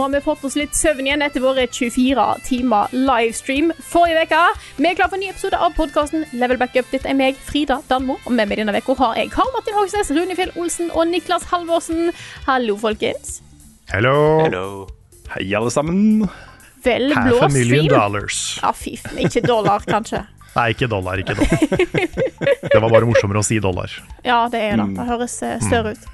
[0.00, 4.38] Nå har vi fått oss litt søvn igjen etter våre 24 timer livestream forrige uke.
[4.78, 6.86] Vi er klar for en ny episode av podkasten Level Backup.
[6.88, 10.08] Dette er meg, Frida Danmo, og med meg denne uka har jeg Karl Martin Hogsnes,
[10.16, 12.14] Rune Fjell Olsen og Niklas Halvorsen.
[12.46, 13.42] Hallo, folkens.
[13.92, 14.14] Hello.
[14.46, 14.64] Hello.
[15.34, 16.00] Hei, alle sammen.
[16.88, 17.92] Vel Half blå a million stream.
[17.92, 18.40] dollars.
[18.62, 18.96] Ja, fy.
[19.20, 20.22] Ikke dollar, kanskje.
[20.56, 22.16] Nei, ikke dollar, ikke dollar.
[22.72, 23.92] Det var bare morsommere å si dollar.
[24.24, 24.94] Ja, det er det.
[24.96, 26.08] Det høres eh, større ut.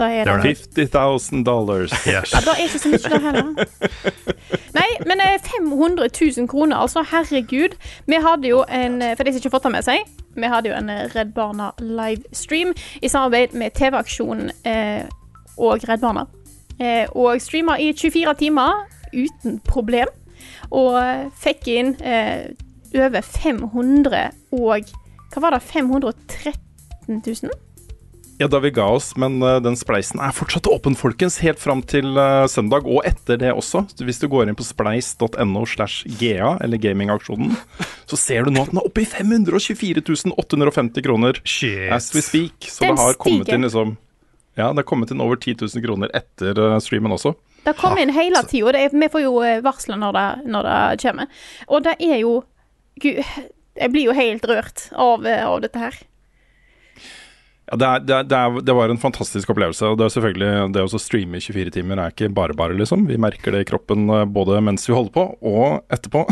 [0.00, 0.90] Da er det, Det er det.
[0.90, 1.92] 50 000 dollars.
[2.08, 2.32] Yes.
[2.32, 3.66] Ja, da er ikke så mye det heller.
[4.78, 7.02] Nei, men eh, 500 000 kroner, altså.
[7.10, 7.76] Herregud.
[8.08, 10.50] Vi hadde jo en eh, For de som ikke har fått det med seg, vi
[10.54, 15.04] hadde jo en eh, Redd Barna livestream i samarbeid med TV-aksjonen eh,
[15.60, 16.24] og Redd Barna.
[16.80, 20.08] Eh, og streama i 24 timer uten problem.
[20.70, 22.48] Og eh, fikk inn eh,
[22.96, 24.94] over 500 og
[25.30, 25.60] Hva var det?
[25.62, 27.52] 513 000?
[28.40, 31.34] Ja, da vi ga oss, men eh, den spleisen er fortsatt åpen, folkens.
[31.44, 33.82] Helt fram til eh, søndag, og etter det også.
[34.00, 37.52] Hvis du går inn på spleis.no slash GA, eller gamingaksjonen,
[38.08, 41.90] så ser du nå at den er oppe i 524 850 kroner Shit.
[41.92, 42.64] as we speak.
[42.64, 43.58] Så Den det har kommet stiger.
[43.60, 43.92] inn liksom
[44.56, 47.34] Ja, det har kommet inn over 10 000 kroner etter eh, streamen også.
[47.68, 48.88] Det kommer inn hele tida.
[48.88, 49.36] Vi får jo
[49.68, 51.28] varsler når det, når det kommer.
[51.68, 52.38] Og det er jo
[53.04, 56.00] Gud, jeg blir jo helt rørt av, av dette her.
[57.70, 59.86] Ja, det, er, det, er, det, er, det var en fantastisk opplevelse.
[59.86, 63.06] og Det er selvfølgelig Det å streame i 24 timer er ikke bare bare, liksom.
[63.06, 66.24] Vi merker det i kroppen eh, både mens vi holder på og etterpå.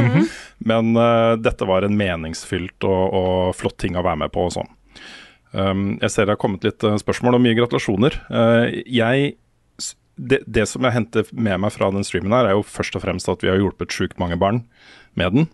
[0.70, 4.56] Men uh, dette var en meningsfylt og, og flott ting å være med på og
[4.56, 4.72] sånn.
[5.52, 8.16] Um, jeg ser det har kommet litt eh, spørsmål og mye gratulasjoner.
[8.32, 9.34] Uh, jeg
[10.20, 13.04] det, det som jeg henter med meg fra den streamen her, er jo først og
[13.04, 14.64] fremst at vi har hjulpet sjukt mange barn
[15.18, 15.48] med den.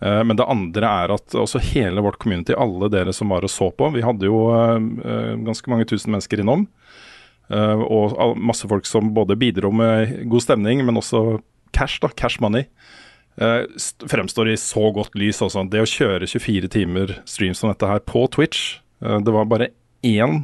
[0.00, 3.52] Eh, Men det andre er at også hele vårt community, alle dere som var og
[3.52, 6.68] så på Vi hadde jo eh, eh, ganske mange tusen mennesker innom.
[7.48, 11.38] Og masse folk som både bidro med god stemning, men også
[11.72, 12.66] cash, da, cash money.
[13.40, 15.62] Fremstår i så godt lys også.
[15.72, 19.70] Det å kjøre 24 timer stream som dette her på Twitch Det var bare
[20.04, 20.42] én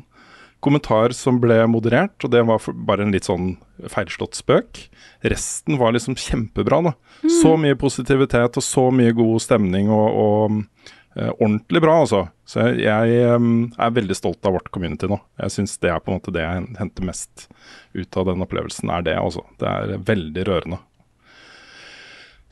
[0.64, 3.54] kommentar som ble moderert, og det var bare en litt sånn
[3.92, 4.86] feilslått spøk.
[5.24, 6.80] Resten var liksom kjempebra.
[6.88, 6.94] da.
[7.42, 12.24] Så mye positivitet og så mye god stemning og, og eh, ordentlig bra, altså.
[12.48, 15.20] Så jeg, jeg um, er veldig stolt av vårt community nå.
[15.40, 17.46] Jeg syns det er på en måte det jeg henter mest
[17.94, 19.46] ut av den opplevelsen, er det, altså.
[19.60, 20.80] Det er veldig rørende.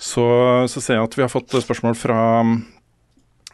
[0.02, 0.24] Så,
[0.66, 2.20] så ser jeg at vi har fått spørsmål fra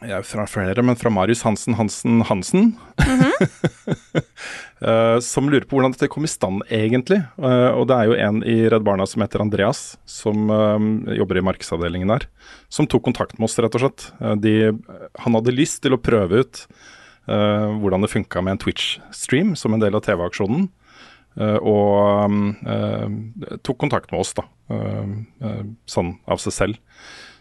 [0.06, 2.72] ja, fra flere, men fra Marius Hansen Hansen Hansen.
[4.78, 7.16] Eh, som lurer på hvordan dette kom i stand, egentlig.
[7.42, 11.40] Eh, og det er jo en i Redd Barna som heter Andreas, som eh, jobber
[11.40, 12.28] i markedsavdelingen der,
[12.70, 14.06] som tok kontakt med oss, rett og slett.
[14.38, 14.52] De,
[15.24, 16.62] han hadde lyst til å prøve ut
[17.26, 20.70] hvordan det funka med en Twitch-stream som en del av TV-aksjonen.
[21.60, 22.38] Og
[23.66, 24.46] tok kontakt med oss, da.
[25.90, 26.80] sånn av seg selv.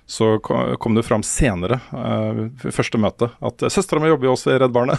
[0.07, 2.37] Så kom det fram senere, eh,
[2.71, 4.95] første møte, at uh, søstera mi jobber jo også i Redd Barna.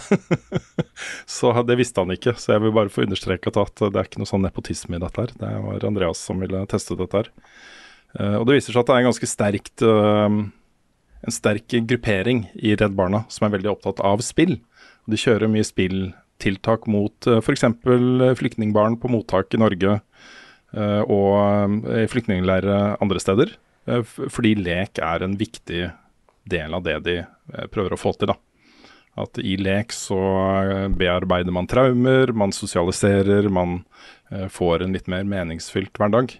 [1.39, 4.21] så det visste han ikke, så jeg vil bare få understreket at det er ikke
[4.21, 5.33] noe sånn nepotisme i dette her.
[5.33, 7.31] Det var Andreas som ville teste dette her.
[8.17, 10.39] Eh, og det viser seg at det er en ganske sterkt eh,
[11.19, 14.57] en sterk gruppering i Redd Barna som er veldig opptatt av spill.
[15.09, 17.65] De kjører mye spilltiltak mot f.eks.
[18.39, 23.57] flyktningbarn på mottak i Norge eh, og i flyktningleirer andre steder.
[23.89, 25.87] Eh, fordi lek er en viktig
[26.49, 28.31] del av det de eh, prøver å få til.
[28.31, 28.37] da.
[29.19, 33.83] At i lek så eh, bearbeider man traumer, man sosialiserer, man
[34.53, 36.35] får en litt mer meningsfylt hverdag.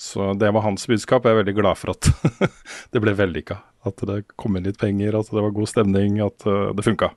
[0.00, 1.26] Så det var hans budskap.
[1.26, 2.08] Jeg er veldig glad for at
[2.96, 3.58] det ble vellykka.
[3.84, 7.10] At det kom inn litt penger, at det var god stemning, at det funka.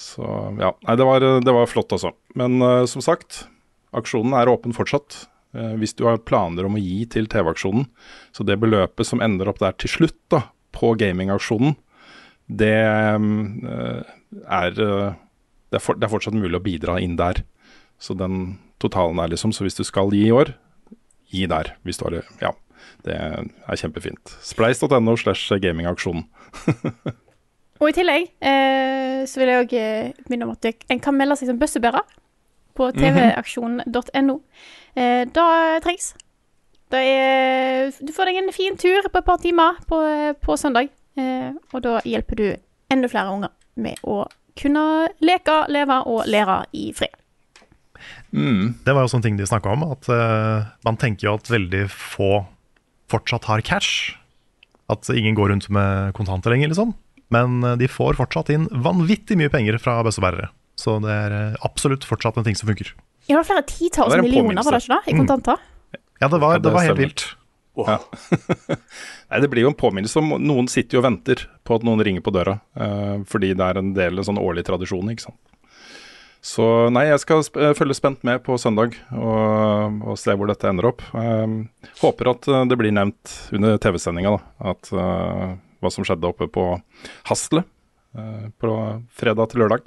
[0.00, 0.24] Så
[0.56, 2.14] ja, nei, det var, det var flott, altså.
[2.40, 3.42] Men uh, som sagt,
[3.92, 5.26] aksjonen er åpen fortsatt.
[5.56, 7.88] Eh, hvis du har planer om å gi til TV-aksjonen,
[8.30, 10.44] så det beløpet som ender opp der til slutt, da,
[10.76, 11.74] på gamingaksjonen,
[12.50, 14.14] det eh,
[14.46, 15.18] er eh,
[15.70, 17.42] det, er for, det er fortsatt mulig å bidra inn der.
[18.00, 20.54] Så den totalen er liksom Så hvis du skal gi i år,
[21.30, 21.74] gi der.
[21.86, 22.24] Hvis du har det.
[22.42, 22.54] Ja.
[23.04, 24.32] Det er kjempefint.
[24.42, 26.24] Spleis.no slash gamingaksjonen.
[27.80, 29.74] Og i tillegg eh, så vil jeg òg
[30.32, 32.16] minne om at en kan melde seg som bøssebærer
[32.76, 34.36] på tvaksjon.no.
[34.94, 36.12] Eh, det trengs.
[36.90, 40.00] Det er, du får deg en fin tur på et par timer på,
[40.42, 42.46] på søndag, eh, og da hjelper du
[42.90, 44.24] enda flere unger med å
[44.58, 44.82] kunne
[45.22, 47.14] leke, leve og lære i fred.
[48.30, 51.84] Det var jo sånne ting de snakka om, at uh, man tenker jo at veldig
[51.92, 52.30] få
[53.12, 54.16] fortsatt har cash.
[54.90, 56.94] At ingen går rundt med kontanter lenger, liksom.
[57.30, 60.48] Men de får fortsatt inn vanvittig mye penger fra bøssebærere.
[60.80, 62.90] Så det er absolutt fortsatt en ting som funker.
[63.30, 65.68] Ja, det var flere titalls Ja, er millioner, var det ikke det, i kontanter?
[66.20, 67.28] Ja, det var, det var helt vilt.
[69.30, 72.02] Nei, Det blir jo en påminnelse om Noen sitter jo og venter på at noen
[72.04, 72.58] ringer på døra.
[72.76, 75.40] uh, fordi det er en del en sånn årlig tradisjon, ikke sant.
[76.40, 80.70] Så nei, jeg skal sp følge spent med på søndag og, og se hvor dette
[80.70, 81.04] ender opp.
[81.12, 81.56] Eh,
[82.00, 84.38] håper at eh, det blir nevnt under TV-sendinga.
[84.72, 85.50] At eh,
[85.80, 86.64] hva som skjedde oppe på
[87.28, 87.62] Hasle
[88.16, 88.72] uh, på
[89.16, 89.86] fredag til lørdag.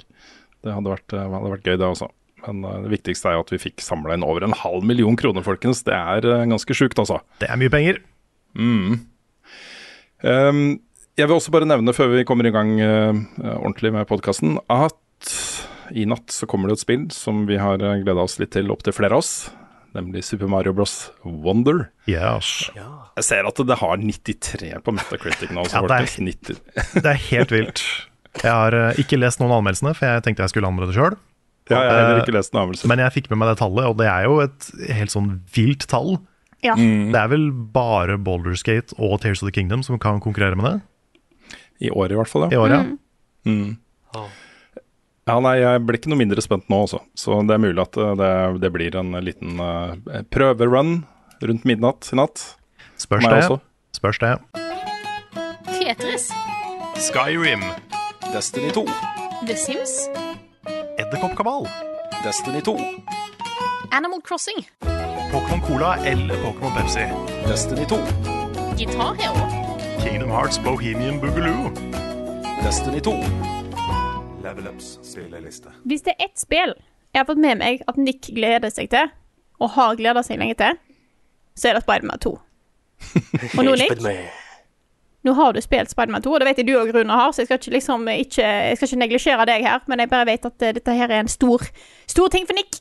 [0.64, 2.08] Det hadde vært, hadde vært gøy, det også.
[2.46, 5.16] Men eh, det viktigste er jo at vi fikk samla inn over en halv million
[5.16, 5.82] kroner, folkens.
[5.86, 7.20] Det er eh, ganske sjukt, altså.
[7.40, 8.00] Det er mye penger.
[10.24, 10.78] Um,
[11.18, 13.12] jeg vil også bare nevne før vi kommer i gang uh,
[13.60, 14.94] ordentlig med podkasten, at
[15.94, 18.94] i natt så kommer det et spill som vi har gleda oss litt til, opptil
[18.96, 19.34] flere av oss.
[19.94, 20.94] Nemlig Super Mario Bros.
[21.22, 21.84] Wonder.
[22.10, 22.70] Yes.
[22.74, 25.62] Jeg ser at det har 93 på Metacritic nå.
[25.70, 26.58] Så Ja, det er-
[27.04, 27.84] Det er helt vilt.
[28.42, 31.14] Jeg har ikke lest noen av anmeldelsene, for jeg tenkte jeg skulle anmelde det sjøl.
[31.70, 32.76] Ja, jeg har heller ikke lest noen.
[32.90, 34.66] Men jeg fikk med meg det tallet, og det er jo et
[34.98, 36.18] helt sånn vilt tall.
[36.64, 36.76] Ja.
[36.76, 41.88] Det er vel bare Boulderskate og Tears of the Kingdom som kan konkurrere med det
[41.88, 42.78] I år i hvert fall, i ja.
[43.44, 43.76] Mm.
[44.16, 44.22] ja.
[45.28, 45.36] ja.
[45.44, 47.02] Nei, jeg blir ikke noe mindre spent nå også.
[47.20, 48.32] Så det er mulig at uh, det,
[48.64, 49.92] det blir en liten uh,
[50.32, 51.02] prøverun
[51.44, 52.44] rundt midnatt i natt.
[52.96, 53.40] Spørs det.
[53.42, 53.60] også.
[53.96, 54.36] Spørs det.
[55.68, 56.30] Tetris,
[56.96, 57.64] Skyrim,
[58.32, 58.86] Destiny 2.
[59.44, 60.08] The Sims,
[61.14, 61.68] Edderkoppkabal,
[62.24, 62.78] Destiny 2.
[63.90, 64.70] Animal Crossing,
[65.32, 67.00] Pokémon Cola eller Pokémon Pepsi,
[67.48, 67.96] Destiny 2.
[68.78, 69.46] Guitar Hero,
[70.02, 71.70] Kingdom Hearts Bohemian Boogaloo,
[72.64, 73.10] Destiny 2.
[74.42, 75.70] Level Ups spilleliste.
[75.84, 76.74] Hvis det er ett spill
[77.12, 79.12] jeg har fått med meg at Nick gleder seg til,
[79.62, 80.80] og har gleda seg lenge til,
[81.54, 82.32] så er det Spiderman 2.
[83.58, 84.02] Og nå, Nick,
[85.24, 87.42] nå har du spilt Spiderman 2, og det vet jeg du og Rune har, så
[87.42, 90.48] jeg skal ikke liksom ikke, jeg skal ikke neglisjere deg her, men jeg bare vet
[90.50, 91.64] at eh, dette her er en stor,
[92.10, 92.80] stor ting for Nick.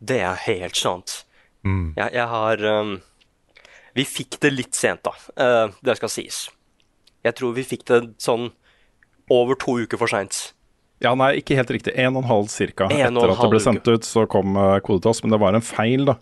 [0.00, 1.22] Det er helt sant.
[1.66, 2.92] Jeg, jeg har um,
[3.96, 5.14] Vi fikk det litt sent, da.
[5.34, 6.44] Uh, det skal sies.
[7.26, 8.52] Jeg tror vi fikk det sånn
[9.32, 10.52] over to uker for seint.
[11.02, 11.92] Ja, nei, ikke helt riktig.
[11.98, 14.06] En og en halv cirka En og etter en at det ble sendt sendt ut,
[14.06, 15.24] så kom uh, kode til oss.
[15.24, 16.16] Men det var en feil, da.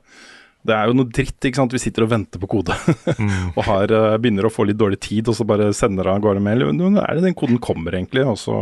[0.65, 1.75] Det er jo noe dritt, ikke sant.
[1.77, 2.73] Vi sitter og venter på kode.
[3.57, 6.41] og har, uh, begynner å få litt dårlig tid, og så bare sender av gårde
[6.45, 6.65] mail.
[6.73, 8.25] Nå er det den koden kommer, egentlig.
[8.25, 8.57] Og så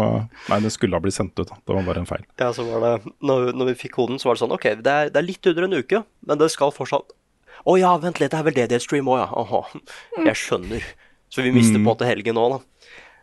[0.50, 1.46] Nei, den skulle ha blitt sendt ut.
[1.46, 1.60] Da.
[1.62, 2.26] Det var bare en feil.
[2.42, 4.96] Ja, så var det, når, når vi fikk koden, så var det sånn OK, det
[4.96, 7.14] er, det er litt under en uke, men det skal fortsatt
[7.68, 9.28] Å ja, vent litt, det er vel det det er stream òg, ja.
[9.44, 9.62] Aha.
[10.26, 10.90] Jeg skjønner.
[11.32, 12.60] Så vi mister på en måte helgen nå, da.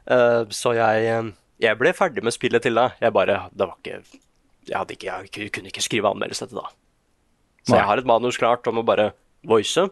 [0.10, 1.32] Uh, så jeg, eh,
[1.62, 2.96] jeg ble ferdig med spillet til deg.
[3.04, 6.70] Jeg bare Det var ikke Jeg, hadde ikke, jeg kunne ikke skrive anmeldelse til da.
[7.70, 7.82] Så Nei.
[7.84, 9.12] jeg har et manus klart om å bare
[9.48, 9.86] voice.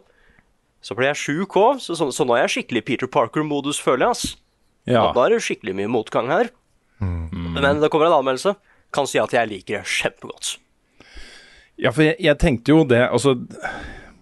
[0.82, 4.08] Så ble jeg sjuk òg, så, så, så nå er jeg skikkelig Peter Parker-modus, føler
[4.08, 4.10] jeg.
[4.10, 4.24] ass.
[4.88, 5.04] Ja.
[5.08, 6.50] Og Da er det skikkelig mye motgang her.
[6.98, 8.56] Men det kommer en anmeldelse.
[8.94, 10.56] Kan si at jeg liker det kjempegodt.
[11.78, 13.36] Ja, for jeg, jeg tenkte jo det Altså,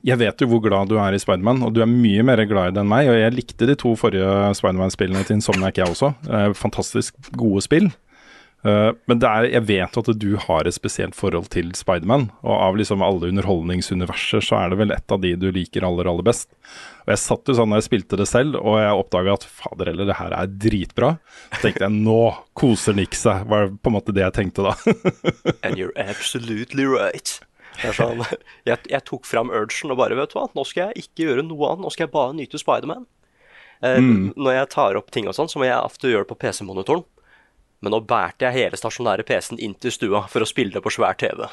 [0.06, 2.72] jeg vet jo hvor glad du er i Spiderman, og du er mye mer glad
[2.72, 3.08] i det enn meg.
[3.10, 4.26] Og jeg likte de to forrige
[4.58, 6.12] Spiderman-spillene til Insomniac, jeg også.
[6.28, 7.88] Eh, fantastisk gode spill.
[8.64, 12.28] Eh, men er, jeg vet at du har et spesielt forhold til Spiderman.
[12.42, 16.08] Og av liksom alle underholdningsuniverser, så er det vel et av de du liker aller,
[16.10, 16.48] aller best.
[17.06, 19.92] Og jeg satt jo sånn da jeg spilte det selv, og jeg oppdaga at fader
[19.92, 21.12] heller, det her er dritbra.
[21.54, 22.20] Så tenkte jeg nå
[22.58, 24.75] koser Nick seg, var på en måte det jeg tenkte da.
[25.64, 27.36] And you're absolutely right.
[27.92, 28.22] Sånn,
[28.64, 31.44] jeg, jeg tok fram urgen og bare, vet du hva, nå skal jeg ikke gjøre
[31.44, 33.04] noe annet, nå skal jeg bare nyte Spiderman.
[33.84, 36.38] Eh, Når jeg tar opp ting og sånn, så må jeg ofte gjøre det på
[36.40, 37.04] PC-monitoren.
[37.87, 40.90] Men nå bærte jeg hele stasjonære PC-en inn til stua for å spille det på
[40.90, 41.45] svær TV.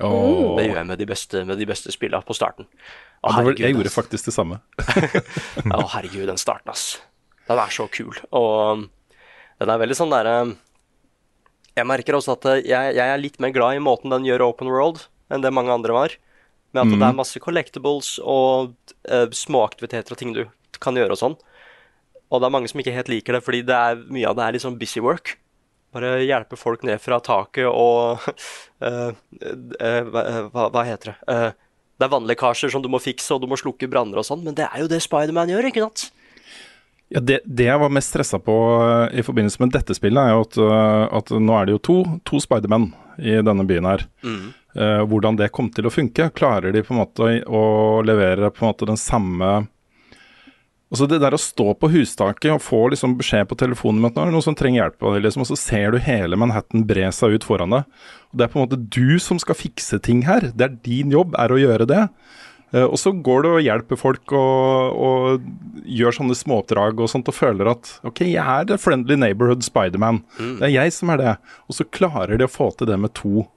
[0.00, 0.56] Oh.
[0.56, 2.64] Det gjør jeg med de beste, med de beste spillene på starten.
[3.20, 4.62] Å, herregud, jeg gjorde faktisk det samme.
[5.76, 6.86] Å, herregud, den starten, ass.
[7.44, 8.16] Den er så kul.
[8.32, 8.86] Og um,
[9.60, 10.32] den er veldig sånn derre
[11.76, 14.48] Jeg merker også at uh, jeg, jeg er litt mer glad i måten den gjør
[14.48, 16.16] Open World, enn det mange andre var.
[16.72, 18.72] Med at det er masse collectibles og
[19.12, 20.46] uh, småaktiviteter og ting du
[20.80, 21.38] kan gjøre og sånn.
[22.32, 24.48] Og det er mange som ikke helt liker det, fordi det er, mye av det
[24.48, 25.36] er litt sånn busy work.
[25.94, 28.24] Bare hjelpe folk ned fra taket og
[28.84, 31.16] uh, uh, hva, hva- heter det?
[31.30, 34.42] Uh, det er vannlekkasjer som du må fikse, og du må slukke branner og sånn,
[34.42, 36.08] men det er jo det Spiderman gjør, ikke sant?
[37.14, 38.54] Ja, det, det jeg var mest stressa på
[39.14, 40.58] i forbindelse med dette spillet, er jo at,
[41.20, 41.96] at nå er det jo to,
[42.26, 42.88] to Spiderman
[43.22, 44.02] i denne byen her.
[44.74, 46.32] Eh, hvordan det kom til å funke.
[46.34, 47.62] Klarer de på en måte å
[48.02, 49.50] levere på en måte den samme
[50.94, 54.14] Altså Det der å stå på hustaket og få liksom beskjed på telefonen om at
[54.14, 56.38] nå er det noen som trenger hjelp, av deg, liksom, og så ser du hele
[56.38, 57.88] Manhattan bre seg ut foran deg.
[58.30, 60.52] Og Det er på en måte du som skal fikse ting her.
[60.54, 62.04] Det er din jobb er å gjøre det.
[62.70, 67.30] Eh, og så går du og hjelper folk og, og gjør sånne småoppdrag og sånt
[67.30, 70.22] og føler at OK, jeg er the friendly neighborhood Spiderman.
[70.60, 71.34] Det er jeg som er det.
[71.66, 73.48] Og så klarer de å få til det med to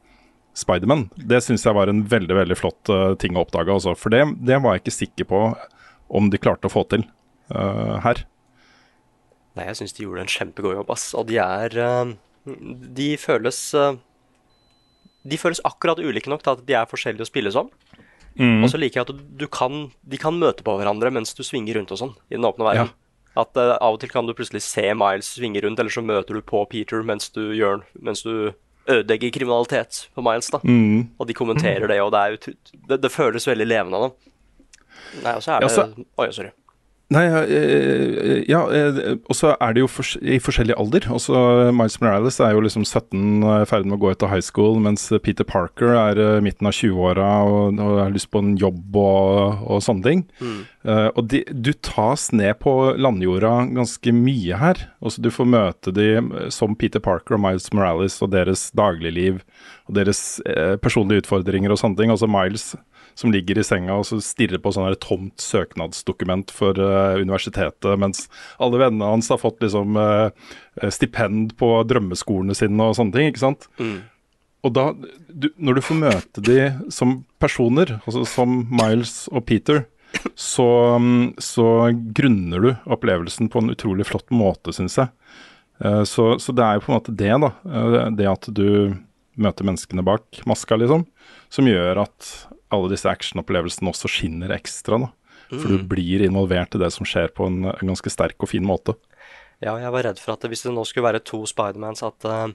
[0.57, 1.05] Spiderman.
[1.13, 3.77] Det syns jeg var en veldig veldig flott eh, ting å oppdage.
[3.77, 3.93] Altså.
[3.93, 5.43] For det, det var jeg ikke sikker på
[6.07, 7.05] om de klarte å få til
[7.53, 8.23] eh, her.
[9.57, 11.13] Nei, jeg syns de gjorde en kjempegod jobb, ass.
[11.17, 12.11] Og de er uh,
[12.45, 13.95] De føles uh,
[15.25, 17.71] De føles akkurat ulike nok til at de er forskjellige å spille som.
[18.61, 21.79] Og så liker jeg at du, kan, de kan møte på hverandre mens du svinger
[21.79, 22.91] rundt og sånn i den åpne verden.
[23.37, 26.37] At uh, Av og til kan du plutselig se Miles svinge rundt, eller så møter
[26.37, 28.51] du på Peter mens du, gjør, mens du
[28.87, 30.51] ødelegger kriminalitet på Miles.
[30.53, 30.61] da
[31.17, 32.37] Og de kommenterer det, og det, er
[32.93, 34.05] det, det føles veldig levende.
[34.05, 36.53] da Nei, og så er Ja, det så- Oi, sorry.
[37.07, 39.87] Nei, eh, ja, eh, og så er det jo
[40.27, 41.05] i forskjellig alder.
[41.15, 41.39] Også
[41.71, 44.33] Miles Morales er jo liksom 17 og er i ferd med å gå ut av
[44.33, 48.41] high school, mens Peter Parker er eh, midten av 20-åra og, og har lyst på
[48.43, 50.25] en jobb og, og sånne ting.
[50.87, 54.83] Eh, og de, du tas ned på landjorda ganske mye her.
[54.99, 59.41] Også du får møte de eh, som Peter Parker og Miles Morales og deres dagligliv
[59.87, 62.11] og deres eh, personlige utfordringer og sånne ting.
[62.11, 62.73] Også Miles
[63.17, 68.27] som ligger i senga og så stirrer på sånn tomt søknadsdokument for uh, universitetet, mens
[68.61, 70.29] alle vennene hans har fått liksom uh,
[70.93, 73.65] stipend på drømmeskolene sine og sånne ting, ikke sant?
[74.65, 74.89] Og da,
[75.29, 76.59] du, når du får møte de
[76.93, 79.85] som personer, altså som Miles og Peter,
[80.37, 80.67] så,
[81.01, 81.67] mm, så
[82.17, 85.11] grunner du opplevelsen på en utrolig flott måte, syns jeg.
[86.09, 87.51] Så, så det er jo på en måte det, da.
[88.17, 88.95] Det at du
[89.37, 91.05] møter menneskene bak maska, liksom,
[91.53, 92.31] som gjør at
[92.73, 94.99] alle disse actionopplevelsene også skinner ekstra.
[95.05, 95.11] da.
[95.47, 98.65] For du blir involvert i det som skjer på en, en ganske sterk og fin
[98.67, 98.97] måte.
[99.63, 102.51] Ja, jeg var redd for at hvis det nå skulle være to Spidermans, at uh,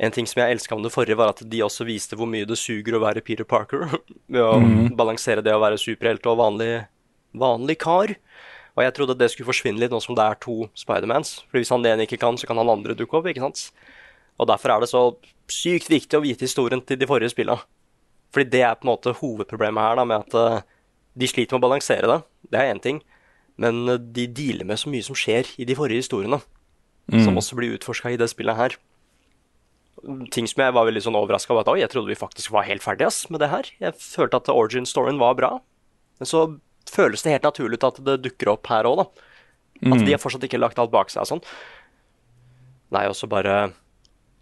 [0.00, 2.48] en ting som jeg elska med det forrige, var at de også viste hvor mye
[2.48, 3.84] det suger å være Peter Parker.
[4.32, 4.56] Ved å
[4.96, 6.72] balansere det å være superhelt og vanlig,
[7.36, 8.14] vanlig kar.
[8.78, 11.42] Og jeg trodde det skulle forsvinne litt nå som det er to Spidermans.
[11.50, 13.68] For hvis han ene ikke kan, så kan han andre dukke opp, ikke sant?
[14.40, 15.04] Og derfor er det så
[15.52, 17.60] sykt viktig å vite historien til de forrige spillene.
[18.34, 20.68] Fordi det er på en måte hovedproblemet her, da, med at eh,
[21.18, 22.20] de sliter med å balansere det.
[22.52, 23.00] Det er én ting.
[23.60, 26.40] Men eh, de dealer med så mye som skjer i de forrige historiene.
[27.10, 28.76] Som også blir utforska i det spillet her.
[30.30, 31.66] Ting som jeg var veldig sånn overraska over.
[31.66, 33.66] At, jeg trodde vi faktisk var helt ferdige ass, med det her.
[33.82, 35.50] Jeg følte at origin-storyen var bra.
[36.22, 36.44] Men så
[36.90, 39.26] føles det helt naturlig ut at det dukker opp her òg, da.
[39.90, 41.42] At de har fortsatt ikke lagt alt bak seg og sånn.
[42.94, 43.72] Nei, og så bare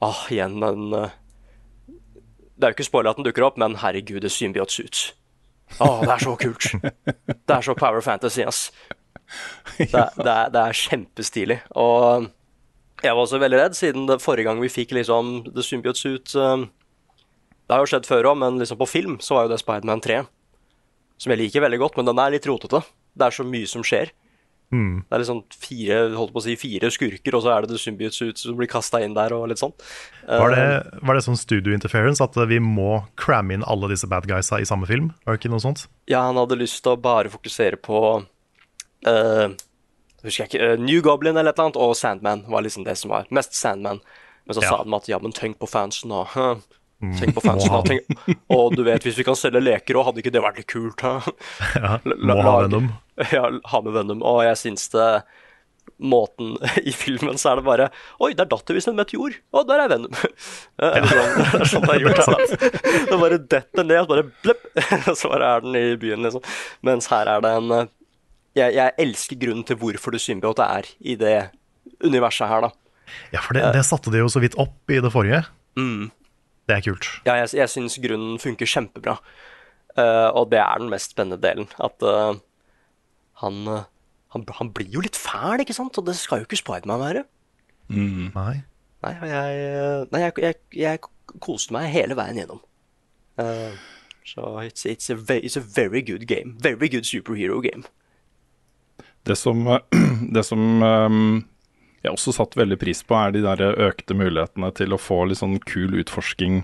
[0.04, 1.14] Åh, igjen en eh,
[2.58, 5.02] Det er jo ikke spoiler at den dukker opp, men herregud, det symbiotes ut.
[5.78, 6.64] Å, det er så kult.
[6.82, 8.68] Det er så power fantasy, ass.
[9.78, 11.58] Det, er- det, er, det er kjempestilig.
[11.76, 12.26] Og
[13.04, 16.32] jeg var også veldig redd, siden det forrige gang vi fikk liksom The Symbiotes ut
[16.40, 16.62] eh,
[17.68, 20.00] Det har jo skjedd før òg, men liksom på film så var jo det Spiderman
[20.02, 20.22] 3.
[21.20, 22.80] Som jeg liker veldig godt, men den er litt rotete.
[23.18, 24.10] Det er så mye som skjer.
[25.08, 27.78] Det er liksom fire holdt på å si, fire skurker, og så er det The
[27.80, 29.72] Symbiote Suit som blir kasta inn der, og litt sånn.
[30.28, 34.06] Var det, Eh, var det sånn studio interference, at vi må cramme inn alle disse
[34.06, 35.14] bad guysa i samme film?
[35.25, 35.87] Var det ikke noe sånt?
[36.06, 38.02] Ja, han hadde lyst til å bare fokusere på
[39.06, 39.48] uh,
[40.25, 42.96] Husker jeg ikke uh, New Goblin eller et eller annet, og Sandman var liksom det
[42.98, 43.26] som var.
[43.30, 44.00] Mest Sandman.
[44.44, 44.68] Men så Ja.
[44.70, 46.25] sa de at ja, men tenk på fansen, da.
[46.98, 47.10] Hæ?
[47.20, 47.82] Tenk på fansen, da.
[47.86, 48.38] Tenk.
[48.50, 51.04] Og du vet, hvis vi kan selge leker òg, hadde ikke det vært litt kult?
[51.78, 52.88] Ja, må ha Venom.
[53.34, 54.24] Ja, ha med Venom.
[54.26, 55.10] Og jeg syns det
[55.98, 56.52] Måten
[56.90, 57.86] I filmen så er det bare
[58.22, 59.34] Oi, der datt det visst en meteor.
[59.50, 60.14] Å, der er Venom.
[60.78, 60.90] Ja.
[60.90, 62.66] Eller sånn, det er sånn det er gjort her.
[63.08, 64.66] Det bare detter ned, og bare blepp.
[65.18, 66.44] Så bare er den i byen, liksom.
[66.86, 67.88] Mens her er det en eh,
[68.58, 71.36] jeg, jeg elsker grunnen til hvorfor du symbiote er i det
[72.04, 72.70] universet her, da.
[73.32, 75.42] Ja, for det, det satte de jo så vidt opp i det forrige.
[75.78, 76.08] Mm.
[76.68, 77.08] Det er kult.
[77.25, 79.16] Ja, jeg, jeg syns grunnen funker kjempebra.
[79.98, 81.70] Uh, og det er den mest spennende delen.
[81.80, 82.37] At uh,
[83.40, 83.84] han, eh,
[84.34, 85.98] han Han blir jo litt fæl, ikke sant?
[85.98, 87.25] Og det skal jo ikke Spiderman være.
[87.88, 88.56] Nei.
[88.98, 90.98] Nei, jeg, nei jeg, jeg, jeg
[91.40, 92.60] koste meg hele veien gjennom.
[93.38, 93.72] Uh,
[94.26, 96.58] så it's, it's, a ve it's a very good game.
[96.60, 97.84] Very good superhero game.
[99.26, 99.64] Det som,
[100.34, 101.44] det som ehm,
[102.04, 105.40] jeg også satt veldig pris på, er de der økte mulighetene til å få litt
[105.40, 106.60] sånn kul utforsking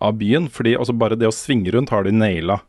[0.00, 0.48] av byen.
[0.52, 2.60] Fordi altså bare det å svinge rundt har de naila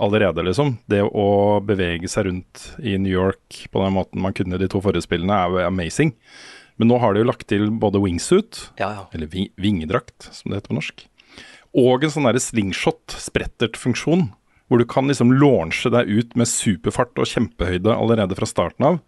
[0.00, 0.78] allerede, liksom.
[0.88, 4.80] Det å bevege seg rundt i New York på den måten man kunne de to
[4.80, 6.14] forrige spillene, er jo amazing.
[6.80, 9.06] Men nå har de jo lagt til både wingsuit, Ja, ja.
[9.12, 11.02] eller vi vingedrakt, som det heter på norsk,
[11.76, 14.30] og en sånn derre slingshot, sprettert-funksjon,
[14.70, 18.98] hvor du kan liksom launche deg ut med superfart og kjempehøyde allerede fra starten av.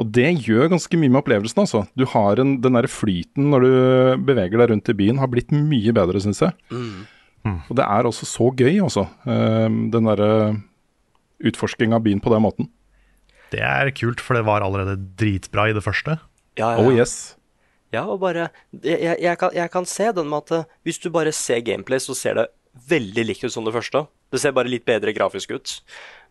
[0.00, 1.82] Og det gjør ganske mye med opplevelsen, altså.
[1.98, 3.72] Du har en, den der flyten når du
[4.30, 6.54] beveger deg rundt i byen, har blitt mye bedre, syns jeg.
[7.44, 9.04] Og det er også så gøy, altså.
[9.26, 10.30] eh, Den derre
[11.42, 12.68] utforsking av byen på den måten.
[13.52, 16.16] Det er kult, for det var allerede dritbra i det første.
[16.56, 17.36] Ja, ja, Oh yes.
[17.92, 18.46] Ja, og bare
[18.80, 21.60] jeg, jeg, jeg, kan, jeg kan se den med at eh, hvis du bare ser
[21.60, 22.46] gameplay, så ser det
[22.88, 24.06] veldig likt ut som det første.
[24.32, 25.74] Det ser bare litt bedre grafisk ut.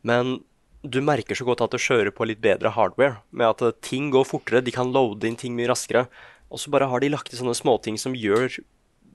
[0.01, 0.39] Men
[0.81, 3.21] du merker så godt at det kjører på litt bedre hardware.
[3.29, 6.07] Med at ting går fortere, de kan loade inn ting mye raskere.
[6.51, 8.59] Og så bare har de lagt til sånne småting som gjør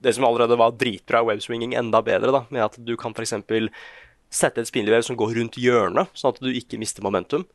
[0.01, 2.31] det som allerede var dritbra webswinging, enda bedre.
[2.31, 3.33] da, Med at du kan f.eks.
[4.29, 7.47] sette et spindelvev som går rundt hjørnet, sånn at du ikke mister momentum.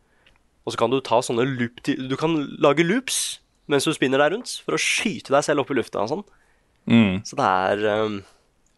[0.67, 3.41] Og så kan du ta sånne loop Du kan lage loops
[3.71, 6.25] mens du spinner deg rundt, for å skyte deg selv opp i lufta og sånn.
[7.25, 8.17] Så det er um,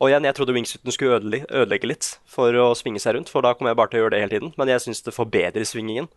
[0.04, 3.40] Og igjen, jeg trodde wingsuiten skulle ødelegge, ødelegge litt for å svinge seg rundt, for
[3.40, 4.50] da kommer jeg bare til å gjøre det hele tiden.
[4.61, 6.11] Men jeg syns det forbedrer svingingen.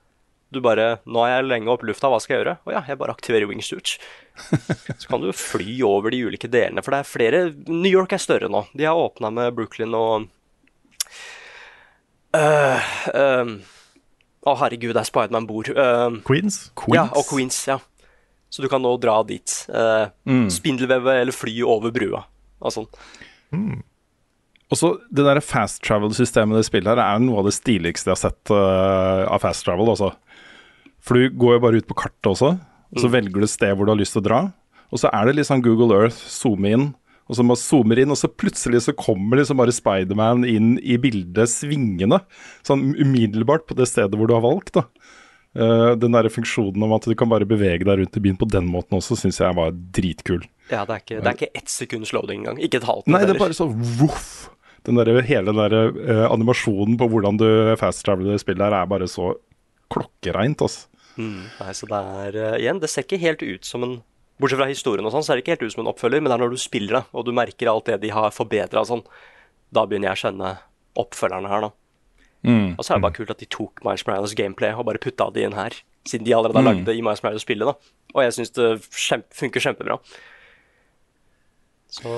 [0.51, 2.55] Du bare Nå er jeg lenge oppe i lufta, hva skal jeg gjøre?
[2.67, 3.93] Å ja, jeg bare aktiverer wingsuit.
[4.99, 8.23] Så kan du fly over de ulike delene, for det er flere New York er
[8.23, 8.65] større nå.
[8.75, 10.27] De har åpna med Brooklyn og
[12.35, 13.53] øh, øhm,
[14.47, 15.67] Å, herregud, der Spiderman bor.
[15.71, 16.65] Uh, Queens.
[16.91, 17.79] ja, og Queens, ja.
[18.51, 19.51] Så du kan nå dra dit.
[19.67, 20.05] Eh,
[20.55, 22.21] Spindelvevet eller fly over brua.
[22.63, 22.87] Og sånn.
[24.67, 28.11] Og så Det der fast travel-systemet i det spillet her er noe av det stiligste
[28.11, 29.93] jeg har sett uh, av fast travel.
[29.93, 30.11] Også.
[30.99, 33.71] For du går jo bare ut på kartet også, og så velger du et sted
[33.75, 34.41] hvor du har lyst til å dra.
[34.91, 36.87] Og så er det litt sånn Google Earth, zoome inn,
[37.27, 40.95] og så man zoomer inn, og så plutselig så kommer liksom bare Spiderman inn i
[41.01, 42.21] bildet svingende.
[42.67, 44.85] Sånn umiddelbart på det stedet hvor du har valgt, da.
[45.57, 48.49] Eh, den der funksjonen om at du kan bare bevege deg rundt i byen på
[48.51, 50.43] den måten også, syns jeg var dritkul.
[50.69, 52.59] Ja, det er ikke, det er ikke ett sekunds loading engang.
[52.61, 54.51] Ikke et halvt Nei, det er bare sånn voff.
[54.85, 57.47] Den der, hele den der uh, animasjonen på hvordan du
[57.79, 59.33] fast traveler spillet her, er bare så
[59.91, 60.85] klokkereint, altså.
[61.17, 63.97] Mm, nei, så det er uh, Igjen, det ser ikke helt ut som en
[64.37, 66.29] Bortsett fra historien og sånn, så er det ikke helt ut som en oppfølger, men
[66.29, 68.89] det er når du spiller det, og du merker alt det de har forbedra og
[68.91, 69.01] sånn,
[69.73, 70.51] da begynner jeg å skjønne
[71.01, 71.71] oppfølgerne her, da.
[72.77, 75.29] Og så er det bare kult at de tok Miles Morales gameplay og bare putta
[75.33, 75.73] det inn her,
[76.07, 77.73] siden de allerede har lagd det i Miles Morales-spillet, da.
[78.15, 79.97] Og jeg syns det kjempe, funker kjempebra.
[81.89, 82.11] Så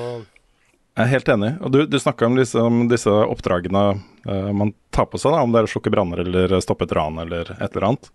[0.99, 1.49] Jeg er helt enig.
[1.63, 3.83] Og du, du snakka om, disse- om disse oppdragene
[4.27, 6.91] uh, man tar på seg, da, om det er å slukke branner eller stoppe et
[6.97, 8.09] ran eller et eller annet.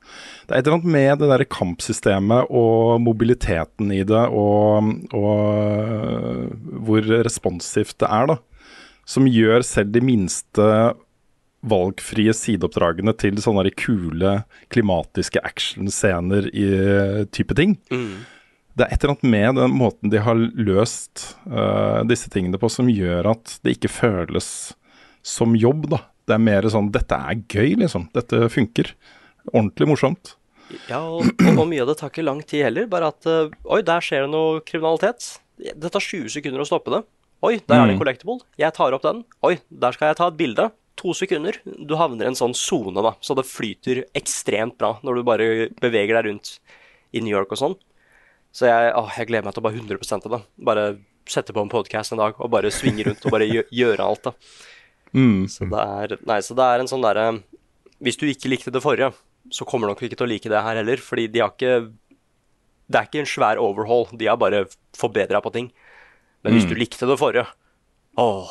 [0.44, 5.38] Det er et eller annet med det der kampsystemet og mobiliteten i det, og, og
[5.64, 6.50] øh,
[6.84, 8.38] hvor responsivt det er, da,
[9.08, 10.68] som gjør selv de minste
[11.64, 14.36] valgfrie sideoppdragene til sånne kule
[14.74, 17.78] klimatiske actionscener i eh, type ting.
[18.74, 22.66] Det er et eller annet med den måten de har løst uh, disse tingene på
[22.72, 24.48] som gjør at det ikke føles
[25.24, 26.00] som jobb, da.
[26.26, 28.08] Det er mer sånn Dette er gøy, liksom.
[28.16, 28.90] Dette funker.
[29.52, 30.34] Ordentlig morsomt.
[30.88, 32.88] Ja, og, og, mye av det tar ikke lang tid heller.
[32.90, 35.36] Bare at uh, Oi, der skjer det noe kriminalitet.
[35.60, 37.04] Det tar 20 sekunder å stoppe det.
[37.44, 38.40] Oi, der er det en collectible.
[38.58, 39.22] Jeg tar opp den.
[39.46, 40.70] Oi, der skal jeg ta et bilde.
[41.00, 41.56] To sekunder.
[41.64, 43.14] Du havner i en sånn sone, da.
[43.24, 45.48] Så det flyter ekstremt bra når du bare
[45.82, 46.58] beveger deg rundt
[47.14, 47.74] i New York og sånn.
[48.54, 50.40] Så jeg, å, jeg gleder meg til å bare 100 av det.
[50.70, 50.84] Bare
[51.30, 54.28] sette på en podkast en dag og bare svinge rundt og bare gjø gjøre alt,
[54.30, 54.34] da.
[55.50, 57.28] Så det er Nei, så det er en sånn derre
[58.02, 59.12] Hvis du ikke likte det forrige,
[59.54, 61.92] så kommer du nok ikke til å like det her heller, fordi de har ikke
[62.90, 64.64] Det er ikke en svær overhaul, de har bare
[64.98, 65.70] forbedra på ting.
[66.42, 67.46] Men hvis du likte det forrige
[68.18, 68.50] Åh,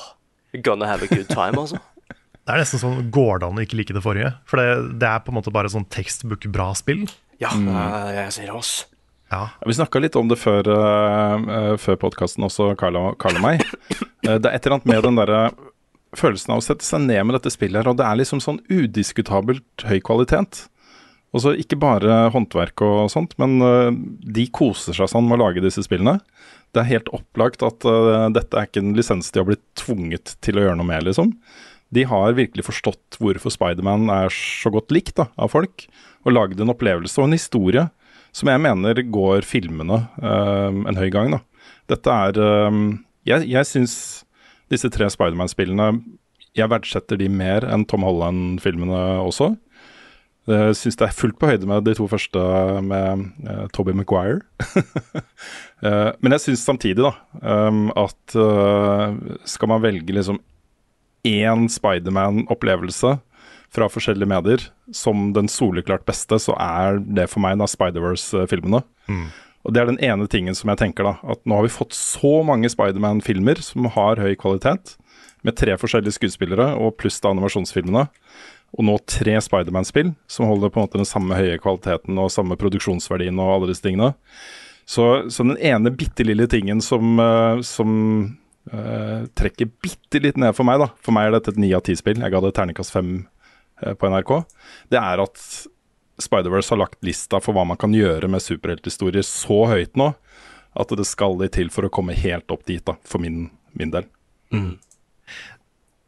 [0.53, 1.79] you're gonna have a good time, altså.
[2.43, 4.34] Det er nesten sånn går det an å ikke like det forrige?
[4.49, 7.06] For det, det er på en måte bare sånn tekstbook-bra spill.
[7.39, 8.73] Ja, jeg, jeg sier oss.
[9.34, 9.47] Ja.
[9.65, 13.63] Vi snakka litt om det før, uh, før podkasten også, Carl og, Carl og meg.
[14.23, 15.39] Eh, det er et eller annet med den derre
[16.15, 18.62] følelsen av å sette seg ned med dette spillet her, og det er liksom sånn
[18.71, 20.62] udiskutabelt høy kvalitet.
[21.36, 23.91] Og så ikke bare håndverk og sånt, men uh,
[24.23, 26.21] de koser seg sånn med å lage disse spillene.
[26.71, 27.84] Det er helt opplagt at
[28.34, 31.36] dette er ikke en lisens de har blitt tvunget til å gjøre noe med, liksom.
[31.93, 35.86] De har virkelig forstått hvorfor Spiderman er så godt likt da, av folk,
[36.23, 37.88] og lagd en opplevelse og en historie
[38.34, 41.36] som jeg mener går filmene eh, en høy gang.
[41.36, 41.41] da.
[41.91, 42.79] Dette er eh,
[43.29, 43.95] Jeg, jeg syns
[44.71, 45.91] disse tre Spiderman-spillene
[46.58, 49.53] Jeg verdsetter de mer enn Tom Holland-filmene også.
[50.49, 52.39] Jeg syns det er fullt på høyde med de to første
[52.84, 54.41] med uh, Toby Maguire.
[55.79, 59.15] uh, men jeg syns samtidig da um, at uh,
[59.47, 60.41] skal man velge liksom
[61.27, 63.17] én Spiderman-opplevelse
[63.73, 68.83] fra forskjellige medier som den soleklart beste, så er det for meg da Spider-Verse-filmene.
[69.09, 69.27] Mm.
[69.63, 71.95] Og det er den ene tingen som jeg tenker da, at nå har vi fått
[71.97, 74.97] så mange Spiderman-filmer som har høy kvalitet,
[75.43, 78.05] med tre forskjellige skuespillere og pluss da animasjonsfilmene
[78.73, 82.57] og nå tre Spiderman-spill som holder på en måte den samme høye kvaliteten og samme
[82.59, 84.13] produksjonsverdien og alle disse tingene.
[84.89, 87.91] Så, så den ene bitte lille tingen som, uh, som
[88.71, 91.84] uh, trekker bitte litt ned for meg, da For meg er dette et ni av
[91.88, 92.21] ti-spill.
[92.21, 93.13] Jeg ga det terningkast fem
[93.84, 94.36] uh, på NRK.
[94.93, 95.43] Det er at
[96.21, 100.13] Spider-Verse har lagt lista for hva man kan gjøre med superhelthistorier så høyt nå
[100.73, 103.47] at det skal litt til for å komme helt opp dit, da, for min,
[103.78, 104.08] min del.
[104.54, 104.78] Mm.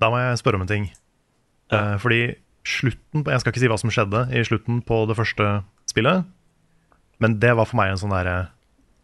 [0.02, 0.88] Da må jeg spørre om en ting.
[1.74, 1.98] Ja.
[1.98, 5.64] fordi slutten på, Jeg skal ikke si hva som skjedde i slutten på det første
[5.90, 6.26] spillet,
[7.18, 8.52] men det var for meg en sånn derre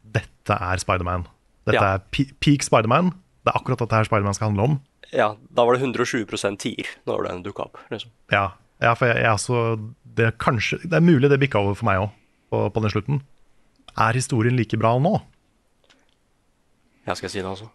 [0.03, 1.25] Dette er Spiderman.
[1.65, 1.95] Dette ja.
[1.95, 3.13] er peak Spiderman.
[3.41, 4.79] Det er akkurat dette her Spiderman skal handle om.
[5.11, 7.79] Ja, da var det 120 tier når den dukka opp.
[7.91, 8.11] Liksom.
[8.31, 8.51] Ja,
[8.81, 9.57] ja, for jeg, jeg altså,
[10.03, 12.09] det, er kanskje, det er mulig det bikka over for meg òg,
[12.51, 13.21] på, på, den slutten.
[13.99, 15.17] Er historien like bra nå?
[17.09, 17.69] Jeg skal si det, altså.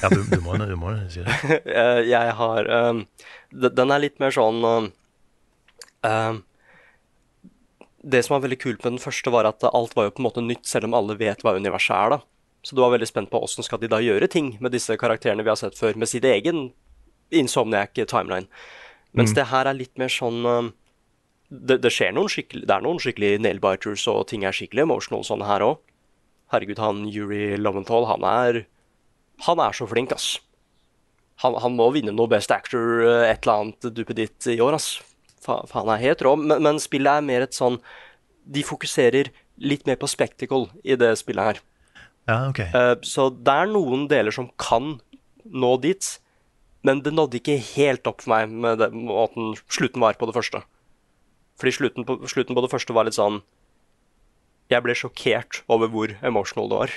[0.00, 1.34] ja, du, du, må, du må si det.
[1.80, 3.02] Eh, jeg har um,
[3.52, 6.38] Den er litt mer sånn um,
[8.00, 10.28] Det som var veldig kult med den første, var at alt var jo på en
[10.30, 12.16] måte nytt, selv om alle vet hva universet er.
[12.16, 12.18] da.
[12.62, 15.44] Så du var veldig spent på åssen skal de da gjøre ting med disse karakterene
[15.44, 16.70] vi har sett før, med sitt egen
[17.30, 18.50] Insomniac-timeline.
[19.16, 19.36] Mens mm.
[19.38, 20.72] det her er litt mer sånn um,
[21.50, 25.24] det, det, skjer noen skikkelig Det er noen skikkelig nail-biters, og ting er skikkelig emotional
[25.26, 25.80] sånn her òg.
[26.50, 28.64] Herregud, han Yuri Loventhal, han er
[29.46, 30.38] Han er så flink, ass.
[31.40, 34.98] Han, han må vinne noe Best Actor, eh, et eller annet duppeditt i år, ass.
[35.40, 36.34] For han er helt rå.
[36.36, 37.78] Men, men, spillet er mer et sånn
[38.44, 41.62] De fokuserer litt mer på spectacle i det spillet her.
[42.28, 42.60] Ja, ok.
[42.74, 44.98] Uh, så det er noen deler som kan
[45.44, 46.08] nå dit,
[46.86, 50.36] men det nådde ikke helt opp for meg med den måten slutten var på det
[50.36, 50.62] første.
[51.60, 53.42] Fordi slutten på, slutten på det første var litt sånn
[54.72, 56.94] Jeg ble sjokkert over hvor emotional det var.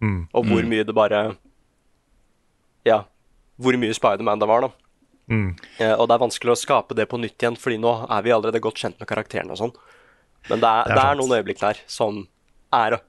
[0.00, 0.20] Mm.
[0.32, 0.70] Og hvor mm.
[0.72, 1.22] mye det bare
[2.86, 3.02] Ja,
[3.58, 4.70] hvor mye Spiderman det var, da.
[5.28, 5.50] Mm.
[5.76, 8.32] Uh, og det er vanskelig å skape det på nytt igjen, Fordi nå er vi
[8.32, 9.76] allerede godt kjent med karakterene og sånn.
[10.48, 12.22] Men det er, det er, det er noen øyeblikk der som
[12.72, 13.00] er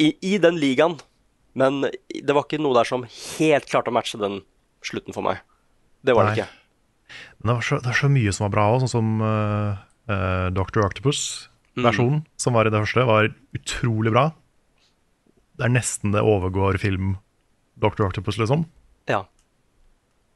[0.00, 0.96] i, i, den ligaen.
[1.58, 4.40] Men det var ikke noe der som helt klarte å matche den
[4.86, 5.42] slutten for meg.
[6.06, 6.50] Det var det ikke.
[7.40, 9.80] Men det, var så, det er så mye som var bra òg, sånn som uh,
[10.10, 10.84] uh, Dr.
[10.86, 12.28] Octopus-versjonen, mm.
[12.40, 14.28] som var i det første, var utrolig bra.
[15.58, 17.16] Det er nesten det overgår film
[17.80, 18.06] Dr.
[18.08, 18.64] Octopus, liksom.
[19.10, 19.24] Ja.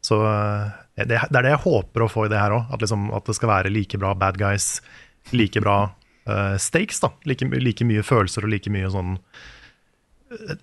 [0.04, 2.72] Så uh, det, det, er det jeg håper å få i det her òg.
[2.74, 4.78] At, liksom, at, det skal være like bra bad guys,
[5.32, 5.86] like bra
[6.56, 7.02] stakes.
[7.02, 9.18] da like, like, mye følelser og like mye sånn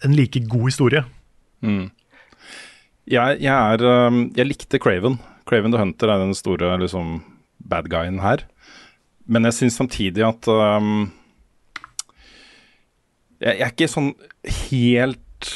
[0.05, 1.03] En like god historie.
[1.61, 1.89] Mm.
[3.11, 3.83] Jeg, jeg, er,
[4.37, 5.19] jeg likte Craven
[5.51, 7.19] Craven the Hunter er den store liksom,
[7.59, 8.45] bad guyen her.
[9.27, 11.09] Men jeg syns samtidig at um,
[13.41, 14.13] jeg, jeg, er ikke sånn
[14.69, 15.51] helt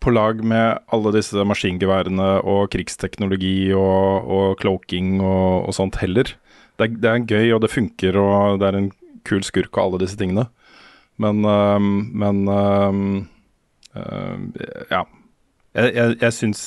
[0.00, 6.32] på lag med alle disse maskingeværene og krigsteknologi og, og cloaking og, og, sånt heller.
[6.80, 8.88] Det er, det er, gøy, og det funker, og det er en
[9.28, 10.46] kul skurk og alle disse tingene.
[11.20, 13.04] Men, um, men um,
[14.90, 15.04] ja.
[15.70, 16.60] Jeg, jeg, jeg, syns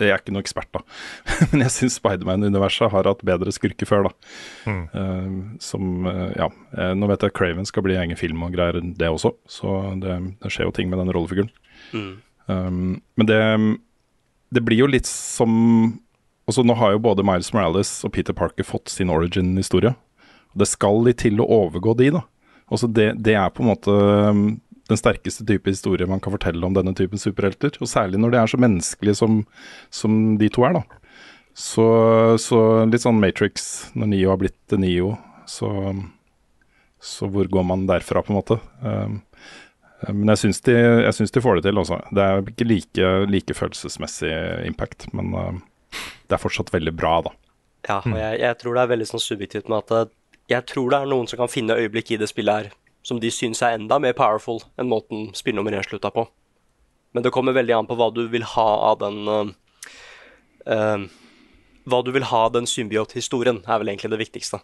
[0.00, 0.80] Jeg er ikke noen ekspert, da,
[1.52, 4.30] men jeg syns Spiderman-universet har hatt bedre skurker før, da.
[4.66, 4.80] Mm.
[4.94, 6.48] Uh, som uh, Ja.
[6.98, 10.18] Nå vet jeg at Craven skal bli egen film og greier, det også, så det,
[10.42, 11.52] det skjer jo ting med den rollefiguren.
[11.94, 12.10] Mm.
[12.48, 13.40] Um, men det,
[14.54, 15.52] det blir jo litt som
[16.48, 19.92] også Nå har jo både Miles Morales og Peter Parker fått sin origin-historie.
[20.56, 22.22] Det skal litt til å overgå de, da.
[22.72, 24.46] Også det, det er på en måte um,
[24.88, 27.74] den sterkeste type historie man kan fortelle om denne typen superhelter.
[27.82, 29.42] Og særlig når de er så menneskelige som,
[29.92, 31.02] som de to er, da.
[31.58, 31.84] Så,
[32.38, 35.16] så, litt sånn Matrix, når Nio har blitt Nio,
[35.50, 35.70] så,
[37.02, 38.60] så hvor går man derfra, på en måte?
[38.84, 39.18] Um,
[40.14, 41.98] men jeg syns, de, jeg syns de, får det til også.
[42.14, 44.30] Det er ikke like, like følelsesmessig
[44.68, 45.98] impact, men uh,
[46.30, 47.34] det er fortsatt veldig bra, da.
[47.88, 50.14] Ja, og jeg, jeg tror det er veldig sånn subjektivt med at
[50.48, 52.70] jeg tror det er noen som kan finne øyeblikk i det spillet her
[53.08, 56.26] som de syns er enda mer powerful enn måten spill nummer én slutta på.
[57.16, 59.22] Men det kommer veldig an på hva du vil ha av den
[60.68, 61.06] uh,
[61.88, 64.60] Hva du vil ha av den symbiot-historien, er vel egentlig det viktigste.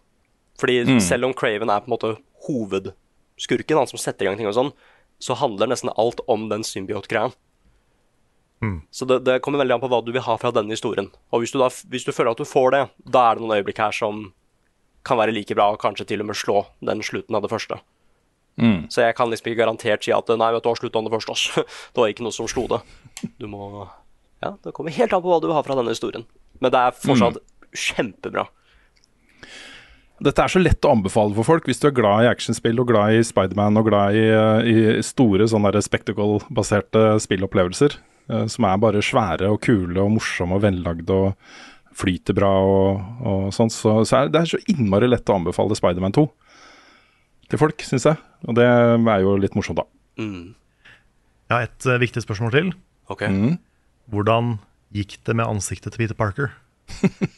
[0.61, 0.99] Fordi mm.
[1.01, 2.11] selv om Craven er på en måte
[2.45, 4.75] hovedskurken, han som setter i gang ting og sånn,
[5.23, 7.33] så handler nesten alt om den symbiot-greia.
[8.61, 8.77] Mm.
[8.93, 11.09] Så det, det, kommer veldig an på hva du vil ha fra denne historien.
[11.33, 12.85] Og hvis du, da, hvis du føler at du får det,
[13.17, 14.29] da er det noen øyeblikk her som
[15.05, 17.81] kan være like bra, og kanskje til og med slå den slutten av det første.
[18.61, 18.85] Mm.
[18.93, 21.15] Så jeg kan liksom ikke garantert si at nei, vet du hva, slutt om det
[21.15, 21.65] først, altså.
[21.95, 22.81] Det var ikke noe som slo det.
[23.43, 23.89] Du må
[24.45, 26.27] Ja, det kommer helt an på hva du har fra denne historien.
[26.61, 27.41] Men det er fortsatt
[27.75, 28.47] kjempebra.
[30.25, 32.93] Dette er så lett å anbefale for folk hvis du er glad i actionspill og
[32.93, 37.97] glad i Spiderman og glad i, eh, i store sånne spectacle-baserte spillopplevelser.
[38.31, 41.35] eh, Som er bare svære og kule og morsomme og vellagde og
[41.95, 43.71] flyter bra og, og sånn.
[43.71, 46.29] Så, så er det er så innmari lett å anbefale Spiderman 2
[47.51, 48.21] til folk, syns jeg.
[48.49, 49.87] Og det er jo litt morsomt, da.
[50.21, 50.55] Mm.
[51.49, 52.73] Jeg har et uh, viktig spørsmål til.
[53.13, 53.25] Ok.
[54.13, 54.57] Hvordan
[54.95, 56.53] gikk det med ansiktet til Peter Parker?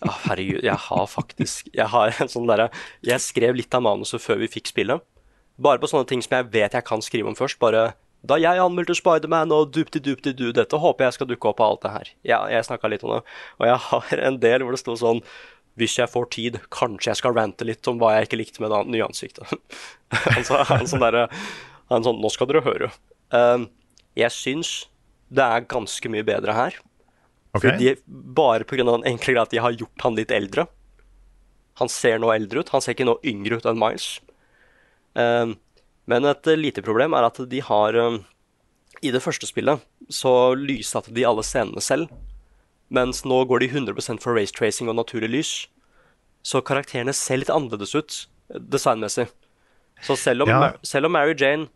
[0.02, 2.64] ah, herregud, jeg har faktisk Jeg har en sånn derre
[3.06, 5.04] Jeg skrev litt av manuset før vi fikk spillet.
[5.62, 7.60] Bare på sånne ting som jeg vet jeg kan skrive om først.
[7.62, 7.92] Bare
[8.26, 11.92] da jeg anmeldte Spiderman og dupti-dupti-du, dette håper jeg skal dukke opp av alt det
[11.94, 12.08] her.
[12.26, 13.20] Ja, jeg snakka litt om det.
[13.60, 15.22] Og jeg har en del hvor det sto sånn
[15.76, 18.72] Hvis jeg får tid, kanskje jeg skal rante litt om hva jeg ikke likte med
[18.72, 19.50] det nye ansiktet.
[20.36, 21.26] altså, han sånn derre
[21.92, 22.90] Han sånn Nå skal dere høre.
[23.30, 23.68] Um,
[24.16, 24.70] jeg syns
[25.28, 26.78] det er ganske mye bedre her.
[27.56, 27.70] Okay.
[27.70, 28.84] Fordi bare pga.
[28.84, 30.66] den enkle greia at de har gjort han litt eldre.
[31.80, 32.72] Han ser nå eldre ut.
[32.72, 34.08] Han ser ikke nå yngre ut enn Miles.
[35.16, 35.56] Um,
[36.06, 38.20] men et eh, lite problem er at de har um,
[39.02, 42.12] I det første spillet så lyssatte de alle scenene selv.
[42.90, 45.52] Mens nå går de 100 for race tracing og naturlig lys.
[46.46, 48.26] Så karakterene ser litt annerledes ut
[48.70, 49.26] designmessig.
[50.02, 50.72] Så selv om, Ja.
[50.84, 51.68] Selv om Mary Jane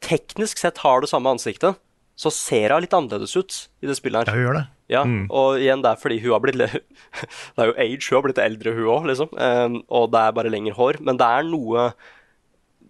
[0.00, 1.76] teknisk sett har det samme ansiktet,
[2.18, 4.34] så ser hun litt annerledes ut i det spillet her.
[4.34, 4.66] Ja, hun gjør det.
[4.88, 5.26] Ja, Mm.
[5.30, 6.56] og igjen det er fordi hun har blitt
[7.56, 9.28] Det er jo age, hun har blitt eldre hun òg, liksom.
[9.36, 11.00] Um, og det er bare lengre hår.
[11.00, 11.92] Men det er noe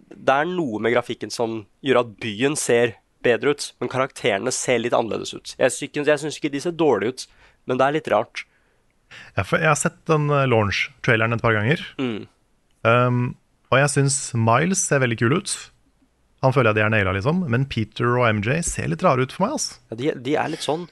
[0.09, 4.79] Det er noe med grafikken som gjør at byen ser bedre ut, men karakterene ser
[4.79, 5.55] litt annerledes ut.
[5.59, 7.27] Jeg syns, jeg ikke de ser dårlige ut,
[7.69, 8.43] men det er litt rart.
[9.37, 11.81] Ja, for jeg har sett den eh, launch-traileren et par ganger.
[12.01, 12.27] Mm.
[12.85, 13.19] Um,
[13.69, 15.55] og jeg syns Miles ser veldig kul ut.
[16.45, 17.41] Han føler jeg de er naila, liksom.
[17.51, 19.57] Men Peter og MJ ser litt rare ut for meg.
[19.57, 19.79] altså.
[19.91, 20.85] Ja, de, de er litt sånn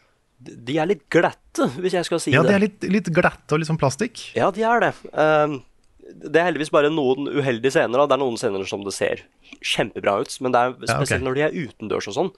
[0.67, 2.35] De er litt glatte, hvis jeg skal si det.
[2.35, 4.27] Ja, de er litt, litt glatte og litt sånn plastikk.
[4.37, 4.91] Ja, de er det.
[5.13, 5.59] Um,
[6.07, 8.01] det er heldigvis bare noen uheldige scener.
[8.03, 8.09] Da.
[8.11, 9.23] Det er noen scener som det ser
[9.63, 10.93] kjempebra ut, men det er Ja, okay.
[10.99, 12.35] spesielt når de er utendørs og sånn.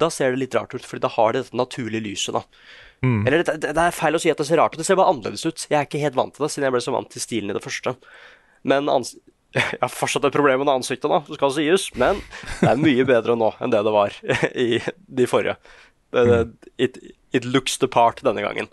[0.00, 2.42] Da ser det litt rart ut, fordi da har de dette naturlige lyset, da.
[3.02, 3.26] Mm.
[3.26, 5.12] Eller det, det er feil å si at det ser rart ut, det ser bare
[5.12, 5.66] annerledes ut.
[5.70, 7.56] Jeg er ikke helt vant til det, siden jeg ble så vant til stilen i
[7.56, 7.96] det første.
[8.64, 9.14] Men ans
[9.54, 12.18] jeg har fortsatt et problem med ansiktet, da, det skal sies, men
[12.58, 14.16] det er mye bedre nå enn det det var
[14.66, 14.80] i
[15.20, 15.54] de forrige.
[16.14, 16.98] Det, det, it,
[17.34, 18.70] it looks the part denne gangen.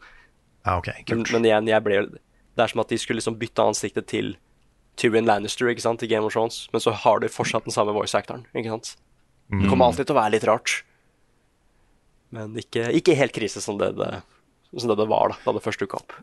[0.65, 3.63] Ah, okay, Men, men igjen, jeg ble Det er som at de skulle liksom bytte
[3.65, 4.35] ansiktet til
[4.99, 7.95] Tyrion Lannister ikke sant, i Game of Thrones, men så har de fortsatt den samme
[7.95, 8.43] voice-actoren.
[8.53, 8.95] ikke sant?
[9.51, 10.81] Det kommer alltid til å være litt rart.
[12.35, 14.11] Men ikke, ikke helt krise som det det,
[14.77, 16.15] som det det var da, da det først dukka opp.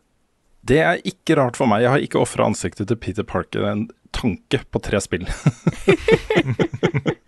[0.69, 1.85] Det er ikke rart for meg.
[1.85, 5.29] Jeg har ikke ofra ansiktet til Peter Parker en tanke på tre spill.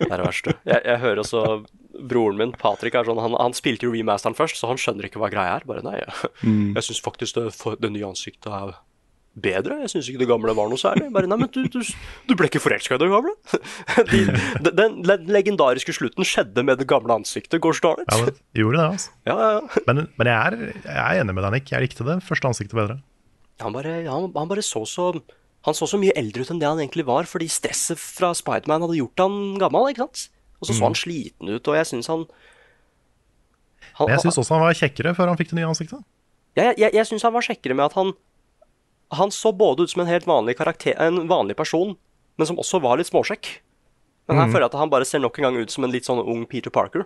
[0.00, 0.52] Det er det verste.
[0.66, 1.40] Jeg, jeg hører også
[2.10, 5.28] broren min, Patrick, sånn, han, han spilte jo remasteren først, så han skjønner ikke hva
[5.30, 5.66] greia er.
[5.68, 6.32] Bare nei, jeg,
[6.74, 7.44] jeg syns faktisk det,
[7.84, 8.72] det nye ansiktet er
[9.38, 9.78] bedre.
[9.84, 11.08] Jeg syns ikke det gamle var noe særlig.
[11.14, 13.34] Bare nei, men du, du, du ble ikke forelska i det gamle?
[14.10, 14.22] De,
[14.66, 17.60] den, den legendariske slutten skjedde med det gamle ansiktet.
[17.62, 18.02] Går snart.
[18.10, 19.14] Ja, gjorde det, altså.
[19.28, 19.84] Ja, ja, ja.
[19.86, 21.70] Men, men jeg, er, jeg er enig med deg, Nick.
[21.74, 22.98] Jeg likte det første ansiktet bedre.
[23.62, 25.12] Han bare, han, han bare så så
[25.66, 28.80] Han så så mye eldre ut enn det han egentlig var, fordi stresset fra Spiderman
[28.80, 30.30] hadde gjort han gammel, ikke sant?
[30.56, 32.22] Og så så han sliten ut, og jeg syns han,
[33.98, 36.00] han Men jeg syns også han var kjekkere før han fikk det nye ansiktet.
[36.56, 38.14] Ja, jeg, jeg, jeg syns han var kjekkere med at han
[39.16, 41.96] Han så både ut som en helt vanlig karakter En vanlig person,
[42.38, 43.48] men som også var litt småsjekk.
[44.30, 46.06] Men her føler jeg at han bare ser nok en gang ut som en litt
[46.06, 47.02] sånn ung Peter Parker.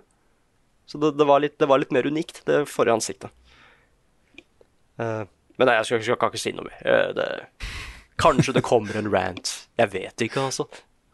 [0.85, 3.33] Så det, det, var, litt, det var litt mer unikt, det forrige ansiktet.
[5.01, 5.25] Uh,
[5.57, 6.83] men nei, jeg skal, skal, ikke si noe mer.
[6.85, 7.29] Uh, det,
[8.21, 9.55] kanskje det kommer en rant.
[9.81, 10.69] Jeg vet ikke, altså.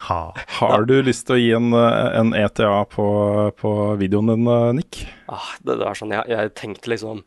[0.09, 0.21] Ha.
[0.59, 3.07] Har du lyst til å gi en, eh, en ETA på,
[3.61, 4.47] på videoen din,
[4.79, 5.03] Nick?
[5.29, 7.21] Ah, det, det er sånn, jeg, jeg tenkte liksom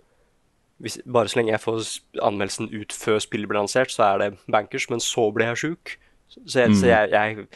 [0.81, 1.83] hvis, Bare så lenge jeg får
[2.21, 5.97] anmeldelsen ut før spillet blir lansert, så er det bankers, men så blir jeg sjuk.
[6.33, 7.47] Så, jeg, så jeg, jeg,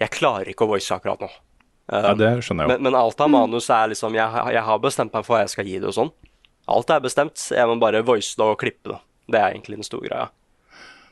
[0.00, 1.28] jeg klarer ikke å voice akkurat nå.
[1.90, 2.72] Um, Ja, det skjønner jeg jo.
[2.76, 5.42] men, men alt av manus er liksom jeg, har- jeg har bestemt meg for hva
[5.44, 6.12] jeg skal gi det og sånn.
[6.66, 7.38] Alt er bestemt.
[7.54, 8.98] Jeg må bare voice det og klippe det.
[9.30, 10.28] Det er egentlig den store greia.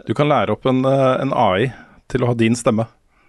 [0.07, 1.69] Du kan lære opp en, eh, en AI
[2.11, 2.87] til å ha din stemme,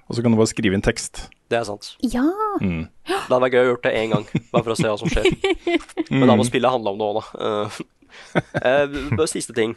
[0.09, 1.27] og så kan du bare skrive inn tekst.
[1.49, 1.91] Det er sant.
[2.01, 2.25] Ja.
[2.57, 5.09] Det hadde vært gøy å gjort det én gang, bare for å se hva som
[5.13, 5.29] skjer.
[6.09, 7.85] Men da må spillet handle om det òg, da.
[8.35, 9.75] Uh, siste ting.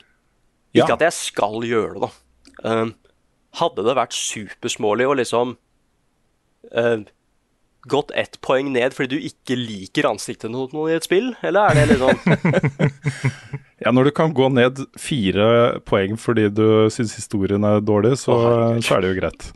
[0.77, 0.85] Ja.
[0.85, 2.11] Ikke at jeg skal gjøre det, da.
[2.65, 3.15] Uh,
[3.59, 5.55] hadde det vært supersmålig å liksom
[6.75, 6.99] uh,
[7.89, 11.71] gått ett poeng ned fordi du ikke liker ansiktet til noen i et spill, eller
[11.71, 12.19] er det liksom
[13.79, 18.35] Ja, når du kan gå ned fire poeng fordi du syns historien er dårlig, så,
[18.35, 19.47] oh, så er det jo greit.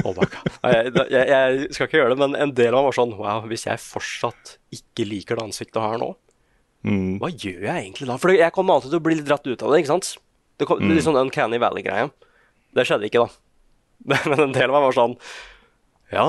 [0.00, 0.48] Oh my God.
[0.64, 3.44] Jeg, jeg, jeg skal ikke gjøre det, men en del av meg var sånn Wow,
[3.50, 6.14] hvis jeg fortsatt ikke liker det ansiktet her nå,
[6.82, 7.20] Mm.
[7.22, 8.18] hva gjør jeg egentlig da?
[8.18, 10.08] For jeg kommer alltid til å bli litt dratt ut av det, ikke sant?
[10.58, 12.08] Det kom, Litt sånn Uncanny Valley-greia.
[12.74, 13.36] Det skjedde ikke, da.
[14.10, 15.12] Men, men en del av meg var sånn
[16.10, 16.26] Ja,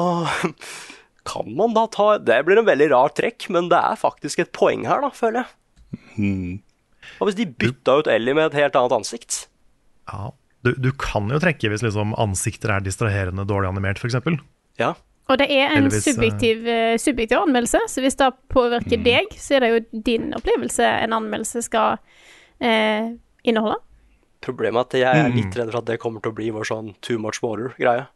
[1.29, 4.53] kan man da ta Det blir en veldig rar trekk, men det er faktisk et
[4.55, 6.03] poeng her, da, føler jeg.
[6.17, 6.61] Mm.
[7.19, 9.45] Og hvis de bytta ut Ellie med et helt annet ansikt?
[10.09, 10.31] Ja.
[10.63, 14.15] Du, du kan jo trekke hvis liksom ansikter er distraherende dårlig animert, f.eks.
[14.79, 14.93] Ja.
[15.33, 19.03] Og det er en hvis, eh, subjektiv, eh, subjektiv anmeldelse, så hvis det påvirker Mm.
[19.07, 21.97] deg, så er det jo din opplevelse en anmeldelse skal
[22.61, 23.09] eh,
[23.43, 23.79] inneholde.
[24.45, 25.35] Problemet er at jeg er Mm.
[25.39, 28.07] litt redd for at det kommer til å bli vår sånn too much water-greie.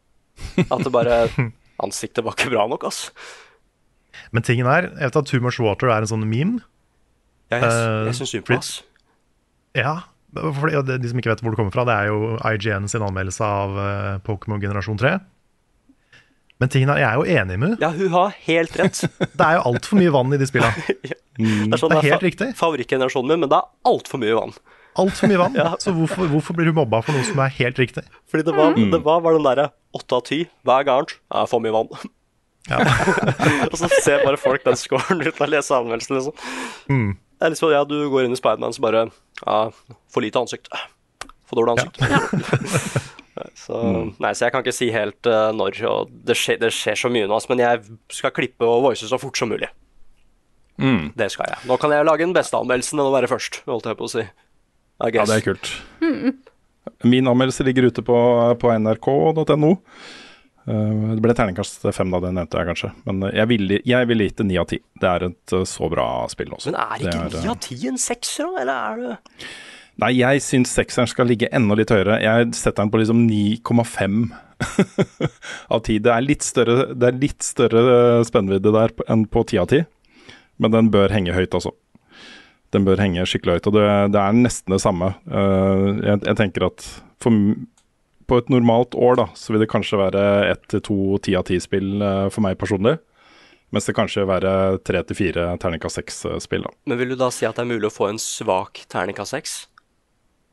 [0.70, 1.28] At det bare
[1.82, 3.10] Ansiktet var ikke bra nok, ass.
[4.32, 6.60] Men tingen er, jeg vet at Too Much Water er en sånn meme.
[7.50, 8.82] Jeg, jeg, Eh, jeg syns synd på ass.
[9.78, 9.92] Ja,
[10.34, 13.00] for de, de som ikke vet hvor det kommer fra, det er jo IGN sin
[13.06, 13.78] anmeldelse av
[14.26, 15.20] Pokémon generasjon 3.
[16.58, 17.78] Men tingen er, jeg er jo enig med henne.
[17.84, 19.00] Ja, hun har helt rett.
[19.38, 20.74] Det er jo altfor mye vann i de spillene.
[21.38, 22.48] Det er, sånn, Det er helt fa- riktig.
[22.58, 24.54] favorittgenerasjonen min, men det er altfor mye vann.
[24.98, 25.54] Altfor mye vann.
[25.60, 25.68] ja.
[25.78, 28.02] Så hvorfor, hvorfor blir hun mobba for noe som er helt riktig?
[28.26, 31.06] Fordi det var, det var, var den derre åtte av ti hver gang.
[31.30, 31.92] er for mye vann.
[32.68, 32.82] Ja.
[33.70, 36.34] og så ser bare folk den scoren uten å lese anmeldelsen, liksom.
[36.90, 37.14] Mm.
[37.38, 39.06] Det er liksom, ja, du går inn i Spiderman, så bare
[39.46, 39.60] Ja,
[40.10, 40.66] for lite ansikt.
[41.48, 42.02] For dårlig ansikt.
[43.58, 43.80] Så,
[44.20, 47.10] nei, så jeg kan ikke si helt uh, når, og det skjer, det skjer så
[47.12, 49.70] mye nå, men jeg skal klippe og voice så fort som mulig.
[50.78, 51.10] Mm.
[51.18, 51.64] Det skal jeg.
[51.66, 54.12] Nå kan jeg lage den beste anmeldelsen enn å være først, holdt jeg på å
[54.12, 54.24] si.
[54.98, 55.72] Ja, det er kult.
[57.06, 58.16] Min anmeldelse ligger ute på,
[58.58, 59.72] på nrk.no.
[60.68, 62.92] Eh, det ble terningkast fem, da, det nevnte jeg kanskje.
[63.08, 64.80] Men eh, jeg ville jeg ville gitt det ni av ti.
[64.98, 66.72] Det er et så bra spill også.
[66.72, 68.62] Men er ikke ni av ti en sekser, da?
[68.64, 69.48] Eller er det
[69.98, 72.20] Nei, jeg syns sekseren skal ligge enda litt høyere.
[72.22, 74.18] Jeg setter den på liksom 9,5
[75.74, 75.96] av 10.
[76.04, 76.84] Det er litt større,
[77.42, 79.88] større eh, spennvidde der enn på 10 av 10,
[80.62, 81.72] men den bør henge høyt, altså.
[82.74, 85.08] Den bør henge skikkelig høyt, og det, det er nesten det samme.
[85.26, 86.86] Eh, jeg, jeg tenker at
[87.18, 87.40] for,
[88.30, 91.50] på et normalt år da, så vil det kanskje være ett til to 10 av
[91.50, 91.96] 10-spill
[92.30, 93.00] for meg personlig.
[93.74, 94.52] Mens det kanskje vil være
[94.86, 96.70] tre til fire terningkast seks-spill.
[96.88, 99.56] Men vil du da si at det er mulig å få en svak terningkast seks?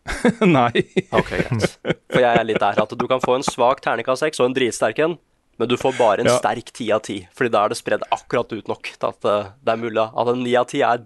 [0.57, 0.83] Nei.
[1.15, 1.77] Ok, greit.
[2.11, 4.55] For jeg er litt der at du kan få en svak terningkast seks og en
[4.57, 5.15] dritsterk en,
[5.57, 6.37] men du får bare en Ja.
[6.37, 7.21] sterk ti av ti.
[7.33, 10.31] Fordi da er det spredd akkurat ut nok til at eh, det er mulig at
[10.33, 11.05] en ni av ti er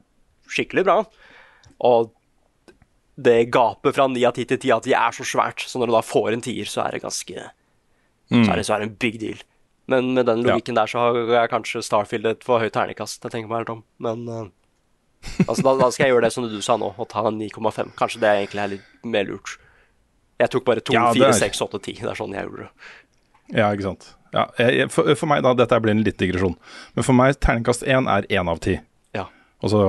[0.50, 0.98] skikkelig bra.
[1.86, 2.12] Og
[3.20, 5.92] det gapet fra ni av ti til ti av ti er så svært, så når
[5.92, 7.48] du da får en tier, så er det ganske
[8.30, 9.40] Så er det, så er det en big deal.
[9.90, 13.24] Men med den logikken der så har jeg kanskje Starfield et for høyt terningkast.
[13.26, 13.80] Jeg tenker meg helt om.
[13.98, 14.50] Men eh,
[15.48, 17.92] altså, da, da skal jeg gjøre det som du sa nå, og ta en 9,5.
[18.00, 19.58] Kanskje det er egentlig er litt mer lurt.
[20.40, 21.98] Jeg tok bare 2, Ja, 4, er- 6, 8, 10.
[22.06, 22.94] Det er sånn jeg gjorde det.
[23.58, 24.12] Ja, ikke sant.
[24.32, 26.54] Ja, jeg, for, for meg, da, dette blir en litt digresjon,
[26.94, 28.76] men for meg terningkast 1 er 1 av 10.
[29.18, 29.24] Ja.
[29.66, 29.80] Altså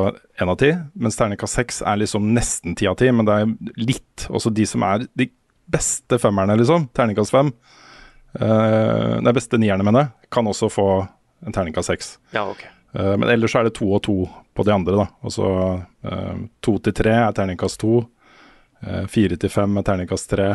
[0.41, 3.53] 1 av 10, mens terningkast 6 er liksom nesten 10 av 10, men det er
[3.85, 4.25] litt.
[4.33, 5.29] Også de som er de
[5.71, 7.53] beste femmerne, liksom, terningkast 5.
[8.41, 10.89] uh, de beste nierne, mener jeg, kan også få
[11.47, 12.11] en terningkast 6.
[12.35, 12.65] Ja, ok.
[12.95, 14.17] Eh, men ellers er det to og to
[14.57, 15.07] på de andre, da.
[15.23, 18.01] Altså så eh, to til tre er terningkast to.
[18.87, 20.49] eh, Fire til fem er terningkast tre.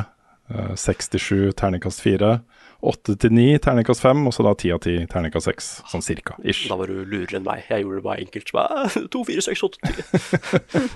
[0.52, 2.42] eh, Seks til sju terningkast fire.
[2.86, 5.70] Åtte til ni terningkast fem, og så da ti av ti terningkast seks.
[5.90, 6.36] Sånn cirka.
[6.44, 6.68] Ish.
[6.70, 7.64] Da var du lurere enn meg.
[7.72, 8.52] Jeg gjorde det bare enkelt.
[8.54, 9.96] Bare, 2, 4, 6, 8, 10.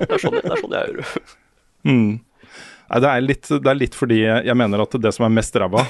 [0.04, 1.24] Det er sånn, det er sånn jeg gjør det.
[1.90, 2.12] Mm.
[2.90, 5.56] Nei, det, er litt, det er litt fordi jeg mener at det som er mest
[5.62, 5.86] ræva,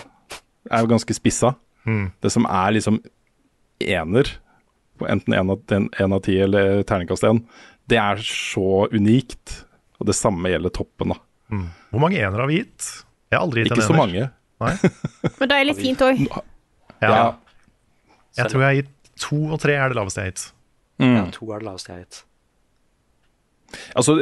[0.70, 1.56] er jo ganske spissa.
[1.90, 2.06] Mm.
[2.22, 3.02] Det som er liksom
[3.80, 4.32] ener,
[5.08, 7.44] enten én av, en- en av ti eller terningkast én,
[7.88, 9.64] det er så unikt.
[10.00, 11.20] Og det samme gjelder toppen, da.
[11.52, 11.66] Mm.
[11.92, 12.86] Hvor mange enere har vi gitt?
[13.32, 14.30] Jeg har aldri gitt Ikke en så mange.
[14.60, 14.74] Nei?
[15.40, 16.22] Men da er det litt fint òg.
[17.02, 17.10] Ja.
[17.10, 17.36] Ja.
[18.38, 20.46] Jeg tror jeg har gitt to og tre er det laveste jeg har gitt.
[21.00, 21.16] Mm.
[21.16, 22.24] Ja, to er det laveste jeg har gitt.
[24.00, 24.16] Altså,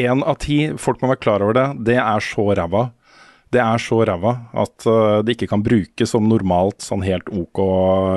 [0.00, 2.86] én av ti, folk må være klar over det, det er så ræva.
[3.50, 7.62] Det er så ræva at uh, det ikke kan brukes som normalt, sånn helt OK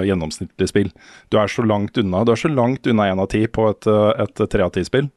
[0.07, 0.89] gjennomsnittlig spill.
[1.31, 3.87] Du er så langt unna Du er så langt unna én av ti på et,
[3.87, 5.09] uh, et tre av ti-spill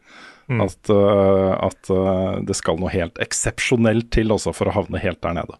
[0.44, 0.60] Mm.
[0.60, 5.16] at, uh, at uh, det skal noe helt eksepsjonelt til også for å havne helt
[5.24, 5.56] der nede.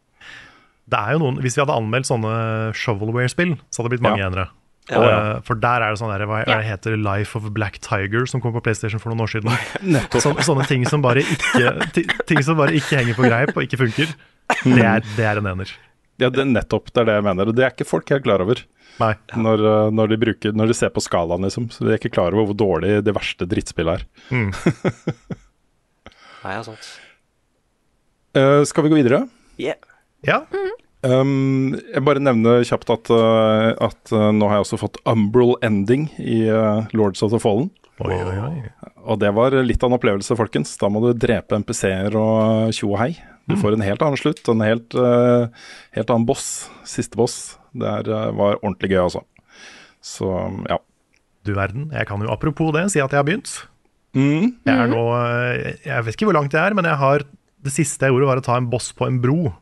[0.92, 2.34] Det er jo noen, Hvis vi hadde anmeldt sånne
[2.76, 4.26] shovelware-spill, så hadde det blitt mange Ja.
[4.28, 4.44] enere.
[4.90, 5.14] Ja, ja.
[5.36, 6.58] eh, For der er det sånn der, hva hva Ja.
[6.60, 9.48] det heter Life of Black Tiger, som kom på PlayStation for noen år siden.
[10.20, 13.80] Så, sånne ting som bare ikke Ting som bare ikke henger på greip og ikke
[13.80, 14.12] funker.
[14.64, 15.70] Det er, det er en ener.
[16.20, 17.50] Ja, det er nettopp det er det jeg mener.
[17.50, 18.60] Og det er ikke folk helt klar over
[19.00, 19.14] Nei.
[19.34, 21.70] når, uh, når, de bruker, når de ser på skalaen, liksom.
[21.74, 24.06] Så de er ikke klar over hvor dårlig det verste drittspillet er.
[26.44, 26.92] Nei, ja, sant.
[28.36, 29.24] Uh, skal vi gå videre?
[29.60, 29.80] Yeah.
[30.24, 30.44] Ja,
[31.04, 35.52] Um, jeg bare nevner kjapt at, uh, at uh, nå har jeg også fått Umbral
[35.64, 37.68] Ending i uh, Lords of the Fallen.
[38.00, 38.92] oi, oi, oi.
[39.04, 40.72] Og det var litt av en opplevelse, folkens.
[40.80, 43.10] Da må du drepe MPC-er og tjo og hei.
[43.50, 45.52] Du får en helt annen slutt, og en helt, uh,
[45.96, 46.66] helt annen boss.
[46.88, 47.58] Siste boss.
[47.76, 49.24] Det er, uh, var ordentlig gøy, altså.
[50.04, 50.30] Så
[50.68, 50.78] ja.
[51.44, 51.90] Du verden.
[51.92, 53.52] Jeg kan jo apropos det si at jeg har begynt.
[54.14, 54.54] Mm.
[54.62, 57.24] Jeg er nå eh, Jeg vet ikke hvor langt jeg er, men jeg har
[57.64, 59.54] det siste jeg gjorde, var å ta en boss på en bro.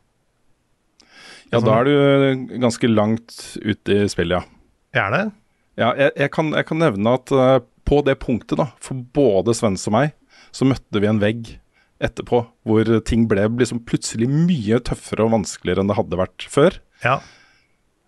[1.53, 4.43] Ja, da er du ganske langt ute i spillet, ja.
[4.93, 5.23] Jeg er det?
[5.79, 9.55] Ja, jeg, jeg, kan, jeg kan nevne at eh, på det punktet, da, for både
[9.57, 10.13] Svens og meg,
[10.53, 11.55] så møtte vi en vegg
[12.03, 16.77] etterpå hvor ting ble liksom plutselig mye tøffere og vanskeligere enn det hadde vært før.
[17.03, 17.17] Ja.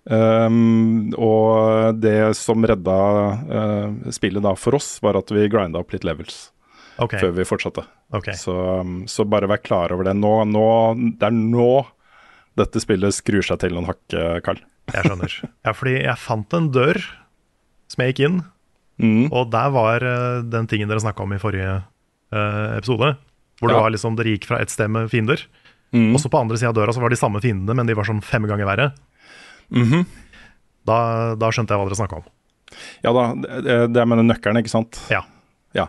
[0.05, 2.97] Um, og det som redda
[3.49, 6.49] uh, spillet da for oss, var at vi grinda opp litt levels
[7.01, 7.17] okay.
[7.17, 7.85] før vi fortsatte.
[8.13, 8.37] Okay.
[8.37, 10.15] Så, um, så bare vær klar over det.
[10.19, 10.65] Nå, nå,
[11.17, 11.69] det er nå
[12.55, 14.03] dette spillet skrur seg til noen hakk,
[14.45, 14.61] Karl.
[14.93, 15.39] Jeg skjønner.
[15.65, 17.01] Ja, fordi jeg fant en dør
[17.91, 18.43] som jeg gikk inn,
[18.95, 19.27] Mm.
[19.27, 21.71] og der var eh, den tingen dere snakka om i forrige
[22.31, 23.15] uh, episode.
[23.59, 23.81] Hvor det Ja.
[23.85, 25.45] var liksom, dere gikk fra et sted med fiender,
[25.93, 26.13] Mm.
[26.13, 28.03] og så på andre sida av døra så var de samme fiendene, men de var
[28.03, 28.91] sånn fem ganger verre.
[29.71, 30.05] Mhm.
[30.85, 32.25] Da, da skjønte jeg hva dere snakka om.
[33.05, 33.23] Ja da,
[33.61, 34.99] det, det er med nøkkelen, ikke sant?
[35.09, 35.21] Ja.
[35.73, 35.87] Ja.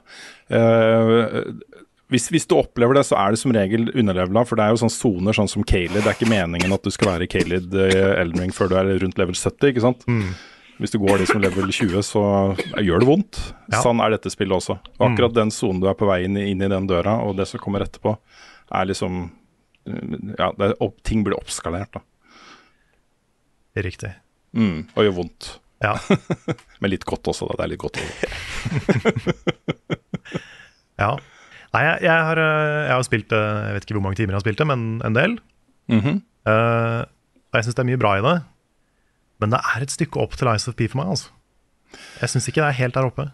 [0.53, 1.53] Uh,
[2.13, 4.81] hvis, hvis du opplever det, så er det som regel underlevela, for det er jo
[4.85, 5.97] sånne soner sånn som Kalid.
[5.99, 8.93] Det er ikke meningen at du skal være Kalid i Elden Ring før du er
[9.03, 10.07] rundt level 70, ikke sant?
[10.07, 10.29] Mm.
[10.77, 12.23] Hvis du går liksom level 20, så
[12.85, 13.39] gjør det vondt.
[13.73, 13.81] Ja.
[13.81, 14.77] Sånn er dette spillet også.
[14.99, 17.39] Og akkurat den sonen du er på vei inn i, inn i den døra, og
[17.39, 18.17] det som kommer etterpå,
[18.77, 19.13] er liksom
[19.87, 22.03] Ja, det er opp, ting blir oppskalert, da.
[23.87, 24.11] Riktig.
[24.57, 25.49] Mm, og gjør vondt.
[25.85, 25.93] Ja.
[26.81, 27.55] Men litt godt også, da.
[27.61, 27.97] Det er litt godt.
[31.03, 31.11] ja.
[31.77, 34.33] Nei, jeg, jeg, har, eh, jeg har spilt det Jeg vet ikke hvor mange timer
[34.33, 35.33] jeg har spilt det, men en del.
[35.93, 36.17] Mm -hmm.
[36.49, 37.01] uh,
[37.53, 38.37] og jeg syns det er mye bra i det.
[39.43, 41.17] Men det er et stykke opp til Ice of P for meg.
[41.17, 43.27] altså Jeg syns ikke det er helt der oppe.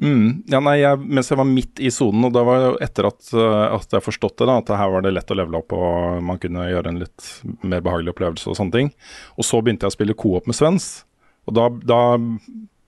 [0.00, 0.46] Mm.
[0.48, 3.20] Ja, nei, jeg, mens jeg var midt i sonen, og da var det etter at,
[3.36, 6.22] uh, at jeg forstått det, da, at her var det lett å levele opp og
[6.24, 7.26] man kunne gjøre en litt
[7.60, 8.92] mer behagelig opplevelse og sånne ting.
[9.36, 10.88] Og så begynte jeg å spille co-op med Svens,
[11.48, 12.00] og da, da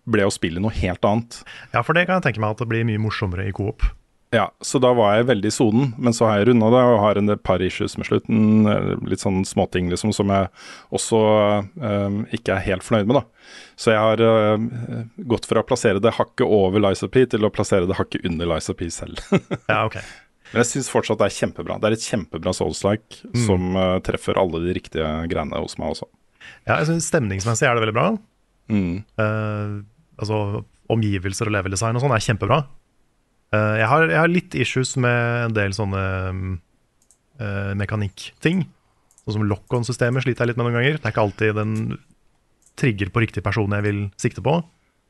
[0.09, 1.43] ble jo spillet noe helt annet.
[1.75, 3.85] Ja, for det kan jeg tenke meg at det blir mye morsommere i coop.
[4.33, 7.01] Ja, så da var jeg veldig i sonen, men så har jeg runda det og
[7.03, 8.65] har en par issues med slutten.
[8.65, 10.49] eh, Litt sånn småting liksom som jeg
[10.97, 11.21] også
[11.61, 13.53] eh, ikke er helt fornøyd med, da.
[13.77, 14.65] Så jeg har eh,
[15.29, 18.49] gått fra å plassere det hakket over Liza P til å plassere det hakket under
[18.55, 19.21] Liza P selv.
[19.73, 20.01] Ja, ok.
[20.53, 21.79] Men jeg syns fortsatt det er kjempebra.
[21.81, 26.09] Det er et kjempebra Souls-like som eh, treffer alle de riktige greiene hos meg også.
[26.67, 28.11] Ja, jeg synes Stemningsmessig er det veldig bra.
[28.73, 29.03] Mm.
[29.21, 29.81] Uh,
[30.21, 32.59] altså Omgivelser og leveldesign og sånn er kjempebra.
[33.53, 36.03] Eh, jeg, har, jeg har litt issues med en del sånne
[37.43, 38.63] uh, mekanikkting.
[39.23, 40.97] Sånn som lock-on-systemet sliter jeg litt med noen ganger.
[40.99, 41.75] Det er ikke alltid den
[42.81, 44.57] trigger på riktig person jeg vil sikte på.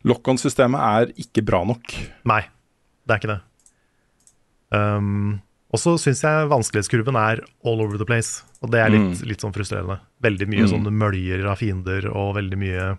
[0.08, 1.94] Lock-on-systemet er ikke bra nok.
[2.28, 2.42] Nei,
[3.06, 3.40] det er ikke det.
[4.72, 5.40] Um,
[5.72, 8.42] og så syns jeg vanskelighetskurven er all over the place.
[8.64, 10.00] Og det er litt, litt sånn frustrerende.
[10.24, 10.70] Veldig mye Mm.
[10.74, 12.98] sånne møljer av fiender og veldig mye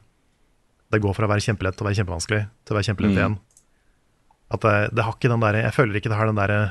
[0.93, 3.17] Det går fra å være kjempelett til å være kjempevanskelig til å være kjempelett Mm.
[3.17, 3.37] igjen.
[4.53, 6.61] At det, det har ikke den der, Jeg føler ikke det har den derre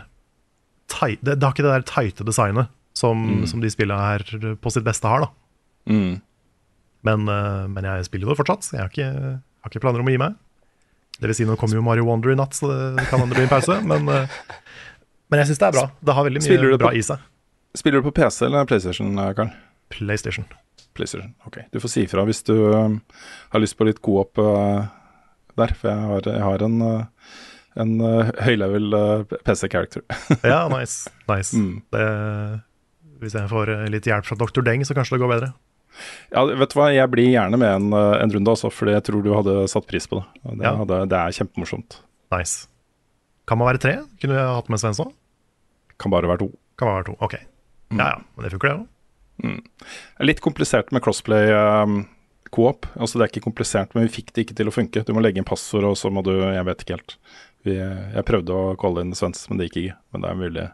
[0.92, 4.84] det, det har ikke det der tighte designet som, som de spillene her på sitt
[4.86, 5.24] beste har.
[5.24, 5.30] da
[5.90, 6.20] Mm.
[7.02, 8.68] men, eh, men jeg spiller det fortsatt.
[8.70, 9.06] Jeg har ikke,
[9.64, 10.36] har ikke planer om å gi meg.
[11.18, 13.40] Det vil si, nå kommer jo Mario Wonder i natt, så det kan hende det
[13.40, 13.80] blir en pause.
[13.82, 14.28] Men, eh,
[15.32, 15.84] men jeg syns det er bra.
[16.06, 17.18] Det har veldig mye du bra på- i seg.
[17.74, 19.50] Spiller du på PC eller PlayStation, eh, Karl?
[19.90, 20.46] PlayStation.
[20.94, 21.58] PlayStation, ok.
[21.72, 23.00] Du får si ifra hvis du um,
[23.50, 24.86] har lyst på litt co-op uh,
[25.56, 27.04] der, for jeg har, jeg har en, uh,
[27.80, 30.02] en uh, høylevel uh, PC-character.
[30.44, 31.10] Ja, nice.
[31.30, 31.56] nice.
[31.56, 31.82] Mm.
[31.94, 32.06] Det,
[33.22, 34.64] hvis jeg får eh, litt hjelp fra Dr.
[34.66, 35.52] Deng, så kanskje det går bedre.
[36.32, 39.22] ja, vet du hva, jeg blir gjerne med en, en runde, altså, fordi jeg tror
[39.24, 40.26] du hadde satt pris på det.
[40.42, 40.74] Det, Ja.
[40.80, 42.00] hadde, det er kjempemorsomt.
[42.34, 42.66] Nice.
[43.46, 43.94] Kan man være tre?
[44.22, 45.12] Kunne jeg hatt med Svensson?
[46.00, 46.50] Kan bare være to.
[46.80, 47.16] Kan bare være to.
[47.24, 47.36] Ok.
[47.92, 48.88] Ja ja, men det funker, det òg.
[50.20, 52.02] Er litt komplisert med crossplay um,
[52.54, 52.86] co-op.
[52.96, 55.02] Altså, det er ikke komplisert, men vi fikk det ikke til å funke.
[55.06, 57.16] Du må legge inn passord, og så må du Jeg vet ikke helt.
[57.64, 59.96] Vi, jeg prøvde å calle inn Svens, men det gikk ikke.
[60.12, 60.64] Men det er mulig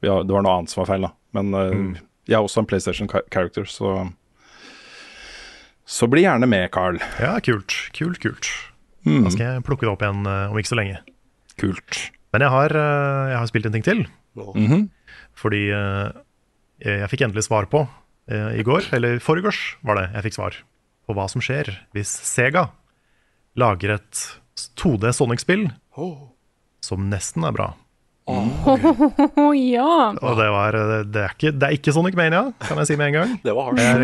[0.00, 1.10] vi har, Det var noe annet som var feil, da.
[1.36, 4.08] Men uh, jeg er også en PlayStation character, så
[5.88, 6.98] Så bli gjerne med, Carl.
[7.20, 7.72] Ja, kult.
[7.96, 8.48] Kult, kult.
[9.06, 10.98] Mm, Da skal jeg plukke det opp igjen eh, om ikke så lenge.
[11.58, 12.10] kult.
[12.32, 14.02] Men jeg har, eh, jeg har spilt en ting til.
[14.36, 14.90] Mhm.
[15.38, 16.12] Fordi eh,
[16.84, 17.80] jeg fikk endelig svar på
[18.30, 20.58] eh, i går, eller i forgårs var det jeg fikk svar
[21.08, 22.66] på hva som skjer hvis Sega
[23.56, 24.20] lager et
[24.76, 25.70] 2D Sonic-spill
[26.88, 27.72] som nesten er bra.
[28.28, 30.12] Oh, ja.
[30.20, 32.98] Og det, var, eh, det, er ikke, det er ikke Sonic Mania, kan jeg si
[33.00, 33.36] med en gang.
[33.46, 34.02] Det var Det er,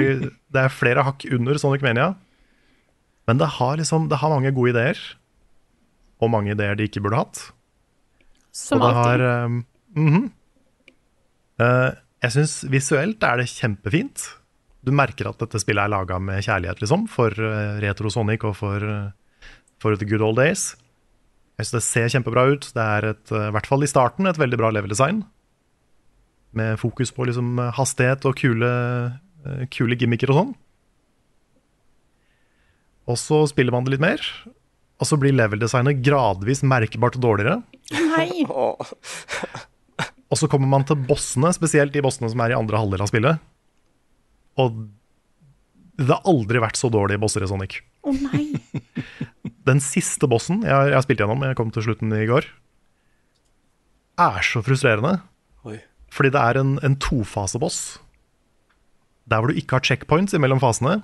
[0.55, 2.14] det er flere hakk under Sonic Mania.
[3.28, 5.01] Men det har, liksom, det har mange gode ideer.
[6.22, 7.43] Og mange ideer de ikke burde hatt.
[8.55, 9.24] Som og det alltid.
[9.26, 9.61] har um,
[9.99, 10.24] mhm.
[11.61, 11.91] uh,
[12.24, 14.28] Jeg syns visuelt er det kjempefint.
[14.85, 18.57] Du merker at dette spillet er laga med kjærlighet, liksom, for uh, retro Sonic og
[18.61, 20.74] for, uh, for the good old days.
[21.55, 22.66] Jeg synes Det ser kjempebra ut.
[22.74, 25.22] Det er et, eh, i hvert fall i starten et veldig bra level-design.
[26.55, 28.70] Med fokus på liksom hastighet og kule,
[29.46, 30.55] eh, kule gimmicker og sånn.
[33.07, 34.20] Og så spiller man det litt mer,
[34.98, 37.62] og så blir level-designet gradvis merkbart dårligere.
[37.92, 38.46] Nei.
[40.32, 43.11] Og så kommer man til bossene, spesielt de bossene som er i andre halvdel av
[43.11, 43.38] spillet.
[44.59, 44.88] Og
[45.94, 47.76] det har aldri vært så dårlige bosser i Sonic.
[48.02, 48.48] Å nei.
[49.65, 52.45] Den siste bossen jeg, har- jeg har spilt gjennom, jeg kom til slutten i går,
[54.21, 55.17] er så frustrerende.
[55.67, 55.79] Oi.
[56.15, 57.99] Fordi det er en, en tofaseboss.
[59.27, 61.01] Der hvor du ikke har checkpoints imellom fasene.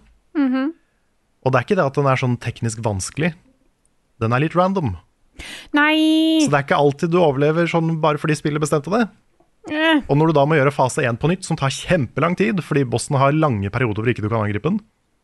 [1.43, 3.33] Og det er ikke det at den er sånn teknisk vanskelig.
[4.21, 4.93] Den er litt random.
[5.73, 5.97] Nei.
[6.45, 9.07] Så det er ikke alltid du overlever sånn bare fordi spillet bestemte det.
[9.73, 12.61] Eh, Og når du da må gjøre fase 1 på nytt, som tar kjempelang tid,
[12.65, 14.79] fordi bossen har lange perioder hvor ikke du kan angripe den,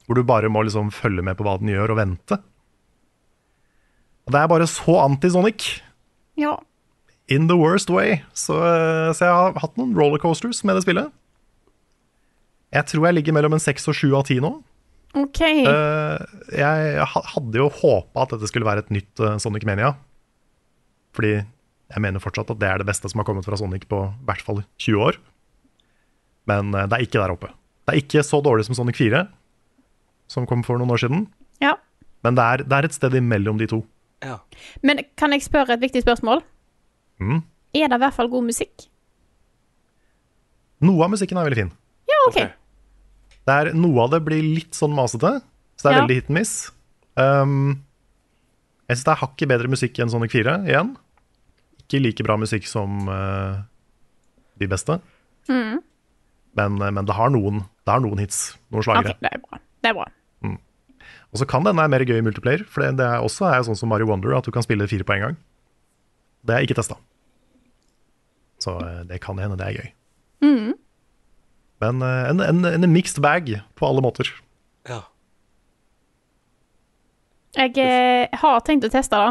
[0.08, 2.40] hvor du bare må liksom følge med på hva den gjør, og vente.
[4.26, 5.68] Og det er bare så anti-Sonic.
[6.38, 6.56] Ja.
[7.30, 8.20] In the worst way.
[8.34, 11.12] Så, eh, så jeg har hatt noen rollercoasters med det spillet.
[12.74, 14.50] Jeg tror jeg ligger mellom en seks og sju av ti nå.
[15.16, 15.40] OK.
[15.40, 16.24] Eh,
[16.58, 19.94] jeg hadde jo håpa at dette skulle være et nytt eh, Sonic Mania.
[21.16, 24.02] Fordi jeg mener fortsatt at det er det beste som har kommet fra Sonic på
[24.10, 25.22] i hvert fall 20 år.
[26.50, 27.48] Men det er ikke der oppe.
[27.86, 29.24] Det er ikke så dårlig som Sonic 4,
[30.30, 31.24] som kom for noen år siden.
[31.62, 31.76] Ja.
[32.26, 33.80] Men det er, det er et sted imellom de to.
[34.24, 34.38] Ja.
[34.86, 36.42] Men kan jeg spørre et viktig spørsmål?
[37.20, 37.42] Mm.
[37.76, 38.86] Er det i hvert fall god musikk?
[40.84, 41.72] Noe av musikken er veldig fin.
[42.08, 42.36] Ja, OK.
[42.36, 42.48] okay.
[43.46, 45.36] Det er, noe av det blir litt sånn masete,
[45.78, 46.00] så det er Ja.
[46.02, 46.54] veldig hit and miss.
[47.16, 47.84] Um,
[48.88, 50.96] jeg syns det er hakket bedre musikk enn Sonic 4 igjen.
[51.84, 53.62] Ikke like bra musikk som uh,
[54.58, 54.98] de beste.
[55.48, 55.78] Mm.
[56.56, 59.42] Men, eh, men det, har noen, det har noen hits, noen OK, Okay, det er
[59.44, 59.58] bra.
[59.84, 60.06] Det er bra.
[61.36, 63.66] Og så kan denne være mer gøy i multiplayer, for det, det er også er
[63.66, 65.34] sånn som Mario Wonder, at du kan spille fire på en gang.
[66.48, 66.96] Det er ikke testa.
[68.62, 69.90] Så eh, det kan hende det er gøy.
[70.46, 70.70] Mm.
[71.84, 74.32] Men eh, en, en, en mixed bag på alle måter.
[74.88, 75.02] ja.
[77.56, 79.28] Jeg eh, har tenkt å teste det,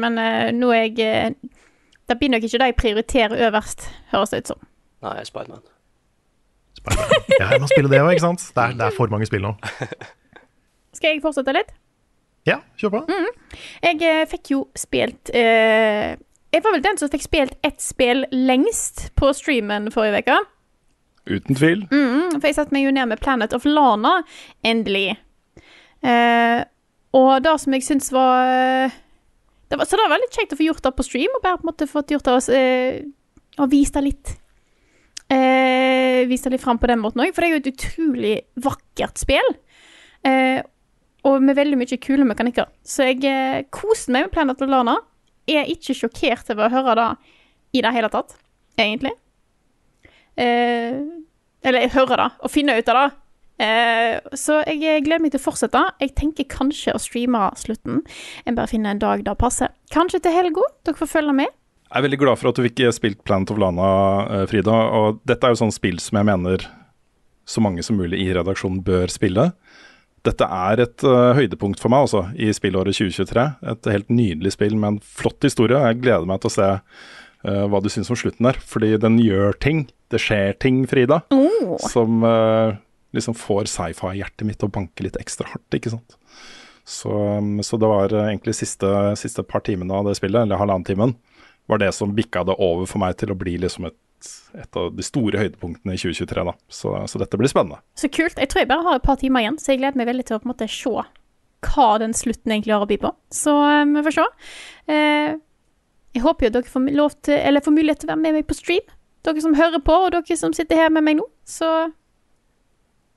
[0.00, 1.56] men eh, nå er jeg eh,
[2.08, 4.62] Det blir nok ikke det jeg prioriterer øverst, høres det ut som.
[5.04, 5.64] Nei, Spiderman.
[7.36, 8.46] Ja, jeg må spille det òg, ikke sant?
[8.54, 9.56] Det er, det er for mange spill nå.
[10.96, 11.74] Skal jeg fortsette litt?
[12.46, 13.00] Ja, kjør på.
[13.82, 16.14] Jeg eh, fikk jo spilt eh,
[16.54, 20.36] Jeg var vel den som fikk spilt ett spill lengst på streamen forrige uke.
[21.26, 21.82] Uten tvil.
[21.90, 24.20] Mm, for jeg satte meg jo ned med Planet of Lana,
[24.66, 25.16] endelig.
[26.06, 26.62] Eh,
[27.18, 28.94] og det som jeg syns var, eh,
[29.66, 31.58] det var Så det var veldig kjekt å få gjort det på stream, og bare
[31.58, 33.02] på en måte fått gjort det eh,
[33.58, 34.36] og vist det litt.
[35.32, 38.36] Eh, vist det litt fram på den måten òg, for det er jo et utrolig
[38.62, 39.50] vakkert spill.
[40.22, 40.62] Eh,
[41.26, 42.70] og med veldig mye kule mekanikker.
[42.86, 44.96] Så jeg eh, koste meg med Planet of Lana.
[45.46, 47.10] Jeg er ikke sjokkert over å høre det
[47.78, 48.36] i det hele tatt,
[48.78, 49.12] egentlig.
[50.38, 50.98] Eh,
[51.66, 53.06] eller jeg hører det, og finner ut av det.
[53.56, 55.82] Eh, så jeg eh, gleder meg til å fortsette.
[56.02, 58.02] Jeg tenker kanskje å streame slutten.
[58.44, 59.72] Jeg bare finner en dag det passer.
[59.94, 60.66] Kanskje til helga.
[60.86, 61.54] Dere får følge med.
[61.86, 63.90] Jeg er veldig glad for at du fikk spilt Planet of Lana,
[64.26, 64.76] eh, Frida.
[65.00, 66.66] Og dette er jo sånn spill som jeg mener
[67.46, 69.52] så mange som mulig i redaksjonen bør spille.
[70.26, 73.44] Dette er et uh, høydepunkt for meg også, i spillåret 2023.
[73.72, 75.78] Et helt nydelig spill med en flott historie.
[75.78, 78.58] Jeg gleder meg til å se uh, hva du syns om slutten der.
[78.72, 79.86] Fordi den gjør ting.
[80.12, 81.76] Det skjer ting, Frida, Oh.
[81.82, 82.76] som uh,
[83.16, 86.18] liksom får sci-fi-hjertet mitt til å banke litt ekstra hardt, ikke sant.
[86.86, 90.86] Så, um, så det var egentlig siste, siste par timene av det spillet, eller halvannen
[90.86, 91.16] timen,
[91.66, 93.96] var det som bikka det over for meg til å bli liksom et,
[94.56, 96.44] et av de store høydepunktene i 2023.
[96.48, 96.54] da.
[96.72, 97.80] Så, så dette blir spennende.
[97.98, 98.38] Så kult.
[98.40, 100.38] Jeg tror jeg bare har et par timer igjen, så jeg gleder meg veldig til
[100.38, 100.94] å på en måte se
[101.66, 103.12] hva den slutten egentlig har å by på.
[103.34, 104.26] Så eh, vi får se.
[104.92, 105.36] Eh,
[106.16, 108.48] jeg håper jo dere får, lov til, eller får mulighet til å være med meg
[108.48, 108.94] på stream.
[109.26, 111.26] Dere som hører på, og dere som sitter her med meg nå.
[111.48, 111.68] Så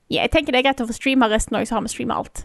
[0.10, 2.18] ja, jeg tenker det er greit å få streama resten òg, så har vi streama
[2.24, 2.44] alt.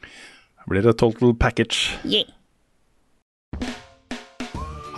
[0.00, 1.98] Det blir et total package.
[2.04, 2.28] Yeah.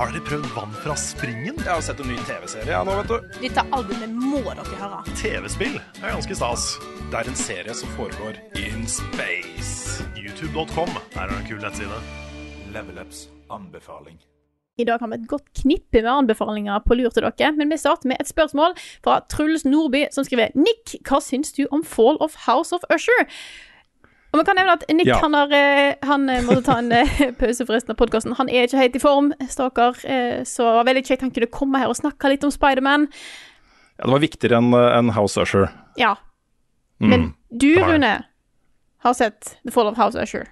[0.00, 1.58] Har dere prøvd vann fra springen?
[1.60, 3.34] Jeg har sett en ny TV-serie ja, nå, vet du.
[3.42, 5.00] Dette albumet må dere høre.
[5.12, 6.64] TV-spill er ganske stas.
[7.12, 10.06] Det er en serie som foregår in space.
[10.16, 12.00] YouTube.com Der er en kul nettside.
[12.72, 14.16] Level Ups anbefaling.
[14.80, 17.76] I dag har vi et godt knippe med anbefalinger på lur til dere, men vi
[17.76, 18.72] starter med et spørsmål
[19.04, 23.28] fra Truls Nordby, som skriver Nick, hva syns du om Fall of House of Usher?
[24.30, 25.16] Og vi kan nevne at Nick Ja.
[25.24, 28.36] han, har, eh, han eh, måtte ta en eh, pause for resten av podkasten.
[28.38, 31.50] Han er ikke helt i form, stakkar, eh, så det var veldig kjekt han kunne
[31.50, 33.08] komme her og snakke litt om Spiderman.
[33.98, 35.66] Ja, det var viktigere enn en House Usher.
[35.98, 36.14] Ja.
[37.02, 37.10] Mm.
[37.10, 37.72] Men du.
[37.82, 38.14] Rune,
[39.02, 40.46] har sett The Fall of House Usher.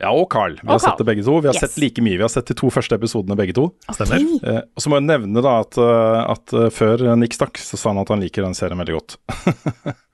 [0.00, 0.54] Ja, og Carl.
[0.56, 0.90] Vi Og har Carl.
[0.92, 1.34] sett det begge to.
[1.40, 1.60] Vi har Yes.
[1.60, 2.16] sett like mye.
[2.16, 3.66] Vi har sett de to første episodene begge to.
[3.92, 4.16] Stemmer.
[4.36, 4.44] Ok.
[4.48, 7.98] Eh, og så må jeg nevne da at, at før Nick stakk, så sa han
[8.00, 9.16] at han liker den serien veldig godt.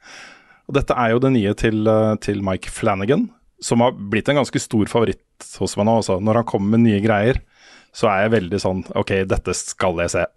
[0.67, 3.29] og dette er jo det nye til, eh, til Mike Flanagan,
[3.63, 5.23] som har blitt en ganske stor favoritt
[5.61, 5.99] hos meg nå.
[6.03, 6.19] Også.
[6.21, 7.41] Når han kommer med nye greier,
[7.95, 10.27] så er jeg veldig sånn OK, dette skal jeg se.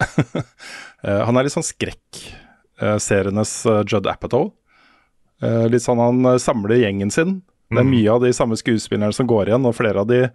[0.99, 4.49] Eh, han er litt sånn skrekk-serienes eh, Judd Apatow.
[5.71, 7.37] Litt sånn han samler gjengen sin.
[7.71, 10.25] Det er mye av de samme skuespillerne som går igjen, og flere av de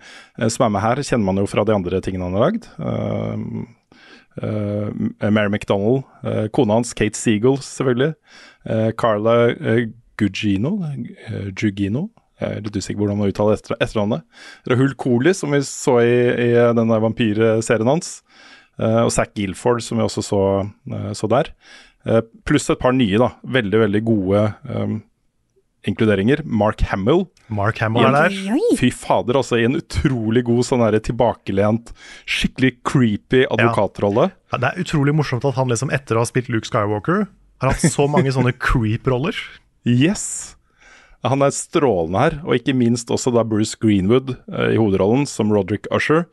[0.48, 2.70] som er med her, kjenner man jo fra de andre tingene han har lagd.
[4.42, 4.90] Uh,
[5.30, 8.14] Mary McDonald, uh, kona hans Kate Seagull, selvfølgelig.
[8.66, 9.54] Uh, Carla
[10.18, 10.76] Gugino,
[11.58, 12.08] Gugino,
[12.40, 14.26] jeg er litt usikker hvordan man uttaler etter, etternavnet.
[14.70, 16.18] Rahul Kohli, som vi så i,
[16.48, 18.18] i denne vampyrserien hans.
[18.74, 20.40] Og Zack Gilford, som vi også så,
[21.14, 21.52] så der.
[22.46, 23.28] Pluss et par nye, da.
[23.54, 24.96] Veldig, veldig gode um,
[25.88, 26.42] inkluderinger.
[26.44, 27.26] Mark Hamill.
[27.52, 28.58] Mark Hamill er der.
[28.78, 29.58] Fy fader, altså.
[29.60, 31.92] I en utrolig god sånn der tilbakelent,
[32.28, 34.30] skikkelig creepy advokatrolle.
[34.52, 37.26] Ja, Det er utrolig morsomt at han liksom etter å ha spilt Luke Skywalker,
[37.62, 39.36] har hatt så mange sånne creep-roller.
[39.88, 40.56] Yes!
[41.24, 45.52] Han er strålende her, og ikke minst også da Bruce Greenwood eh, i hovedrollen som
[45.54, 46.26] Roderick Usher,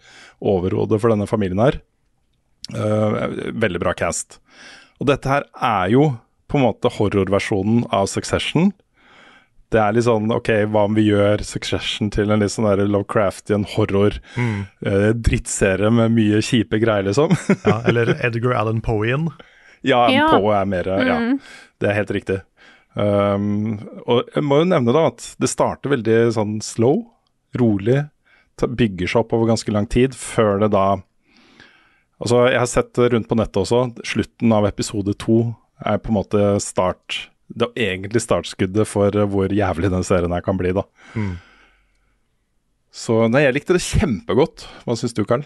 [0.44, 1.78] overhodet for denne familien her.
[2.76, 4.40] Eh, veldig bra cast.
[5.00, 6.04] Og dette her er jo
[6.52, 8.74] på en måte horrorversjonen av Succession.
[9.72, 12.84] Det er litt sånn OK, hva om vi gjør Succession til en litt sånn der
[12.92, 17.32] Lovecraftian horror eh, drittserie med mye kjipe greier, liksom?
[17.68, 19.30] Ja, eller Edgar Allan Poe-en.
[19.88, 20.28] Ja, Ja.
[20.36, 21.20] Poe er mer Ja,
[21.82, 22.42] det er helt riktig.
[22.94, 27.06] Um, og jeg må jo nevne da at det starter veldig sånn slow,
[27.56, 28.02] rolig.
[28.62, 31.00] Bygger seg opp over ganske lang tid, før det da
[32.22, 35.40] Altså, jeg har sett rundt på nettet også, slutten av episode to
[35.82, 37.16] er på en måte start
[37.52, 40.86] Det er egentlig startskuddet for eh, hvor jævlig den serien her kan bli, da.
[42.92, 44.66] Så nei, jeg likte det kjempegodt.
[44.86, 45.46] Hva syns du, Karl?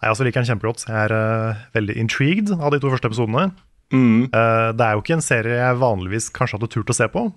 [0.00, 0.86] Jeg også liker den kjempegodt.
[0.88, 3.50] Jeg er uh, veldig intrigued av de to første episodene.
[3.94, 4.30] Mm.
[4.32, 7.28] Uh, det er jo ikke en serie jeg vanligvis kanskje hadde turt å se på.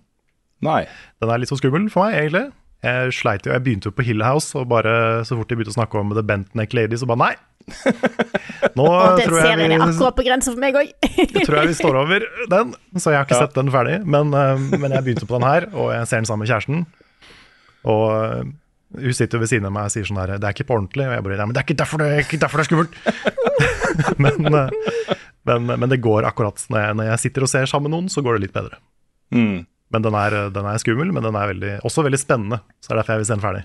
[0.63, 0.83] Nei.
[1.21, 2.47] Den er litt så skummel for meg, egentlig.
[2.83, 5.71] Jeg sleit jo, jeg begynte jo på Hill House, og bare så fort de begynte
[5.75, 7.33] å snakke om The Bent Neck Lady, så bare nei.
[8.77, 10.89] Nå Og den tror jeg, serien er akkurat på grensa for meg òg.
[11.45, 13.45] tror jeg vi står over den, så jeg har ikke Ja.
[13.47, 13.95] sett den ferdig.
[14.05, 16.85] Men, eh, men jeg begynte på den her, og jeg ser den sammen med kjæresten.
[17.83, 18.43] Og eh,
[19.03, 21.07] hun sitter ved siden av meg og sier sånn her Det er ikke på ordentlig.
[21.07, 22.69] Og jeg bare Nei, men det er ikke derfor det, er ikke derfor det er
[22.71, 22.93] skummelt.
[24.23, 25.15] men, eh,
[25.49, 28.09] men, men det går akkurat når jeg, når jeg sitter og ser sammen med noen,
[28.13, 28.77] så går det litt bedre.
[29.33, 29.65] Mm.
[29.93, 32.61] Men den er, den er skummel, men den er veldig, også veldig spennende.
[32.81, 33.63] Så det er derfor jeg vil se den ferdig.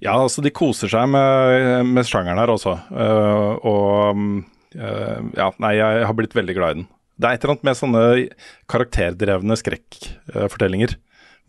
[0.00, 2.72] Ja, altså de koser seg med, med sjangeren her også.
[2.88, 4.22] Uh, og
[4.72, 6.86] eh, ja, nei, jeg har blitt veldig glad i den.
[7.20, 8.04] Det er et eller annet med sånne
[8.72, 10.96] karakterdrevne skrekkfortellinger.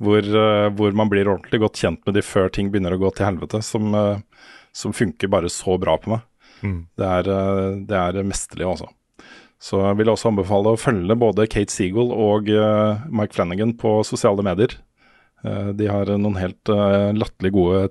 [0.01, 3.13] Hvor, eh, hvor man blir ordentlig godt kjent med de før ting begynner å gå
[3.15, 3.61] til helvete.
[3.63, 3.95] Som,
[4.75, 6.25] som funker bare så bra på meg.
[6.61, 6.81] Mm.
[6.99, 7.31] Det, er,
[7.87, 8.91] det er mesterlig, altså.
[9.61, 12.49] Så jeg vil også anbefale å følge både Kate Seagull og
[13.13, 14.73] Mike Flanagan på sosiale medier.
[15.41, 17.83] De har noen helt uh, latterlig gode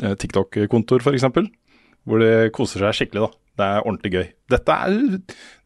[0.00, 1.26] TikTok-kontoer, f.eks.
[2.06, 3.26] Hvor de koser seg skikkelig.
[3.26, 3.42] da.
[3.56, 4.26] Det er ordentlig gøy.
[4.52, 4.96] Dette er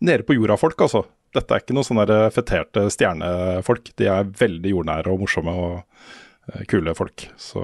[0.07, 1.05] nede på jorda-folk, altså.
[1.35, 3.93] Dette er ikke noen sånne der feterte stjernefolk.
[3.99, 5.74] De er veldig jordnære og morsomme og
[6.51, 7.26] eh, kule folk.
[7.39, 7.62] Så,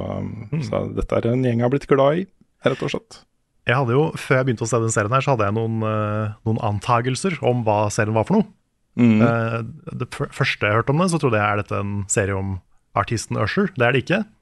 [0.66, 2.26] så dette er en gjeng jeg har blitt glad i,
[2.66, 3.22] rett og slett.
[3.66, 5.80] Jeg hadde jo, Før jeg begynte å se den serien, her, så hadde jeg noen,
[5.86, 8.50] eh, noen antagelser om hva serien var for noe.
[8.96, 9.18] Mm.
[9.26, 9.58] Eh,
[10.02, 12.56] det første jeg hørte om det, så trodde jeg er dette en serie om
[12.96, 13.72] artisten Usher.
[13.76, 14.24] Det er det ikke.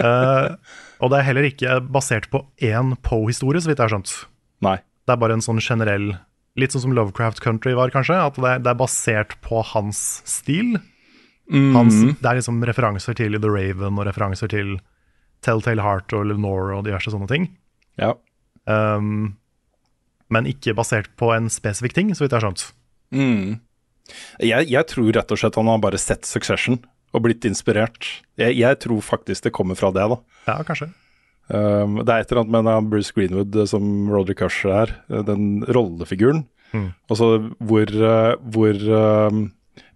[0.00, 0.54] Eh,
[1.00, 4.12] og det er heller ikke basert på én Poe-historie, så vidt jeg har skjønt.
[4.64, 4.76] Nei.
[5.08, 6.12] Det er bare en sånn generell
[6.58, 8.16] Litt sånn som Lovecraft Country var, kanskje.
[8.18, 10.74] At det er, det er basert på hans stil.
[11.50, 14.74] Hans, det er liksom referanser til The Raven og referanser til
[15.46, 17.46] Telltale Heart og Lenore og diverse sånne ting.
[18.02, 18.12] Ja.
[18.66, 19.38] Um,
[20.30, 22.66] men ikke basert på en spesifikk ting, så vidt jeg har skjønt.
[23.14, 23.58] Mm.
[24.42, 26.78] Jeg, jeg tror rett og slett han har bare sett Succession
[27.10, 28.06] og blitt inspirert.
[28.40, 30.18] Jeg, jeg tror faktisk det kommer fra det, da.
[30.48, 30.90] Ja, kanskje.
[31.50, 35.24] Um, det er et eller annet med Bruce Greenwood eh, som Roderick Usher er, eh,
[35.26, 36.44] den rollefiguren.
[36.70, 36.92] Mm.
[37.10, 39.48] Altså hvor, eh, hvor um,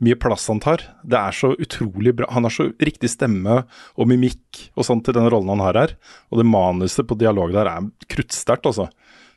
[0.03, 0.83] mye plass han tar.
[1.07, 2.27] Det er så utrolig bra.
[2.35, 3.61] Han har så riktig stemme
[3.95, 5.95] og mimikk og sånt til den rollen han har her.
[6.33, 8.89] Og det manuset på dialog der er kruttsterkt, altså.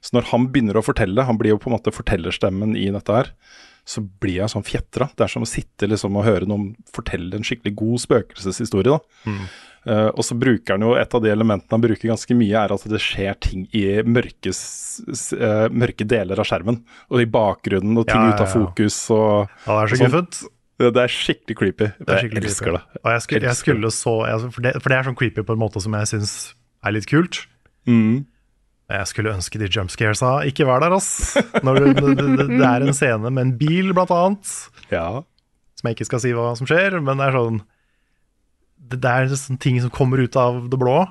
[0.02, 3.14] Så når han begynner å fortelle, han blir jo på en måte fortellerstemmen i dette
[3.14, 3.32] her,
[3.88, 5.08] så blir jeg sånn fjetra.
[5.16, 9.32] Det er som å sitte liksom og høre noen fortelle en skikkelig god spøkelseshistorie, da.
[9.88, 12.74] Eh, og så bruker han jo et av de elementene han bruker ganske mye, er
[12.76, 16.82] at det skjer ting i mørke, s- eh, mørke deler av skjermen.
[17.10, 20.02] Og i bakgrunnen, og ting Ja, ja, ut av fokus og Ja, det er så
[20.02, 20.12] sånn.
[20.12, 20.44] guffent.
[20.78, 21.88] Det det er skikkelig creepy.
[21.98, 22.84] Det er Jeg skikkelig elsker creepy.
[22.94, 23.02] det.
[23.06, 25.54] Og jeg skulle, jeg skulle så jeg, for, det, for det er sånn creepy på
[25.56, 26.54] en måte som jeg syns
[26.86, 27.46] er litt kult.
[27.88, 28.26] Mm.
[28.88, 31.36] Jeg skulle ønske de jumpscaresa ikke var der, ass.
[31.66, 34.54] Når det, det, det, er en scene med en bil, blant annet,
[34.94, 35.08] Ja.
[35.76, 37.58] som jeg ikke skal si hva som skjer, men det er sånn
[38.88, 41.02] Det, er sånne ting som kommer ut av det blå,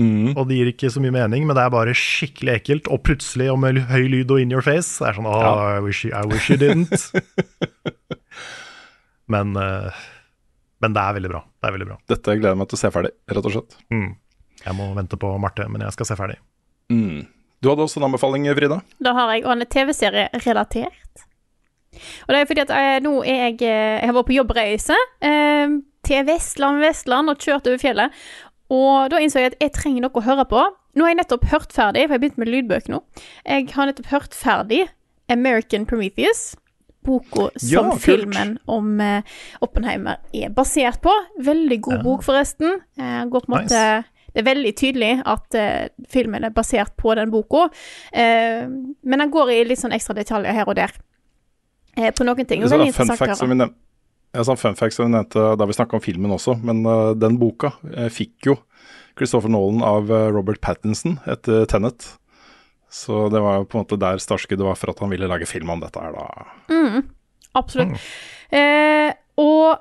[0.00, 0.32] Mm.
[0.38, 2.86] og det gir ikke så mye mening, men det er bare skikkelig ekkelt.
[2.88, 5.50] Og plutselig, og med høy lyd og in your face, det er sånn oh, Ja.
[5.76, 7.10] I, wish you, I wish you didn't.
[9.34, 10.00] men, eh,
[10.80, 11.42] men det er veldig bra.
[11.60, 11.98] Det er veldig bra.
[12.14, 13.76] Dette gleder jeg meg til å se ferdig, rett og slett.
[13.92, 14.08] Mm.
[14.64, 16.38] Jeg må vente på Marte, men jeg skal se ferdig.
[16.90, 17.26] Mm.
[17.60, 18.80] Du hadde også en anbefaling, Frida?
[19.04, 21.24] Da har jeg en TV-serie relatert.
[22.26, 24.96] Og det er fordi at jeg, nå er jeg eh, Jeg har vært på jobbreise
[25.26, 25.72] eh,
[26.06, 28.14] til Vestland, Vestland og kjørt over fjellet.
[28.70, 30.62] Og da innså jeg at jeg trenger noe å høre på.
[30.94, 33.00] Nå har jeg nettopp hørt ferdig, for jeg har begynt med lydbøker nå.
[33.46, 34.84] Jeg har nettopp hørt ferdig
[35.30, 36.52] American Prometheus.
[37.06, 39.22] Boka som ja, filmen om eh,
[39.64, 41.12] Oppenheimer er basert på.
[41.42, 42.02] Veldig god Ja.
[42.06, 42.80] bok, forresten.
[43.00, 43.84] Eh, går på en Nice.
[44.32, 47.68] Det er veldig tydelig at eh, filmen er basert på den boka.
[48.12, 50.94] Eh, men den går i litt sånn ekstra detaljer her og der.
[51.96, 52.64] Eh, på noen ting.
[52.64, 53.70] Og Så veldig fun interessant å høre.
[54.36, 57.10] ja, sånn fun fact som vi nevnte da vi snakka om filmen også, men uh,
[57.18, 58.60] den boka uh, fikk jo
[59.18, 62.06] Christopher Nolan av uh, Robert Pattinson etter Tenet.
[62.90, 65.70] Så det var på en måte der startskuddet var for at han ville lage film
[65.70, 66.46] om dette her, da.
[66.74, 67.04] Mm,
[67.54, 68.08] absolutt.
[68.50, 69.78] Eh, og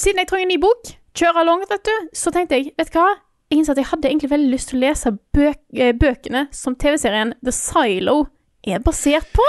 [0.00, 2.98] siden jeg trenger en ny bok, kjøre langt, vet du, så tenkte jeg, vet du
[3.00, 3.10] hva?
[3.50, 6.74] Jeg innså at jeg hadde egentlig veldig lyst til å lese bøk eh, bøkene som
[6.74, 8.16] TV-serien The Silo
[8.66, 9.44] er basert på.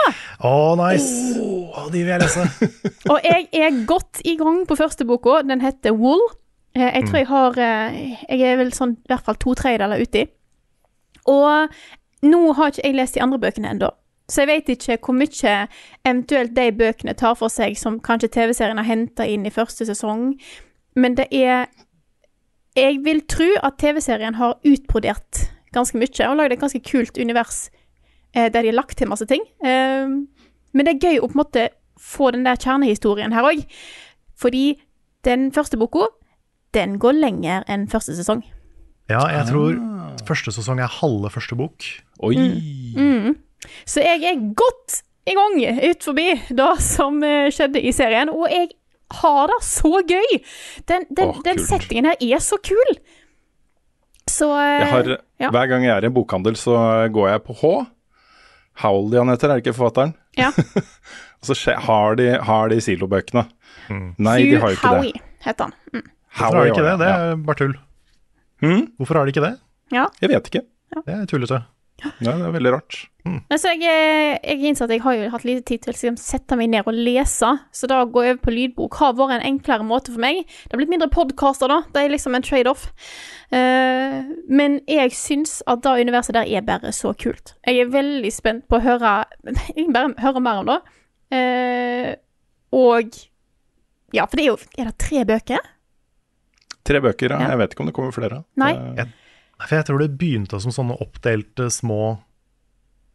[0.46, 1.34] Å, nice!
[1.42, 2.46] Å, de vil jeg lese.
[3.12, 5.40] Og jeg er godt i gang på første boka.
[5.50, 6.22] Den heter Wool.
[6.78, 7.98] Eh, Jeg tror jeg har eh,
[8.30, 10.28] Jeg er vel sånn i hvert fall to tredjedeler uti.
[11.28, 11.74] Og
[12.28, 13.90] nå har ikke jeg lest de andre bøkene ennå.
[14.30, 15.56] Så jeg vet ikke hvor mye
[16.06, 20.34] eventuelt de bøkene tar for seg som kanskje TV-serien har henta inn i første sesong.
[20.98, 21.68] Men det er
[22.78, 27.70] Jeg vil tro at TV-serien har utbrodert ganske mye og lagd et ganske kult univers
[28.36, 29.42] eh, der de har lagt til masse ting.
[29.66, 30.06] Eh,
[30.74, 31.64] men det er gøy å på en måte
[31.98, 33.64] få den der kjernehistorien her òg.
[34.38, 34.78] Fordi
[35.26, 36.06] den første boka,
[36.78, 38.44] den går lenger enn første sesong.
[39.10, 39.78] Ja, jeg tror
[40.28, 41.86] første sesong er halve første bok.
[42.28, 42.38] Oi!
[42.94, 43.38] Mm.
[43.90, 45.58] Så jeg er godt i gang
[45.90, 48.70] ut forbi det som eh, skjedde i serien, og jeg
[49.14, 50.40] har det så gøy!
[50.90, 52.98] Den, den, Åh, den settingen her er så kul!
[54.28, 55.52] Så eh, Jeg har, ja.
[55.56, 56.76] Hver gang jeg er i en bokhandel, så
[57.14, 57.72] går jeg på H.
[58.84, 60.14] Howley han heter, er det ikke forfatteren?
[60.38, 60.52] Ja.
[61.42, 63.46] Og så har de, har de silobøkene.
[63.90, 64.98] Nei, de har jo ikke det.
[64.98, 65.76] Howie heter han.
[65.94, 66.08] Mm.
[66.38, 66.96] Hvorfor har de ikke det?
[67.00, 67.76] Det er bare tull.
[68.66, 68.84] Mm?
[68.98, 69.54] Hvorfor har de ikke det?
[69.94, 70.06] Ja.
[70.22, 70.64] Jeg vet ikke.
[70.98, 71.62] Det er tullete.
[72.04, 72.98] Nei, det er veldig rart.
[73.28, 75.96] Men så jeg, eh, jeg innså at jeg har jo hatt lite tid til å
[75.96, 79.34] liksom, sette meg ned og lese, så da å gå over på lydbok har vært
[79.42, 80.46] en enklere måte for meg.
[80.48, 81.82] Det har blitt mindre podkaster, da.
[81.92, 82.86] Det er liksom en trade-off.
[83.52, 87.56] Uh, men jeg syns at det universet der er bare så kult.
[87.68, 89.14] Jeg er veldig spent på å høre
[89.76, 90.80] Jeg bare høre mer om det.
[91.34, 92.16] Uh,
[92.78, 93.18] og
[94.16, 95.66] Ja, for det er jo Er det tre bøker?
[96.88, 97.42] Tre bøker, ja.
[97.44, 97.50] Ja.
[97.52, 98.44] Jeg vet ikke om det kommer flere.
[98.56, 98.72] Nei.
[98.96, 99.12] Det- Nei,
[99.64, 102.00] For jeg tror det begynte som sånne oppdelte små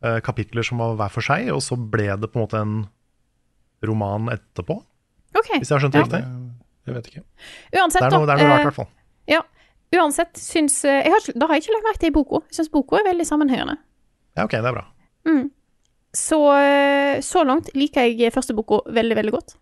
[0.03, 2.75] eh, kapitler som var hver for seg, og så ble det på en måte en
[3.87, 4.75] roman etterpå,
[5.39, 5.49] OK.
[5.59, 6.03] hvis jeg har skjønt Ja.
[6.03, 6.23] riktig.
[6.87, 7.23] Jeg vet ikke.
[7.79, 8.89] Uansett, Det er noe, det er noe rart, i hvert fall.
[9.29, 9.43] eh, ja,
[10.03, 12.43] uansett syns eh, jeg har Da har jeg ikke lagt merke til i boka.
[12.51, 13.77] Jeg syns boka er veldig sammenhengende.
[14.37, 14.87] Ja, ok, det er bra.
[16.13, 19.55] Så, eh, så langt liker jeg første boka veldig, veldig godt.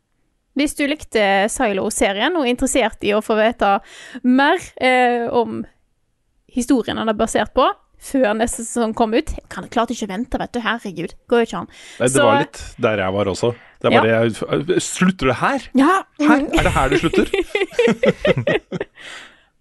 [0.59, 3.77] Hvis du likte Silo-serien og er interessert i å få vite
[4.27, 5.61] mer eh, om
[6.55, 7.67] historien han er basert på,
[8.01, 10.61] før neste sesong kom ut Jeg kan klart ikke vente, vet du.
[10.65, 11.13] Herregud.
[11.29, 11.69] Går jo ikke an.
[11.99, 13.55] Nei, det Så- var litt der jeg var også.
[13.81, 15.69] Det er bare jeg, Slutter du her?
[15.75, 16.03] Ja!
[16.21, 16.41] Her?
[16.41, 17.27] Er det her du slutter?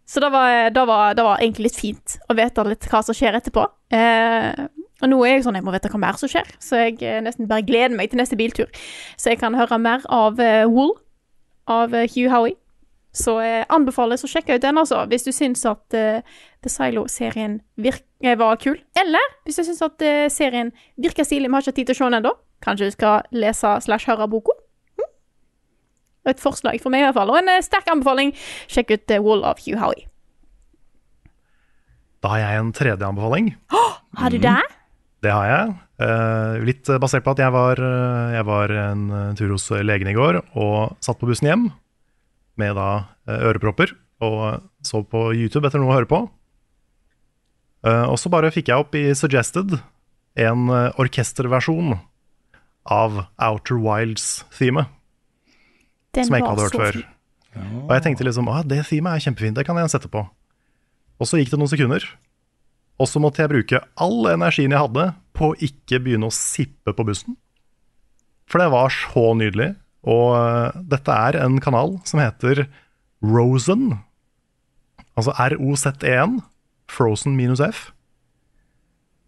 [0.09, 3.13] Så det var, det, var, det var egentlig litt fint å vite litt hva som
[3.13, 3.61] skjer etterpå.
[3.93, 4.63] Eh,
[5.03, 7.19] og nå er jeg sånn, jeg må vite hva mer som skjer, så jeg eh,
[7.21, 8.71] nesten bare gleder meg til neste biltur.
[9.21, 10.95] Så jeg kan høre mer av uh, Wool,
[11.69, 12.57] av uh, Hugh Howie.
[13.13, 16.21] Så eh, anbefales å sjekke ut den, altså, hvis du syns at eh,
[16.63, 18.79] The Silo-serien eh, var kul.
[18.99, 21.99] Eller hvis du syns at eh, serien virker stilig, vi har ikke tid til å
[21.99, 22.33] se den ennå.
[22.63, 24.55] Kanskje du skal lese slash høre boka.
[24.99, 25.11] Hm?
[26.33, 27.31] Et forslag for meg, i hvert fall.
[27.31, 28.33] Og en eh, sterk anbefaling.
[28.67, 30.09] Sjekk ut The Wall of Hugh Howie.
[32.19, 33.53] Da har jeg en tredje anbefaling.
[34.19, 34.57] Har du det?
[35.23, 35.77] Det har jeg.
[35.99, 37.79] Uh, litt basert på at jeg var,
[38.31, 39.01] jeg var en
[39.39, 41.65] tur hos legen i går og satt på bussen hjem
[42.59, 42.89] med da
[43.27, 43.91] ørepropper
[44.23, 46.21] og så på YouTube etter noe å høre på.
[47.87, 49.77] Eh, og så bare fikk jeg opp i Suggested
[50.39, 51.95] en eh, orkesterversjon
[52.89, 54.89] av Outer Wilds-themet,
[56.17, 57.01] som jeg ikke hadde hørt før.
[57.55, 57.67] Ja.
[57.85, 60.23] Og jeg tenkte liksom ah, det themet er kjempefint, det kan jeg sette på.
[61.19, 62.05] Og så gikk det noen sekunder,
[62.99, 66.93] og så måtte jeg bruke all energien jeg hadde på å ikke begynne å sippe
[66.95, 67.37] på bussen.
[68.49, 69.73] For det var så nydelig.
[70.09, 72.65] Og uh, dette er en kanal som heter
[73.23, 73.99] Rosen.
[75.19, 76.39] Altså R-O-Z-E-N.
[76.89, 77.89] Frozen minus F.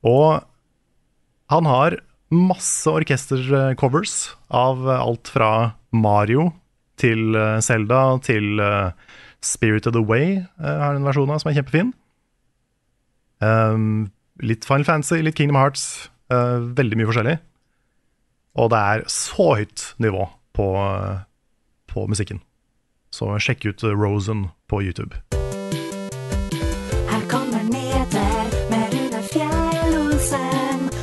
[0.08, 0.42] Og
[1.52, 2.00] han har
[2.32, 5.52] masse orkestercovers av alt fra
[5.92, 6.50] Mario
[7.02, 8.62] til Selda Zelda til
[9.44, 11.92] Spirit of the Way har en versjon av som er kjempefin.
[13.42, 16.10] Um, litt Final Fantasy, litt Kingdom Hearts.
[16.32, 17.38] Uh, veldig mye forskjellig.
[18.60, 21.22] Og det er så høyt nivå på, eh,
[21.88, 22.42] på musikken.
[23.12, 25.41] Så sjekk ut eh, Rosen på YouTube.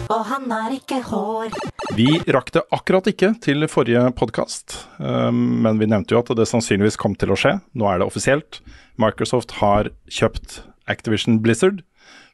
[0.08, 1.52] Og han har ikke hår.
[1.96, 6.98] Vi rakk det akkurat ikke til forrige podkast, men vi nevnte jo at det sannsynligvis
[7.00, 7.58] kom til å skje.
[7.78, 8.60] Nå er det offisielt.
[9.00, 11.84] Microsoft har kjøpt Activision Blizzard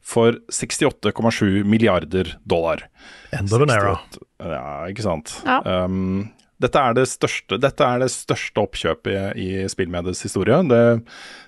[0.05, 2.87] for 68,7 milliarder dollar.
[3.33, 3.97] End of an era.
[4.13, 5.33] 68 Ja, ikke sant.
[5.49, 5.61] Ja.
[5.65, 10.61] Um, dette, er det største, er det største oppkjøpet i, i spillmediets historie.
[10.71, 10.85] Det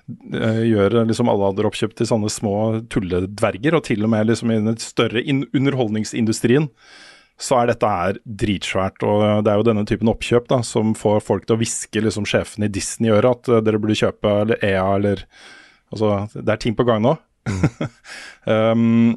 [0.07, 2.55] det gjør liksom alle andre oppkjøp til sånne små
[2.93, 6.69] tulledverger, og til og med liksom i den større in underholdningsindustrien
[7.37, 9.03] så er dette her dritsvært.
[9.05, 12.25] Og det er jo denne typen oppkjøp da, som får folk til å hviske liksom,
[12.29, 15.27] sjefen i Disney i øret at eh, dere burde kjøpe eller EA eller
[15.87, 17.13] Altså, det er ting på gang nå.
[18.51, 19.13] um,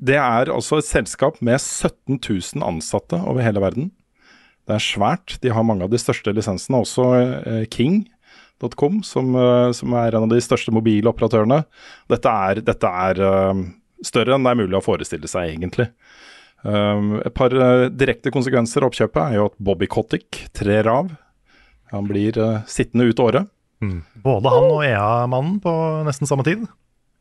[0.00, 3.90] det er altså et selskap med 17 000 ansatte over hele verden.
[4.72, 5.36] Det er svært.
[5.44, 10.24] De har mange av de største lisensene, også eh, King.com, som, eh, som er en
[10.24, 11.58] av de største mobiloperatørene.
[12.12, 13.62] Dette er, dette er eh,
[14.06, 15.90] større enn det er mulig å forestille seg, egentlig.
[16.62, 21.08] Um, et par uh, direkte konsekvenser av oppkjøpet er jo at Bobby Kotick trer av.
[21.90, 23.50] Han blir uh, sittende ut året.
[24.22, 25.72] Både han og EA-mannen på
[26.06, 26.62] nesten samme tid.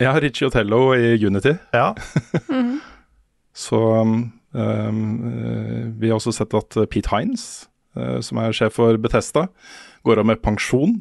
[0.01, 1.55] Ja, Richie Otello i Unity.
[1.73, 1.95] Ja,
[3.57, 8.99] Så um, um, vi har også sett at Pete Hines, uh, som er sjef for
[8.99, 9.47] Betesta,
[10.03, 10.97] går av med pensjon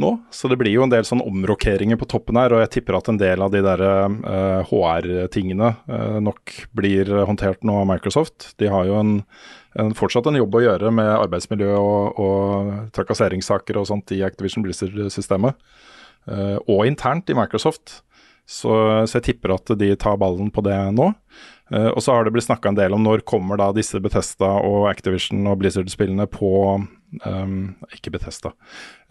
[0.00, 0.10] nå.
[0.30, 3.10] Så det blir jo en del sånn omrokeringer på toppen her, og jeg tipper at
[3.10, 3.82] en del av de der
[4.70, 5.70] HR-tingene
[6.24, 8.52] nok blir håndtert nå av Microsoft.
[8.60, 9.14] De har jo en,
[9.80, 14.64] en, fortsatt en jobb å gjøre med arbeidsmiljø og, og trakasseringssaker og sånt i Activision
[14.66, 15.58] Blizzard-systemet.
[16.68, 18.00] Og internt i Microsoft.
[18.50, 18.72] Så,
[19.06, 21.12] så jeg tipper at de tar ballen på det nå.
[21.70, 24.56] Eh, og så har det blitt snakka en del om når kommer da disse Bethesda
[24.66, 27.60] og Activision og Blizzard-spillene på um,
[27.94, 28.54] Ikke Bethesda.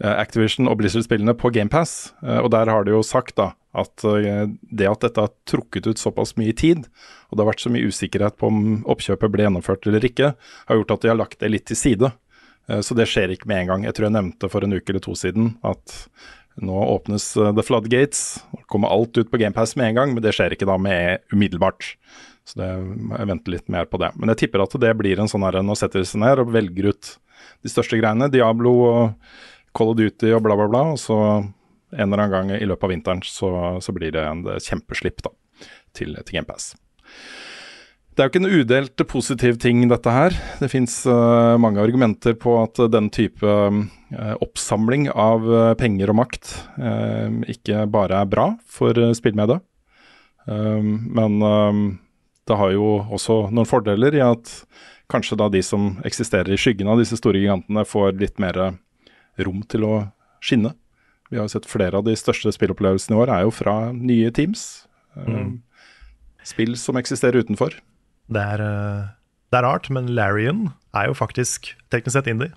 [0.02, 2.12] Uh, Activision og Blizzard-spillene på GamePass.
[2.24, 5.86] Uh, og der har de jo sagt da at eh, det at dette har trukket
[5.86, 6.88] ut såpass mye tid,
[7.30, 10.32] og det har vært så mye usikkerhet på om oppkjøpet ble gjennomført eller ikke,
[10.66, 12.10] har gjort at de har lagt det litt til side.
[12.68, 13.86] Eh, så det skjer ikke med en gang.
[13.86, 16.00] Jeg tror jeg nevnte for en uke eller to siden at
[16.60, 18.24] nå åpnes eh, The Floodgates.
[18.72, 21.94] Kommer alt ut på GamePass med en gang, men det skjer ikke da med umiddelbart.
[22.50, 24.10] Så det, jeg venter litt mer på det.
[24.18, 26.90] Men jeg tipper at det blir en sånn her Nå setter seg ned og velger
[26.90, 27.14] ut
[27.62, 28.30] de største greiene.
[28.32, 29.02] Diablo og
[29.76, 30.84] Call of Duty og bla, bla, bla.
[30.94, 34.44] Og så en eller annen gang i løpet av vinteren så, så blir det en
[34.62, 35.34] kjempeslipp da,
[35.96, 36.72] til, til GamePass.
[38.10, 40.34] Det er jo ikke en udelt positiv ting, dette her.
[40.60, 46.18] Det fins uh, mange argumenter på at den type uh, oppsamling av uh, penger og
[46.18, 46.50] makt
[47.48, 49.62] ikke bare er bra for spillmediet.
[50.50, 51.34] men
[52.50, 54.50] det har jo også noen fordeler i at
[55.10, 58.58] kanskje da de som eksisterer i skyggen av disse store gigantene, får litt mer
[59.40, 59.94] rom til å
[60.44, 60.74] skinne.
[61.30, 64.30] Vi har jo sett flere av de største spillopplevelsene i år er jo fra nye
[64.34, 64.84] teams.
[65.14, 65.60] Mm.
[66.46, 67.76] Spill som eksisterer utenfor.
[68.30, 69.08] det er, eh,
[69.50, 72.52] det er rart, men Larian er jo faktisk teknisk sett indie.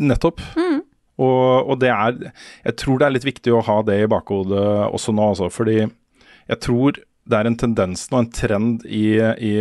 [0.00, 0.40] Nettopp.
[1.20, 2.32] Og, og det er
[2.64, 5.50] Jeg tror det er litt viktig å ha det i bakhodet også nå, altså.
[5.52, 6.96] Fordi jeg tror
[7.28, 9.52] det er en tendens nå, en trend i, i,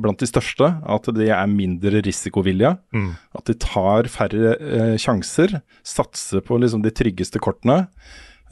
[0.00, 2.70] blant de største, at de er mindre risikovillige.
[2.94, 3.10] Mm.
[3.36, 7.88] At de tar færre eh, sjanser, satser på liksom de tryggeste kortene.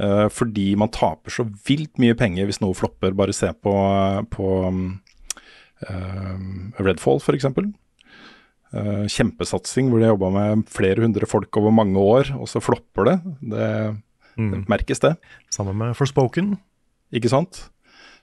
[0.02, 3.14] eh, fordi man taper så vilt mye penger hvis noe flopper.
[3.16, 3.72] Bare se på,
[4.34, 4.48] på
[5.86, 6.34] eh,
[6.82, 7.46] Redfall, f.eks.
[7.46, 13.12] eh, kjempesatsing hvor de jobba med flere hundre folk over mange år, og så flopper
[13.12, 13.16] det.
[13.54, 13.70] Det,
[14.36, 15.14] det merkes, det.
[15.54, 16.56] Sammen med Forspoken.
[17.14, 17.68] Ikke sant?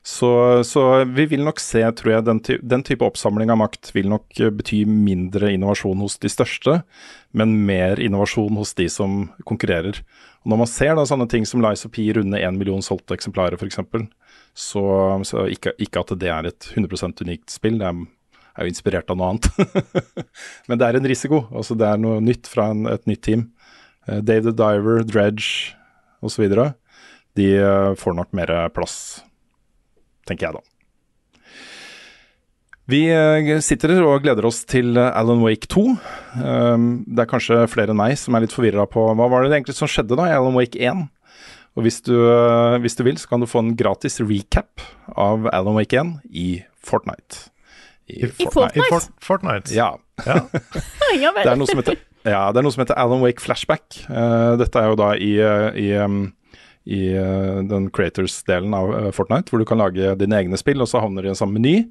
[0.06, 3.94] Så, så vi vil nok se, tror jeg, den, ty den type oppsamling av makt
[3.96, 6.82] vil nok eh, bety mindre innovasjon hos de største,
[7.32, 10.02] men mer innovasjon hos de som konkurrerer.
[10.44, 13.16] Og Når man ser da sånne ting som Lies of P runde én million solgte
[13.16, 13.80] eksemplarer f.eks.,
[14.54, 14.84] så,
[15.24, 18.06] så ikke, ikke at det er et 100% unikt spill, det er,
[18.60, 19.48] er jo inspirert av noe annet.
[20.68, 21.46] men det er en risiko.
[21.56, 23.54] altså Det er noe nytt fra en, et nytt team.
[24.04, 25.78] Uh, Dave the Diver, Dredge
[26.20, 26.44] osv.
[27.40, 29.24] De uh, får nok mer plass
[30.28, 30.64] tenker jeg da.
[32.92, 35.84] Vi eh, sitter her og gleder oss til eh, Alan Wake 2.
[36.36, 39.56] Um, det er kanskje flere enn meg som er litt forvirra på hva var det
[39.56, 41.06] egentlig som skjedde da i Alan Wake 1.
[41.74, 44.84] Og hvis du, eh, hvis du vil, så kan du få en gratis recap
[45.16, 46.48] av Alan Wake 1 i
[46.84, 47.48] Fortnite.
[48.12, 48.76] I Fortnite?
[48.76, 49.72] I Fort Fortnite.
[49.74, 49.94] Ja.
[50.28, 50.42] Ja.
[51.14, 51.96] Det er noe som heter,
[52.28, 53.86] ja, det er noe som heter Alan Wake Flashback.
[54.60, 55.32] Dette er jo da i,
[55.78, 56.24] i, um,
[56.84, 60.90] i uh, den creators-delen av uh, Fortnite, hvor du kan lage dine egne spill, og
[60.92, 61.86] så havner de i en samme meny.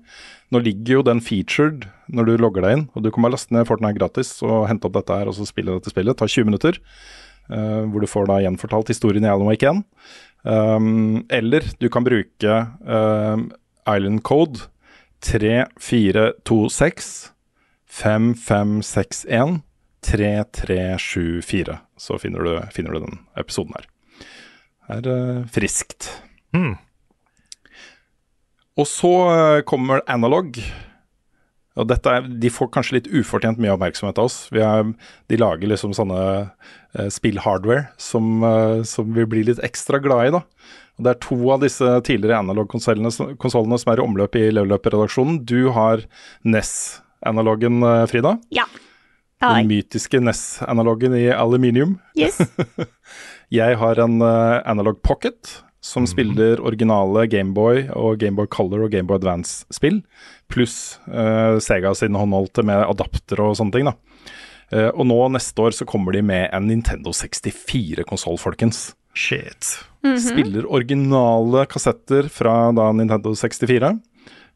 [0.52, 3.56] Nå ligger jo den featured når du logger deg inn, og du kan bare laste
[3.56, 6.18] ned Fortnite gratis og hente opp dette her og så spille dette spillet.
[6.18, 6.76] Tar 20 minutter,
[7.48, 9.82] uh, hvor du får da gjenfortalt historien i Alan Wake 1.
[10.42, 13.36] Um, eller du kan bruke uh,
[13.86, 14.66] Island Code
[15.22, 17.30] 3426
[17.86, 19.62] 5561
[20.02, 21.78] 3374.
[21.96, 23.91] Så finner du, finner du den episoden her.
[24.90, 26.08] Er uh, friskt.
[26.56, 26.74] Mm.
[28.80, 30.56] Og så eh, kommer Analog.
[31.72, 34.38] Og dette er, De får kanskje litt ufortjent mye oppmerksomhet av oss.
[34.52, 34.92] Vi er,
[35.32, 40.34] de lager liksom sånne uh, spillhardware som, uh, som vi blir litt ekstra glad i.
[40.36, 40.42] da.
[40.98, 43.12] Og Det er to av disse tidligere Analog-konsollene
[43.80, 45.40] som er i omløp i Leveløp-redaksjonen.
[45.48, 46.04] Du har
[46.44, 48.36] NES-analogen, uh, Frida.
[48.52, 48.68] Ja.
[49.40, 51.96] Det har Den mytiske NES-analogen i aluminium.
[52.16, 52.36] Yes.
[53.52, 59.18] Jeg har en eh, Analog Pocket som spiller originale Gameboy og Gameboy Color og Gameboy
[59.18, 59.98] Advance-spill,
[60.46, 60.76] pluss
[61.10, 63.90] uh, Sega sine håndholdte med adapter og sånne ting.
[63.90, 63.96] da.
[64.70, 68.92] Uh, og nå neste år så kommer de med en Nintendo 64-konsoll, folkens.
[69.12, 69.74] Shit.
[70.22, 73.92] Spiller originale kassetter fra da Nintendo 64,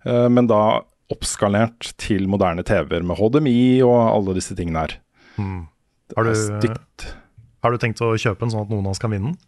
[0.07, 0.62] uh, men da
[1.11, 4.99] oppskalert til moderne TV-er med HDMI og alle disse tingene her.
[6.14, 7.11] Har Det er du, stygt.
[7.66, 9.38] Har du tenkt å kjøpe en sånn at noen av oss kan vinne den?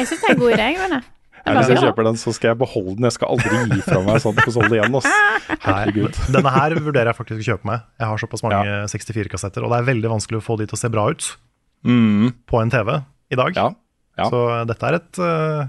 [0.00, 0.68] Jeg syns det er en god idé.
[0.72, 1.08] jeg mener.
[1.40, 3.06] Ja, Hvis jeg kjøper den, så skal jeg beholde den.
[3.08, 4.92] Jeg skal aldri gi fra meg sånn konsoll igjen.
[5.64, 6.18] Herregud.
[6.36, 7.86] Denne her vurderer jeg faktisk å kjøpe meg.
[7.96, 10.80] Jeg har såpass mange 64-kassetter, og det er veldig vanskelig å få de til å
[10.82, 11.30] se bra ut
[11.88, 12.92] Mm, på en TV
[13.32, 13.56] i dag.
[13.56, 13.70] ja,
[14.20, 14.26] ja.
[14.28, 15.64] Så dette er et uh,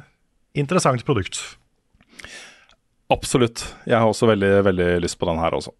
[0.60, 1.40] interessant produkt.
[3.08, 3.64] absolutt.
[3.88, 5.72] Jeg har også veldig, veldig lyst på den her også.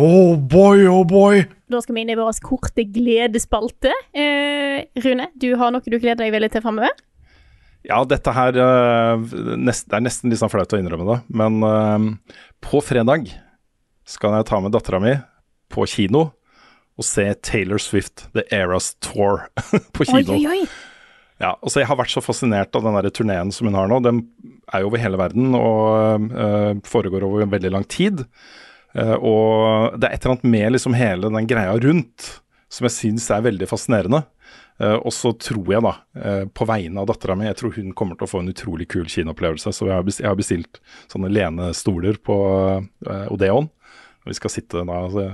[0.00, 1.44] Oh boy, oh boy!
[1.72, 3.90] Da skal vi inn i vår korte gledesspalte.
[4.14, 6.94] Eh, Rune, du har noe du gleder deg veldig til framover?
[7.86, 11.58] Ja, dette her eh, nest, Det er nesten litt sånn flaut å innrømme det, men
[11.66, 13.30] eh, på fredag
[14.06, 15.16] skal jeg ta med dattera mi
[15.74, 16.28] på kino
[16.96, 19.48] og se Taylor Swift The Eras Tour
[19.94, 20.38] på kino.
[20.38, 20.60] oi, oi.
[21.42, 23.98] Ja, altså Jeg har vært så fascinert av den turneen som hun har nå.
[24.00, 24.22] Den
[24.72, 28.22] er jo over hele verden og øh, foregår over en veldig lang tid.
[28.96, 32.30] Eh, og det er et eller annet med liksom hele den greia rundt
[32.72, 34.22] som jeg syns er veldig fascinerende.
[34.80, 37.94] Eh, og så tror jeg, da, eh, på vegne av dattera mi, jeg tror hun
[37.96, 39.72] kommer til å få en utrolig kul kinoopplevelse.
[39.72, 40.80] Så jeg har bestilt,
[41.12, 42.36] sånne lenestoler på
[43.32, 43.70] Odeon.
[44.26, 45.28] Og vi skal sitte da, altså,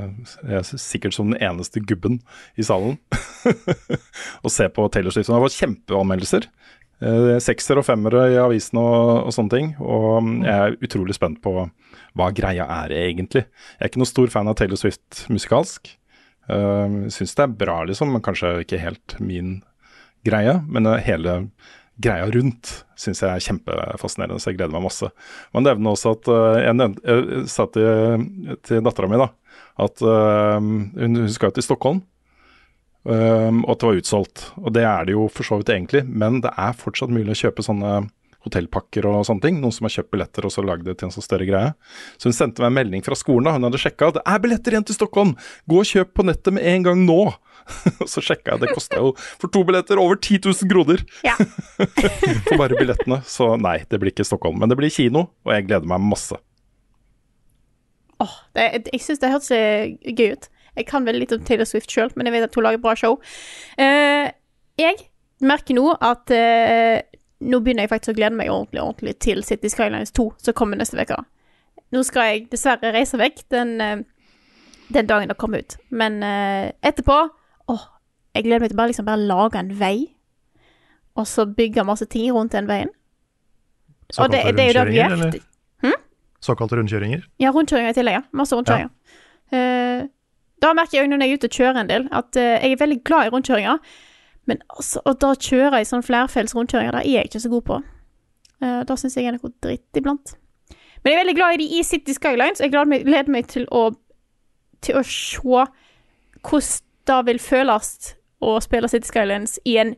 [0.44, 2.20] er sikkert som den eneste gubben
[2.60, 2.98] i salen,
[4.44, 5.32] og se på Taylor Swift.
[5.32, 6.50] Har fått kjempeanmeldelser.
[7.42, 9.72] Sekser og femmere i avisene og, og sånne ting.
[9.80, 11.64] Og mm, jeg er utrolig spent på
[12.18, 13.46] hva greia er egentlig.
[13.46, 15.94] Jeg er ikke noen stor fan av Taylor Swift musikalsk.
[16.50, 19.60] Uh, Syns det er bra, liksom, men kanskje ikke helt min
[20.26, 20.58] greie.
[20.68, 21.36] Men eh, hele
[22.02, 25.10] greia rundt syns jeg er kjempefascinerende, så jeg gleder meg masse.
[25.54, 29.28] Man nevner også at eh, jeg, nevnte, jeg sa til, til dattera mi da,
[29.82, 32.02] at uh, hun skal jo til Stockholm.
[33.02, 34.42] Um, og at det var utsolgt.
[34.60, 37.40] Og det er det jo for så vidt egentlig, men det er fortsatt mulig å
[37.40, 37.96] kjøpe sånne
[38.46, 39.60] hotellpakker og sånne ting.
[39.62, 41.72] Noen som har kjøpt billetter og så lagd det til en så større greie.
[42.16, 44.12] Så hun sendte meg en melding fra skolen da hun hadde sjekka.
[44.16, 45.34] Det er billetter igjen til Stockholm!
[45.70, 47.20] Gå og kjøp på nettet med en gang nå!
[48.02, 51.04] Og så sjekka jeg, det kosta jo for to billetter over 10 000 kroner!
[51.26, 51.36] Ja.
[52.48, 53.22] for bare billettene.
[53.28, 54.58] Så nei, det blir ikke Stockholm.
[54.62, 56.38] Men det blir kino, og jeg gleder meg masse.
[58.22, 59.50] Åh, oh, jeg syns det hørtes
[60.14, 60.50] gøy ut.
[60.78, 62.94] Jeg kan veldig litt om Taylor Swift sjøl, men jeg vet at hun lager bra
[62.96, 63.18] show.
[63.76, 64.30] Uh,
[64.80, 65.08] jeg
[65.42, 67.02] merker nå at eh,
[67.42, 70.78] nå begynner jeg faktisk å glede meg ordentlig, ordentlig til City Skylines 2, som kommer
[70.80, 71.18] neste uke.
[71.92, 74.02] Nå skal jeg dessverre reise vekk den, eh,
[74.92, 75.76] Den dagen det kommer ut.
[75.88, 77.30] Men eh, etterpå
[77.72, 77.84] Åh,
[78.34, 80.12] jeg gleder meg til bare liksom bare lage en vei,
[81.16, 82.90] og så bygge masse ting rundt den veien.
[84.18, 85.36] Og det, det er jo det vi gjør.
[85.84, 86.00] Hm?
[86.42, 87.22] Såkalte rundkjøringer.
[87.40, 88.22] Ja, rundkjøringer i tillegg, ja.
[88.36, 88.90] Masse rundkjøringer.
[89.52, 90.08] Eh,
[90.62, 92.74] da merker jeg òg når jeg er ute og kjører en del, at uh, jeg
[92.74, 93.94] er veldig glad i rundkjøringer.
[94.50, 97.66] Men altså, og da kjører jeg sånn flerfelts rundkjøringer, det er jeg ikke så god
[97.68, 97.80] på.
[98.62, 100.34] Uh, da syns jeg er noe dritt iblant.
[101.02, 102.62] Men jeg er veldig glad i de i City Skylines.
[102.62, 103.90] Jeg gleder meg til å
[104.82, 105.38] til å se
[106.42, 107.92] hvordan det vil føles
[108.42, 109.94] å spille City Skylines i en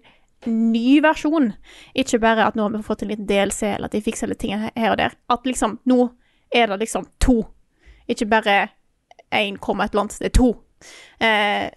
[0.49, 1.53] ny versjon.
[1.97, 4.41] Ikke bare at nå har vi fått en liten DLC, eller at de fikser litt
[4.41, 5.17] ting her og der.
[5.33, 6.11] At liksom, nå
[6.55, 7.43] er det liksom to.
[8.09, 8.59] Ikke bare
[9.35, 10.51] én komma et eller annet, det er to.
[11.25, 11.69] Eh,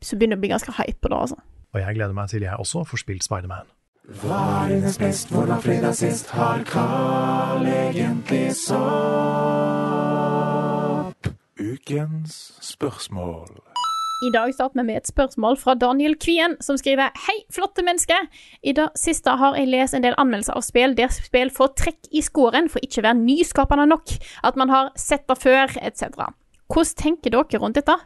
[0.00, 1.40] så begynner det å bli ganske hype på det, altså.
[1.70, 3.66] Og jeg gleder meg til jeg også får spilt Spiderman.
[4.10, 6.30] er hennes best, hvor var fredag sist?
[6.34, 8.70] Har Carl egentlig sopp?
[11.60, 13.46] Ukens spørsmål.
[14.26, 18.18] I dag starter vi med et spørsmål fra Daniel Kvien, som skriver Hei, flotte menneske!
[18.62, 22.10] I det siste har jeg lest en del anmeldelser av spill der spill får trekk
[22.12, 24.10] i scoren for ikke å være nyskapende nok,
[24.44, 26.02] at man har sett det før, etc.
[26.70, 27.96] Hvordan tenker dere rundt dette?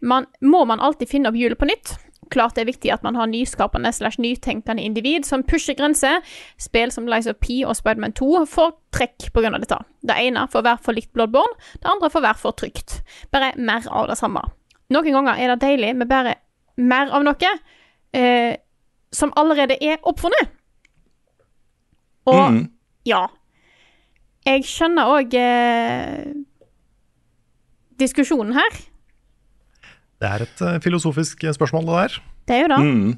[0.00, 1.98] Man, må man alltid finne opp hjulet på nytt?
[2.30, 6.20] Klart det er viktig at man har nyskapende slash nytenkende individ som pusher grenser.
[6.60, 9.50] Spill som Lies of P og Spiderman 2 får trekk pga.
[9.58, 9.78] dette.
[10.04, 13.00] Det ene får være for likt Bloodborne, det andre får være for trygt.
[13.32, 14.42] Bare mer av det samme.
[14.90, 16.34] Noen ganger er det deilig med bare
[16.76, 17.50] mer av noe
[18.14, 18.56] eh,
[19.12, 20.48] som allerede er oppfunnet.
[22.28, 22.68] Og Mm.
[23.08, 23.26] ja.
[24.46, 26.32] Jeg skjønner òg eh,
[28.00, 28.78] diskusjonen her.
[30.18, 32.18] Det er et eh, filosofisk spørsmål, det der.
[32.48, 32.78] Det er jo det.
[32.84, 33.10] Mm.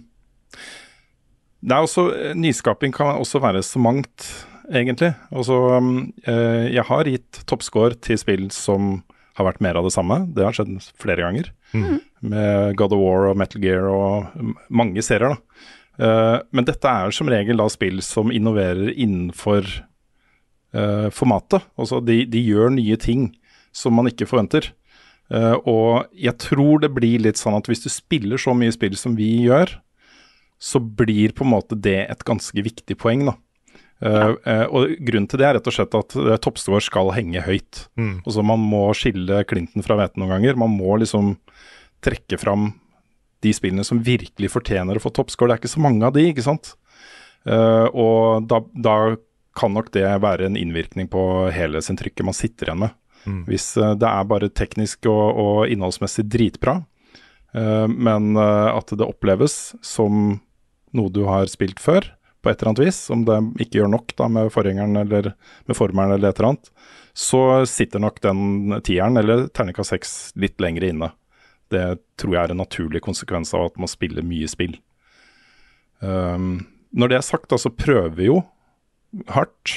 [1.60, 4.26] Det er også, eh, Nyskaping kan også være så mangt,
[4.72, 5.14] egentlig.
[5.32, 5.56] Altså,
[6.26, 9.02] eh, jeg har gitt toppscore til spill som
[9.38, 10.22] har vært mer av det samme.
[10.34, 11.52] Det har skjedd flere ganger.
[12.20, 15.36] Med God of War og Metal Gear og mange serier.
[15.36, 15.36] da.
[16.00, 19.66] Eh, men dette er som regel da spill som innoverer innenfor
[20.74, 21.66] eh, formatet.
[21.80, 23.30] Altså de, de gjør nye ting
[23.72, 24.72] som man ikke forventer.
[25.30, 28.96] Eh, og jeg tror det blir litt sånn at hvis du spiller så mye spill
[28.98, 29.76] som vi gjør,
[30.60, 33.36] så blir på en måte det et ganske viktig poeng, da.
[33.36, 33.46] Eh,
[34.00, 37.82] Uh, og grunnen til det er rett og slett at uh, toppscore skal henge høyt.
[38.00, 38.22] Mm.
[38.24, 40.56] Altså Man må skille klinten fra hveten noen ganger.
[40.56, 41.34] Man må liksom
[42.00, 42.70] trekke fram
[43.44, 45.50] de spillene som virkelig fortjener å få toppscore.
[45.50, 46.72] Det er ikke så mange av de, ikke sant.
[47.44, 48.96] Uh, og da, da
[49.60, 51.22] kan nok det være en innvirkning på
[51.52, 52.96] helhetsinntrykket man sitter igjen med.
[53.26, 53.42] Mm.
[53.48, 56.80] Hvis eh, det er bare teknisk og, og innholdsmessig dritbra,
[57.56, 60.40] uh, men eh, at det oppleves som
[60.96, 62.08] noe du har spilt før,
[62.40, 65.34] på et eller annet vis, om det ikke gjør nok da med forgjengeren eller
[65.68, 66.70] med formeren eller et eller annet,
[67.12, 71.10] så sitter nok den tieren eller terningkast seks litt lenger inne.
[71.70, 71.84] Det
[72.18, 74.78] tror jeg er en naturlig konsekvens av at man spiller mye spill.
[76.00, 76.64] Um,
[76.96, 78.40] når det er sagt, da, så prøver vi jo
[79.30, 79.74] hardt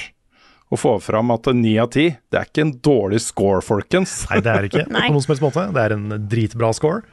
[0.74, 4.24] å få fram at ni av ti, det er ikke en dårlig score, folkens.
[4.32, 5.08] Nei, det er ikke Nei.
[5.08, 5.68] på noen som helst måte.
[5.76, 7.04] Det er en dritbra score.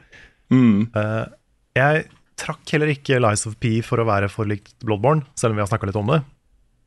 [0.51, 0.89] Mm.
[0.95, 1.25] Uh,
[1.77, 2.05] jeg
[2.41, 5.65] trakk heller ikke Lies of P for å være for likt Bloodborne, selv om vi
[5.65, 6.21] har snakka litt om det.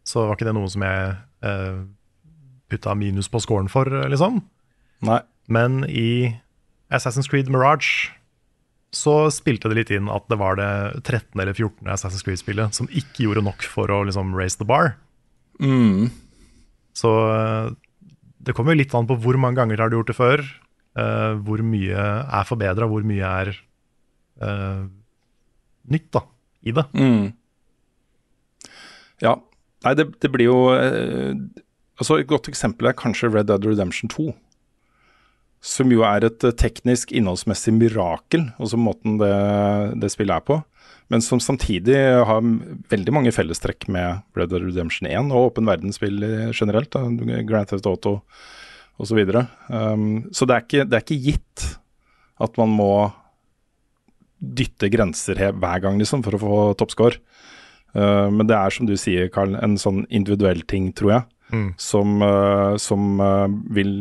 [0.05, 1.14] Så var ikke det noe som jeg
[1.47, 1.85] uh,
[2.72, 4.43] putta minus på scoren for, liksom.
[5.07, 5.22] Nei.
[5.53, 6.35] Men i
[6.95, 8.11] Assassin's Creed Mirage
[8.95, 10.68] så spilte det litt inn at det var det
[11.03, 11.35] 13.
[11.35, 11.83] eller 14.
[11.91, 14.95] Assassin's Creed-spillet som ikke gjorde nok for å liksom raise the bar.
[15.61, 16.12] Mm.
[16.95, 17.72] Så eh,
[18.45, 20.45] det kommer jo litt an på hvor mange ganger har du gjort det før.
[20.95, 23.49] uh, hvor mye er forbedra, hvor mye er
[24.45, 24.84] uh,
[25.91, 26.22] nytt da,
[26.62, 26.84] i det.
[26.95, 27.33] Mm.
[29.25, 29.34] Ja.
[29.84, 31.34] Nei, det, det blir jo uh,
[32.00, 34.30] altså Et godt eksempel er kanskje Red Dead Redemption 2.
[35.64, 39.34] Som jo er et teknisk, innholdsmessig mirakel, altså måten det,
[40.03, 40.61] det spillet er på.
[41.13, 42.45] Men som samtidig har
[42.91, 46.22] veldig mange fellestrekk med Red Dead Redemption 1 og åpen verdensspill
[46.57, 46.95] generelt.
[46.95, 47.05] Da,
[47.45, 48.21] Grand Theft Auto
[48.97, 49.11] osv.
[49.11, 49.47] Så, videre.
[49.68, 51.67] um, så det er, ikke, det er ikke gitt
[52.43, 52.93] at man må
[54.39, 57.21] dytte grenser hver gang liksom, for å få toppscore.
[57.95, 61.26] Uh, men det er som du sier, Carl, en sånn individuell ting, tror jeg.
[61.55, 61.68] Mm.
[61.81, 63.93] Som, uh, som uh, vil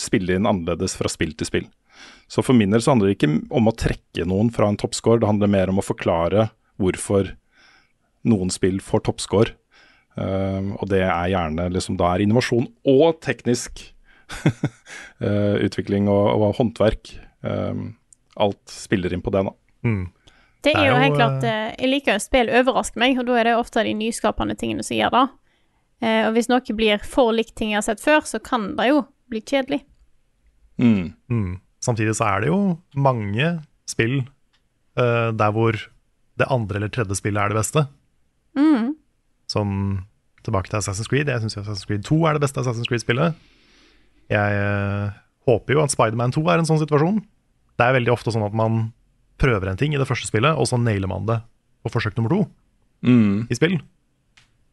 [0.00, 1.66] spille inn annerledes fra spill til spill.
[2.28, 5.20] Så for min del så handler det ikke om å trekke noen fra en toppscore,
[5.22, 6.48] det handler mer om å forklare
[6.82, 7.34] hvorfor
[8.26, 9.54] noen spill får toppscore.
[10.16, 13.82] Uh, og det er gjerne liksom da er innovasjon og teknisk
[14.46, 17.12] uh, utvikling og, og håndverk.
[17.46, 17.90] Um,
[18.36, 19.52] alt spiller inn på det, da.
[19.86, 20.06] Mm.
[20.64, 23.28] Det er Det er jo helt klart eh, Jeg liker jo spill overrasker meg, og
[23.28, 25.26] da er det ofte de nyskapende tingene som gjør det.
[26.02, 28.90] Eh, og hvis noe blir for likt ting jeg har sett før, så kan det
[28.90, 29.84] jo bli kjedelig.
[30.82, 31.14] Mm.
[31.30, 31.54] Mm.
[31.86, 32.58] Samtidig så er det jo
[32.98, 33.52] mange
[33.86, 34.18] spill
[34.98, 35.78] uh, der hvor
[36.36, 37.86] det andre eller tredje spillet er det beste.
[38.58, 38.90] Mm.
[39.48, 39.70] Som
[40.46, 41.30] tilbake til Assassin's Creed.
[41.30, 43.38] Jeg syns Assassin's Creed 2 er det beste Assassin's Creed-spillet.
[44.32, 45.14] Jeg uh,
[45.46, 47.22] håper jo at Spiderman 2 er en sånn situasjon.
[47.76, 48.88] Det er veldig ofte sånn at man
[49.40, 51.38] prøver en ting i det første spillet, og så nailer man det
[51.84, 52.44] på forsøk nummer to
[53.04, 53.44] Mm.
[53.52, 53.74] i spill.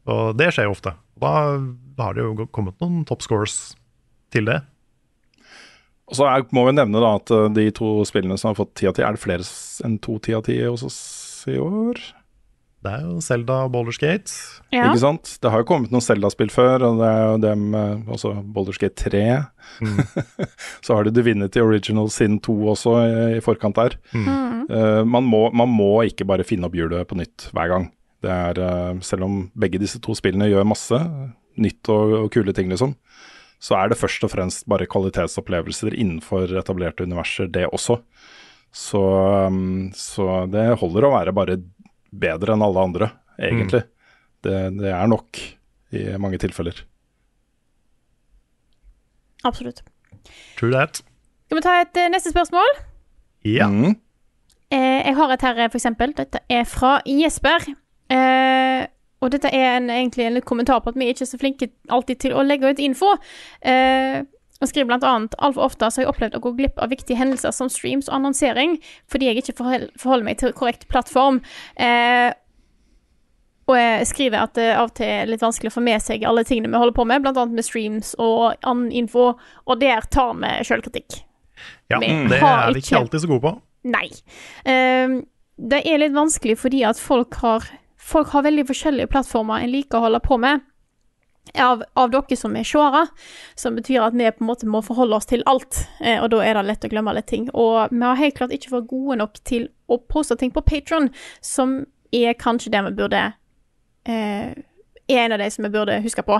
[0.08, 0.94] Og det skjer jo ofte.
[1.20, 1.30] Da,
[1.94, 3.74] da har det jo kommet noen top scores
[4.32, 4.62] til det.
[6.10, 8.74] Og så er, må vi nevne da at eh, de to spillene som har fått
[8.80, 9.46] ti av ti, er det flere
[9.86, 11.00] enn to ti av ti hos oss
[11.50, 12.00] i år?
[12.84, 14.34] Det er jo Zelda og Baldur's Gate.
[14.68, 14.90] Ja.
[14.90, 15.30] Ikke sant?
[15.40, 18.80] Det har jo kommet noen Zelda-spill før, og det er jo dem eh, også Baldur's
[18.80, 19.22] Gate 3.
[20.84, 23.96] så har du Divinity Original Sin 2 også i, i forkant der.
[24.12, 24.28] Mm.
[24.68, 27.88] Uh, man, må, man må ikke bare finne opp hjulet på nytt hver gang.
[28.24, 31.00] Det er, uh, selv om begge disse to spillene gjør masse
[31.60, 32.92] nytt og, og kule ting, liksom,
[33.62, 38.00] så er det først og fremst bare kvalitetsopplevelser innenfor etablerte universer, det også.
[38.74, 39.02] Så,
[39.48, 41.58] um, så det holder å være bare
[42.14, 43.84] bedre enn alle andre, egentlig.
[44.44, 45.40] Det, det er nok
[45.94, 46.82] i mange tilfeller.
[49.44, 49.84] Absolutt.
[50.58, 51.02] True that.
[51.46, 52.78] Skal vi ta et eh, neste spørsmål?
[53.44, 53.68] Ja.
[53.68, 53.94] Mm.
[54.72, 56.14] Eh, jeg har et her, eh, for eksempel.
[56.16, 57.68] Dette er fra Jesper.
[58.10, 58.86] Eh,
[59.22, 62.22] og dette er en, egentlig en kommentar på at vi ikke er så flinke alltid
[62.26, 63.14] til å legge ut info.
[63.64, 64.22] Eh,
[64.60, 67.18] og skriver blant annet altfor ofte så har jeg opplevd å gå glipp av viktige
[67.18, 68.76] hendelser som streams og annonsering
[69.10, 71.40] fordi jeg ikke forholder meg til korrekt plattform.
[71.76, 72.30] Eh,
[73.64, 76.24] og jeg skriver at det av og til er litt vanskelig å få med seg
[76.28, 79.30] alle tingene vi holder på med, annet med streams og annen info,
[79.64, 81.22] og der tar vi sjølkritikk.
[81.88, 83.54] Ja, Vi det er vi ikke alltid så gode på.
[83.88, 84.08] Nei.
[84.68, 85.22] Ehm,
[85.56, 87.64] det er litt vanskelig fordi at folk har,
[88.04, 90.64] folk har veldig forskjellige plattformer en liker å holde på med.
[91.60, 93.02] Av, av dere som er seere,
[93.60, 95.82] som betyr at vi på en måte må forholde oss til alt.
[96.00, 97.50] Eh, og da er det lett å glemme litt ting.
[97.52, 101.10] Og vi har helt klart ikke vært gode nok til å poste ting på Patron,
[101.44, 101.82] som
[102.14, 103.20] er kanskje det vi burde
[104.08, 104.54] eh,
[105.04, 106.38] Er en av de som vi burde huske på.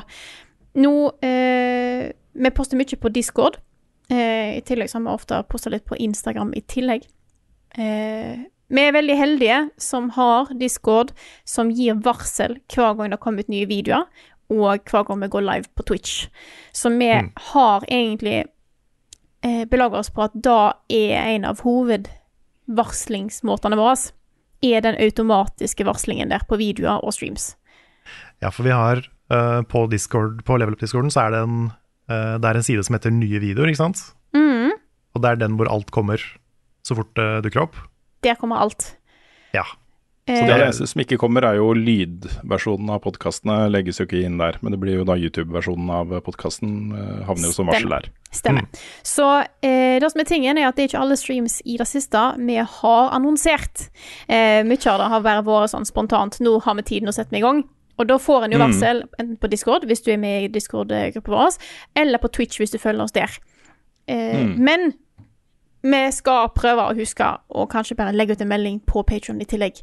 [0.80, 3.60] Nå eh, Vi poster mye på Discord.
[4.08, 7.04] Eh, I tillegg så har vi ofte posta litt på Instagram i tillegg.
[7.76, 8.40] Eh,
[8.74, 11.12] vi er veldig heldige som har Discord
[11.46, 14.04] som gir varsel hver gang det kommer ut nye videoer,
[14.52, 16.14] og hver gang vi går live på Twitch.
[16.74, 17.10] Så vi
[17.52, 18.40] har egentlig
[19.44, 23.96] eh, belaga oss på at da er en av hovedvarslingsmåtene våre
[24.64, 27.44] er den automatiske varslingen der på videoer og streams.
[28.42, 28.96] Ja, for vi har
[29.32, 31.58] uh, på Discord, på Level Up-discorden så er det en,
[32.10, 33.98] uh, det er en side som heter nye videoer, ikke sant?
[34.36, 34.72] Mm,
[35.14, 36.18] Og det er den hvor alt kommer
[36.84, 37.76] så fort det dukker opp.
[38.24, 38.94] Der kommer alt.
[39.54, 39.64] Ja.
[40.24, 43.66] Så Eh, det eneste som ikke kommer, er jo lydversjonen av podkastene.
[43.68, 44.56] Legges jo ikke inn der.
[44.64, 46.70] Men det blir jo da YouTube-versjonen av podkasten.
[47.28, 48.08] Havner jo som varsel der.
[48.32, 48.64] Stemmer.
[49.04, 49.26] Så
[49.60, 52.22] eh, det som er tingen, er at det er ikke alle streams i det siste
[52.40, 53.90] vi har annonsert.
[54.26, 56.40] Eh, mye av det har bare vært sånn spontant.
[56.40, 57.60] Nå har vi tiden å setter vi i gang.
[58.00, 58.64] Og da får en jo Mm.
[58.72, 61.58] varsel enten på Discord, hvis du er med i Discord-gruppa vår,
[61.94, 63.28] eller på Twitch, hvis du følger oss der.
[64.08, 64.56] Eh, Mm.
[64.58, 64.94] Men
[65.84, 69.48] vi skal prøve å huske å kanskje bare legge ut en melding på Patron i
[69.48, 69.82] tillegg,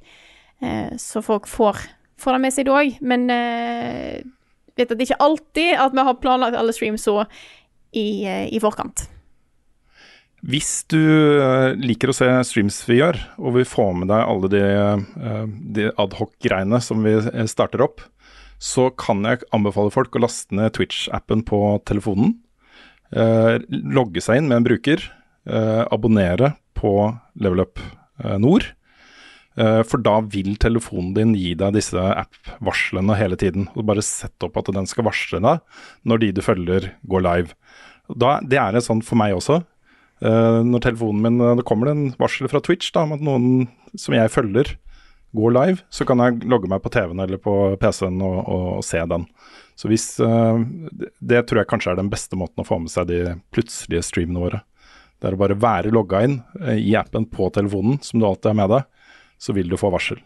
[0.65, 1.77] eh, så folk får,
[2.21, 3.01] får det med seg det òg.
[3.05, 4.21] Men eh,
[4.77, 7.21] vet at det er ikke alltid at vi har planlagt alle streams så
[7.91, 9.05] i, eh, i forkant.
[10.41, 14.49] Hvis du eh, liker å se streams vi gjør, og vil få med deg alle
[14.49, 15.43] de, eh,
[15.77, 17.19] de adhoc-greiene som vi
[17.51, 18.01] starter opp,
[18.61, 22.39] så kan jeg anbefale folk å laste ned Twitch-appen på telefonen.
[23.11, 25.01] logge seg inn med en bruker.
[25.49, 26.93] Eh, abonnere på
[27.39, 27.81] Level Up
[28.23, 28.67] eh, Nord.
[29.59, 33.67] Eh, For da vil telefonen din gi deg disse app-varslene hele tiden.
[33.75, 35.63] Og Bare sett opp at den skal varsle deg
[36.07, 37.57] når de du følger, går live.
[38.11, 39.61] Da, det er en sånn for meg også.
[40.21, 43.67] Eh, når telefonen min eh, Det kommer en varsel fra Twitch da, om at noen
[43.97, 44.75] som jeg følger,
[45.31, 48.83] går live, så kan jeg logge meg på TV-en eller på PC-en og, og, og
[48.83, 49.23] se den.
[49.79, 52.91] Så hvis eh, det, det tror jeg kanskje er den beste måten å få med
[52.91, 53.21] seg de
[53.55, 54.59] plutselige streamene våre.
[55.21, 58.51] Det er å bare være logga inn eh, i appen på telefonen, som du alltid
[58.51, 58.87] har med deg,
[59.41, 60.17] så vil du få varsel.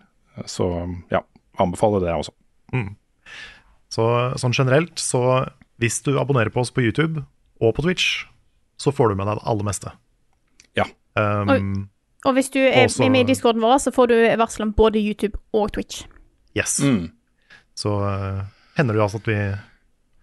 [0.48, 0.68] Så
[1.12, 1.22] ja,
[1.60, 2.32] anbefaler det også.
[3.92, 4.06] Så
[4.42, 5.22] sånn generelt, så
[5.80, 7.24] hvis du abonnerer på oss på YouTube
[7.64, 8.26] og på Twitch,
[8.82, 9.92] så får du med deg det aller meste.
[10.76, 10.88] Ja.
[11.16, 11.88] Um,
[12.26, 15.00] Og hvis du er, Også- med i discorden vår, så får du varsel om både
[15.00, 16.04] YouTube og Twitch.
[16.56, 16.80] yes.
[16.80, 17.12] Mm.
[17.76, 18.44] Så uh,
[18.78, 19.38] hender det jo altså at vi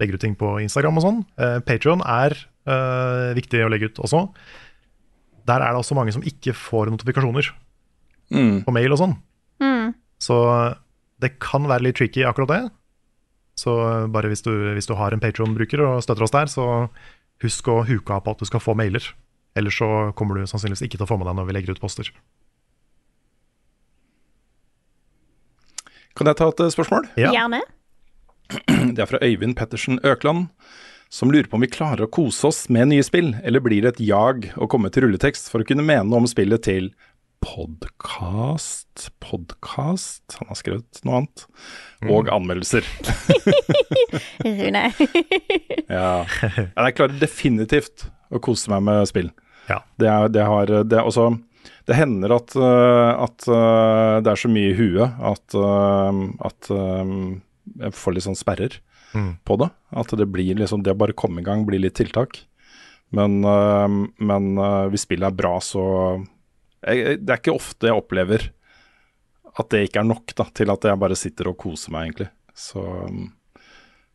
[0.00, 1.20] legger ut ting på Instagram og sånn.
[1.38, 2.34] Uh, Patron er
[2.66, 4.26] eh, viktig å legge ut også.
[5.48, 7.52] Der er det også mange som ikke får notifikasjoner
[8.32, 8.62] Mm.
[8.64, 9.16] på mail og sånn.
[9.60, 9.90] Mm.
[10.22, 10.36] Så
[11.20, 12.60] det kan være litt tricky akkurat det.
[13.60, 13.74] Så
[14.08, 16.88] bare hvis du, hvis du har en Patron-bruker og støtter oss der, så
[17.44, 19.04] husk å huke av på at du skal få mailer
[19.52, 21.80] Ellers så kommer du sannsynligvis ikke til å få med deg når vi legger ut
[21.82, 22.08] poster.
[26.16, 27.08] Kan jeg ta et spørsmål?
[27.12, 27.36] spørsmål?
[27.36, 27.60] Gjerne.
[28.96, 30.48] Det er fra Øyvind Pettersen Økland,
[31.12, 33.90] som lurer på om vi klarer å kose oss med nye spill, eller blir det
[33.90, 36.86] et jag å komme til rulletekst for å kunne mene noe om spillet til
[37.44, 40.38] podkast Podkast?
[40.38, 41.42] Han har skrevet noe annet.
[42.08, 42.88] Og anmeldelser.
[44.46, 44.86] Rune.
[45.92, 46.24] Ja.
[46.24, 49.28] jeg klarer definitivt å kose meg med spill.
[49.68, 49.82] Ja.
[50.00, 51.26] Det, er, det, har, det, er også,
[51.90, 56.72] det hender at, øh, at øh, det er så mye i huet at, øh, at
[56.72, 58.80] jeg får litt sånn sperrer
[59.14, 59.36] Mm.
[59.44, 59.68] på det.
[59.92, 62.46] At det blir liksom Det å bare komme i gang blir litt tiltak.
[63.12, 65.82] Men, øh, men øh, hvis spillet er bra, så
[66.82, 68.50] jeg, Det er ikke ofte jeg opplever
[69.52, 72.30] at det ikke er nok da, til at jeg bare sitter og koser meg, egentlig.
[72.56, 72.80] Så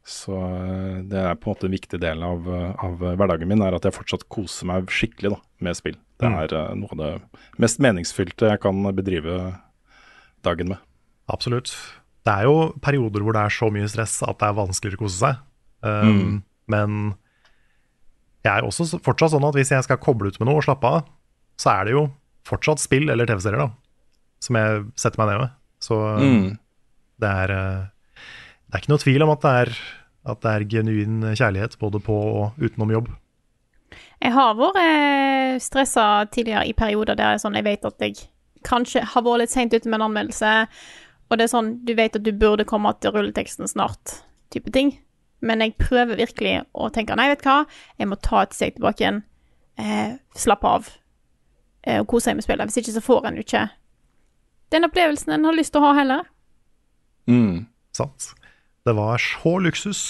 [0.07, 3.75] så øh, det er på en måte en viktig del av, av hverdagen min, er
[3.75, 5.97] at jeg fortsatt koser meg skikkelig da, med spill.
[6.17, 6.37] Det Mm.
[6.41, 6.79] er mm.
[6.79, 7.09] noe av det
[7.59, 9.35] mest meningsfylte jeg kan bedrive
[10.47, 10.77] dagen med.
[11.29, 11.75] Absolutt.
[12.27, 15.03] Det er jo perioder hvor det er så mye stress at det er vanskeligere å
[15.05, 15.41] kose seg.
[15.85, 16.37] Um, Mm.
[16.67, 16.95] Men
[18.43, 20.87] jeg er også fortsatt sånn at hvis jeg skal koble ut med noe og slappe
[20.87, 21.05] av,
[21.59, 22.01] så er det jo
[22.47, 23.69] fortsatt spill eller TV-serier da,
[24.43, 25.55] som jeg setter meg ned med.
[25.83, 26.57] Så Mm.
[27.23, 27.85] det er eh,
[28.67, 29.69] Det er ikke noe tvil om at det er,
[30.27, 32.11] at det er genuin kjærlighet både på
[32.43, 33.07] og utenom jobb.
[34.21, 38.17] Jeg har vært stressa tidligere i perioder der er sånn, jeg vet at jeg
[38.67, 40.67] kanskje har vært litt seint ute med en anmeldelse,
[41.27, 44.21] og det er sånn du vet at du burde komme til rulleteksten snart,
[44.53, 44.93] type ting.
[45.45, 47.59] Men jeg prøver virkelig å tenke nei, vet du hva,
[47.99, 49.19] jeg må ta et steg tilbake igjen,
[49.77, 50.87] eh, slappe av
[51.83, 52.71] eh, og kose seg med spillet.
[52.71, 53.67] Hvis ikke så får en jo ikke
[54.73, 56.25] den opplevelsen en har lyst til å ha heller.
[57.29, 57.67] Mm.
[57.95, 58.31] Sant?
[58.87, 60.01] Det var så luksus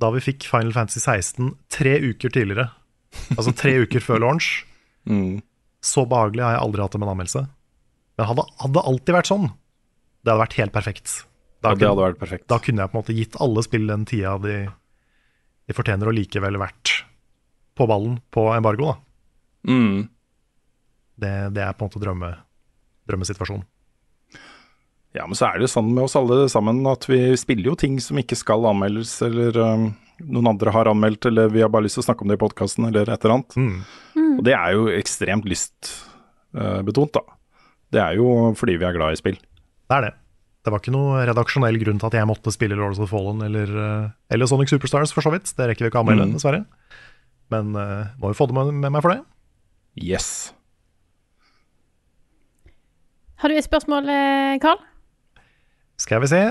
[0.00, 2.70] da vi fikk Final Fantasy 16 tre uker tidligere.
[3.36, 4.50] Altså tre uker før launch.
[5.10, 5.40] Mm.
[5.84, 7.44] Så behagelig har jeg aldri hatt det med en anmeldelse.
[8.18, 9.50] Men hadde, hadde alltid vært sånn.
[10.20, 11.16] Det hadde vært helt perfekt.
[11.60, 12.46] Da, Ja, det kunne, hadde vært perfekt.
[12.48, 14.56] da kunne jeg på en måte gitt alle spill den tida de,
[15.68, 16.94] de fortjener, og likevel vært
[17.76, 18.94] på ballen på embargo.
[18.94, 19.72] Da.
[19.72, 20.08] Mm.
[21.20, 22.30] Det, det er på en måte drømme,
[23.08, 23.66] drømmesituasjonen.
[25.16, 27.78] Ja, men så er det jo sånn med oss alle sammen at vi spiller jo
[27.78, 29.88] ting som ikke skal anmeldes, eller um,
[30.22, 32.42] noen andre har anmeldt, eller vi har bare lyst til å snakke om det i
[32.44, 33.56] podkasten, eller et eller annet.
[33.58, 34.36] Mm.
[34.38, 37.24] Og det er jo ekstremt lystbetont, da.
[37.90, 39.40] Det er jo fordi vi er glad i spill.
[39.90, 40.12] Det er det.
[40.60, 43.40] Det var ikke noe redaksjonell grunn til at jeg måtte spille Lords of the Fallen
[43.42, 45.50] eller, eh, eller Sonic Superstars, for så vidt.
[45.56, 46.34] Det rekker vi ikke å anmelde, Mm.
[46.36, 46.64] dessverre.
[47.50, 49.24] Men uh, må jo få det med, med meg for det.
[49.98, 50.52] Yes.
[53.40, 54.78] Har du et spørsmål, eh, Carl?
[56.00, 56.42] Skal vi se.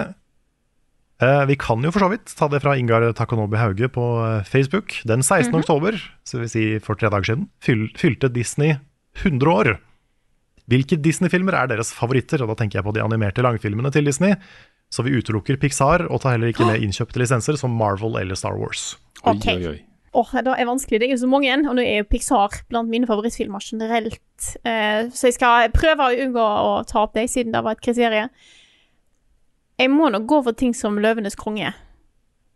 [1.22, 4.44] Uh, vi kan jo for så vidt ta det fra Ingar Takonobi Hauge på eh,
[4.48, 4.98] Facebook.
[5.06, 5.54] Den 16.
[5.60, 8.78] oktober, så vil si for tre dager siden, fyl, fylte Disney
[9.22, 9.72] 100 år.
[10.70, 12.44] Hvilke Disney-filmer er deres favoritter?
[12.44, 14.38] Og da tenker jeg på de animerte langfilmene til Disney.
[14.90, 18.58] Så vi utelukker Pixar og tar heller ikke med innkjøpte lisenser som Marvel eller Star
[18.58, 18.96] Wars.
[19.24, 19.80] Oi, oi, oi.
[20.18, 21.00] Åh, det er vanskelig.
[21.00, 24.48] Det er jo så mange, og nå er jo Pixar blant mine favorittfilmer generelt.
[24.66, 27.84] Eh, så jeg skal prøve å unngå å ta opp det, siden det var et
[27.86, 28.32] kriterium.
[29.80, 31.76] Jeg må nok gå for ting som Løvenes konge.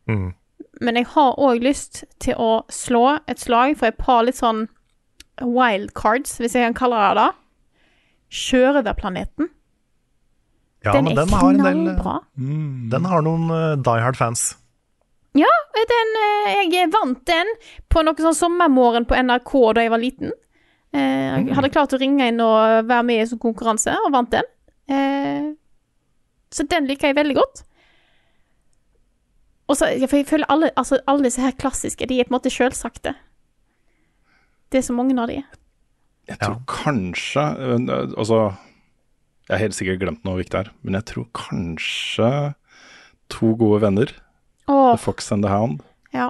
[0.10, 0.34] Mm.
[0.82, 4.66] Men jeg har òg lyst til å slå et slag for et par litt sånn
[5.42, 7.30] wild cards, hvis jeg kan kalle det det.
[8.34, 9.50] Sjørøverplaneten.
[10.84, 11.82] Ja, den men den har en del
[12.36, 14.58] mm, Den har noen uh, Die Hard-fans.
[15.38, 17.52] Ja, den, uh, jeg vant den
[17.94, 20.34] på noe sånn sommermorgen på NRK da jeg var liten.
[20.94, 24.12] Uh, jeg hadde klart å ringe inn og være med i en sånn konkurranse, og
[24.14, 24.50] vant den.
[26.54, 27.64] Så den liker jeg veldig godt.
[29.72, 32.38] Og så, for jeg føler alle, altså, alle disse her klassiske, de er på en
[32.38, 33.16] måte sjølsagte.
[34.70, 35.40] Det er så mange av de.
[36.30, 37.88] Jeg tror kanskje øh,
[38.18, 38.54] Altså,
[39.50, 42.30] jeg har helt sikkert glemt noe viktig her, men jeg tror kanskje
[43.34, 44.12] To gode venner,
[44.68, 45.82] Åh, The Fox and the Hound,
[46.14, 46.30] ja.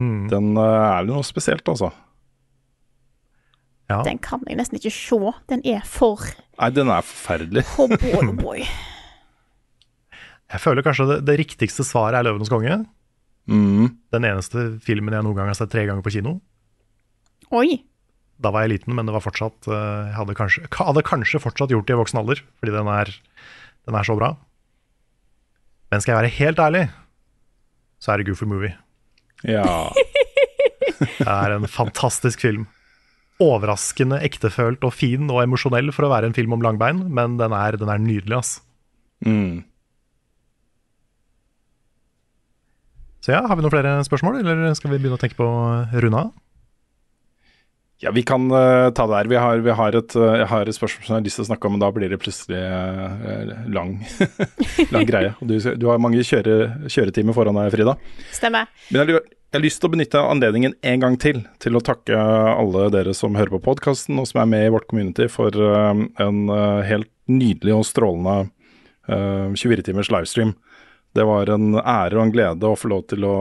[0.00, 0.28] Mm.
[0.30, 1.90] den er er noe spesielt, altså.
[3.90, 4.02] Ja.
[4.06, 5.18] Den kan jeg nesten ikke se.
[5.50, 6.22] Den er for
[6.60, 7.64] Nei, den er forferdelig.
[7.80, 8.62] Oh boy, oh boy.
[10.50, 12.84] Jeg føler kanskje det, det riktigste svaret er 'Løvenes konge'.
[13.50, 13.96] Mm.
[14.12, 16.36] Den eneste filmen jeg noen gang har sett tre ganger på kino.
[17.50, 17.80] Oi.
[18.40, 21.72] Da var jeg liten, men det var fortsatt eh, Jeg hadde kanskje, hadde kanskje fortsatt
[21.74, 23.12] gjort det i voksen alder, fordi den er,
[23.88, 24.34] den er så bra.
[25.90, 26.84] Men skal jeg være helt ærlig,
[28.00, 28.76] så er det Goofy Movie.
[29.48, 29.64] Ja.
[31.00, 32.66] Det er en fantastisk film.
[33.40, 37.54] Overraskende ektefølt og fin og emosjonell for å være en film om langbein, men den
[37.56, 38.50] er, den er nydelig, ass.
[39.24, 39.62] Mm.
[43.24, 45.48] Så ja, har vi noen flere spørsmål, eller skal vi begynne å tenke på
[46.04, 46.26] runda?
[48.02, 49.28] Ja, vi kan uh, ta det der.
[49.28, 51.44] Vi har, vi har et, uh, jeg har et spørsmål som jeg har lyst til
[51.44, 53.98] å snakke om, men da blir det plutselig uh, lang,
[54.94, 55.34] lang greie.
[55.44, 57.98] Du, du har mange kjøre, kjøretimer foran deg, Frida.
[58.32, 58.70] Stemmer.
[58.88, 62.16] Men jeg, jeg har lyst til å benytte anledningen en gang til til å takke
[62.16, 66.40] alle dere som hører på podkasten, og som er med i vårt community, for en
[66.86, 68.48] helt nydelig og strålende
[69.10, 70.54] eh, 24-timers livestream.
[71.14, 73.36] Det var en ære og en glede å få lov til å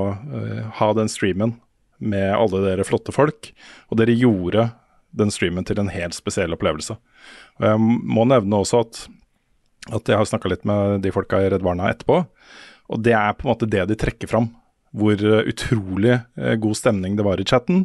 [0.81, 1.56] ha den streamen
[2.00, 3.52] med alle dere flotte folk,
[3.92, 4.70] og dere gjorde
[5.20, 6.96] den streamen til en helt spesiell opplevelse.
[7.60, 9.02] Og jeg må nevne også at,
[9.92, 12.24] at jeg har snakka litt med de folka i Redd Barna etterpå,
[12.90, 14.50] og det er på en måte det de trekker fram.
[14.98, 17.84] Hvor eh, utrolig eh, god stemning det var i chatten.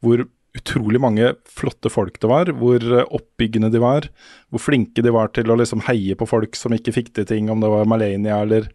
[0.00, 0.22] Hvor
[0.56, 2.50] utrolig mange flotte folk det var.
[2.58, 4.08] Hvor eh, oppbyggende de var.
[4.52, 7.50] Hvor flinke de var til å liksom heie på folk som ikke fikk til ting,
[7.52, 8.68] om det var Malenia eller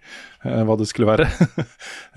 [0.46, 1.28] uh, hva det skulle være.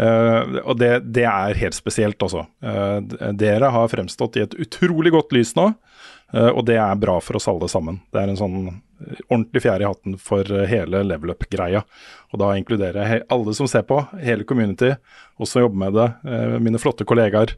[0.01, 2.47] uh, og det, det er helt spesielt, altså.
[2.65, 2.99] Uh,
[3.33, 5.73] dere har fremstått i et utrolig godt lys nå.
[6.35, 8.01] og det er bra for oss alle sammen.
[8.11, 8.57] Det er en sånn
[9.29, 11.85] ordentlig fjerde i hatten for hele level up-greia.
[12.33, 14.95] Og da inkluderer jeg alle som ser på, hele community,
[15.39, 16.09] oss som jobber med det,
[16.65, 17.55] mine flotte kollegaer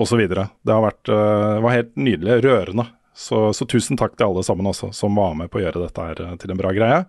[0.00, 0.22] osv.
[0.26, 2.88] Det har vært eh, var helt nydelig, rørende.
[3.14, 6.06] Så, så tusen takk til alle sammen også, som var med på å gjøre dette
[6.08, 7.04] her eh, til en bra greie.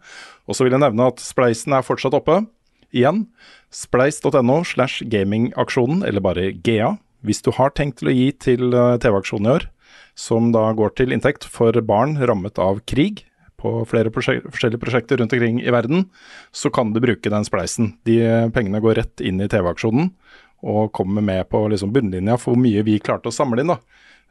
[0.46, 2.44] Og så vil jeg nevne at Spleisen er fortsatt oppe.
[2.96, 3.26] Igjen,
[3.74, 6.94] spleis.no slash gamingaksjonen, eller bare GA,
[7.26, 9.70] hvis du har tenkt til å gi til eh, TV-aksjonen i år,
[10.16, 13.26] som da går til inntekt for barn rammet av krig
[13.60, 16.06] på flere prosjek forskjellige prosjekter rundt omkring i verden,
[16.54, 17.96] så kan du bruke den spleisen.
[18.06, 18.20] De
[18.54, 20.12] pengene går rett inn i TV-aksjonen
[20.66, 23.78] og kommer med på liksom bunnlinja for hvor mye vi klarte å samle inn da,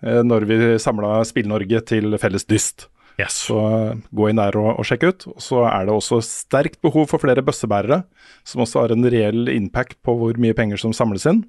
[0.02, 2.89] eh, når vi samla Spill-Norge til felles dyst.
[3.31, 5.27] Så eh, gå inn der og, og sjekk ut.
[5.31, 8.01] Og så er det også sterkt behov for flere bøssebærere,
[8.43, 11.44] som også har en reell impact på hvor mye penger som samles inn.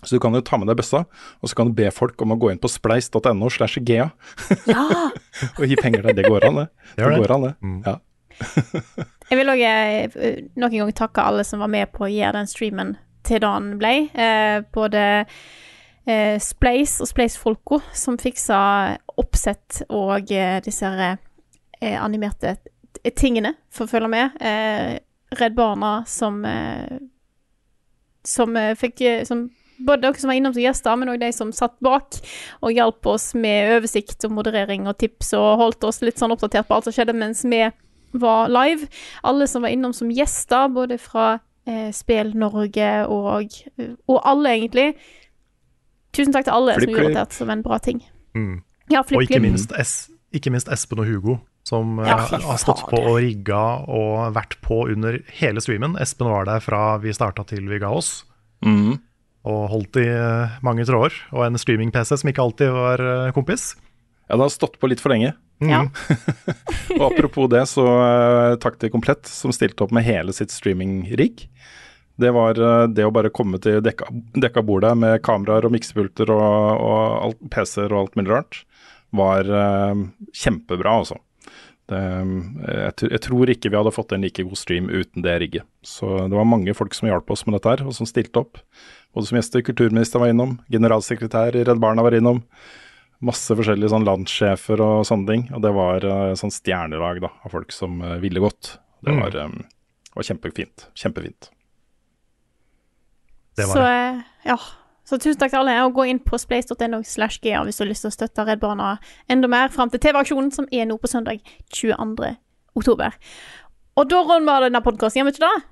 [0.00, 2.32] Så du kan jo ta med deg bøssa, og så kan du be folk om
[2.32, 4.08] å gå inn på spleis.no slash gea.
[5.60, 6.16] og gi penger der.
[6.16, 6.68] Det går an, det.
[6.96, 7.18] Det Det det.
[7.20, 7.54] går an, det.
[7.84, 7.98] Ja.
[9.30, 9.62] Jeg vil òg
[10.56, 12.94] nok en gang takke alle som var med på å gjøre den streamen
[13.30, 13.94] til da han ble.
[14.12, 15.04] Eh, både
[16.06, 18.60] eh, Splace og Splace-folka som fiksa
[19.20, 21.20] oppsett og eh, disse her,
[21.80, 22.56] eh, animerte
[23.16, 24.36] tingene for å følge med.
[24.42, 24.98] Eh,
[25.38, 26.42] Redd Barna som
[28.26, 29.44] som fikk som
[29.86, 32.18] både dere som var innom som gjester, men òg de som satt bak
[32.60, 36.68] og hjalp oss med oversikt og moderering og tips og holdt oss litt sånn oppdatert
[36.68, 37.62] på alt som skjedde mens vi
[38.20, 38.90] var live.
[39.22, 41.38] Alle som var innom som gjester, både fra
[41.70, 43.56] eh, Spel Norge og,
[44.10, 44.88] og alle, egentlig.
[46.16, 48.02] Tusen takk til alle som gjorde dette som en bra ting.
[48.34, 48.62] Mm.
[48.90, 51.36] Ja, og ikke minst, es, ikke minst Espen og Hugo,
[51.66, 55.94] som Ja, eh, har stått på og rigga og vært på under hele streamen.
[56.02, 58.24] Espen var der fra vi starta til vi ga oss,
[58.66, 58.98] mm.
[59.50, 61.14] og holdt i eh, mange tråder.
[61.36, 63.74] Og en streaming-PC som ikke alltid var eh, kompis.
[64.26, 65.36] Ja, det har stått på litt for lenge.
[65.60, 65.84] Ja.
[66.98, 71.46] og apropos det, så uh, takk til Komplett, som stilte opp med hele sitt streaming-rigg.
[72.20, 74.08] Det var uh, det å bare komme til dekka,
[74.40, 76.84] dekka bordet med kameraer og miksepulter og,
[77.30, 78.62] og PC-er og alt mulig rart,
[79.16, 80.06] var uh,
[80.36, 81.20] kjempebra, altså.
[81.90, 85.64] Jeg, jeg tror ikke vi hadde fått en like god stream uten det rigget.
[85.82, 88.60] Så det var mange folk som hjalp oss med dette her, og som stilte opp.
[89.10, 92.44] Både som gjester, kulturministeren var innom, generalsekretær i Redd Barna var innom.
[93.20, 95.42] Masse forskjellige sånn landssjefer og sånne ting.
[95.54, 98.78] Og det var eh, sånn stjernelag da, av folk som eh, ville godt.
[99.04, 99.20] Det Mm.
[99.20, 99.64] var, eh,
[100.14, 100.86] var kjempefint.
[100.96, 101.50] Kjempefint.
[103.56, 103.88] Det var Så, det.
[103.88, 104.56] eh, ja.
[105.04, 107.88] Så tusen takk til alle, og gå inn på splace.no slash GA hvis du har
[107.90, 108.92] lyst til å støtte Redd Barna
[109.28, 111.40] enda mer fram til TV-aksjonen, som er nå på søndag
[111.74, 112.36] 22.
[112.78, 113.16] oktober.
[113.98, 115.64] Og da runder vi av denne podkasten, gjør vi ikke det?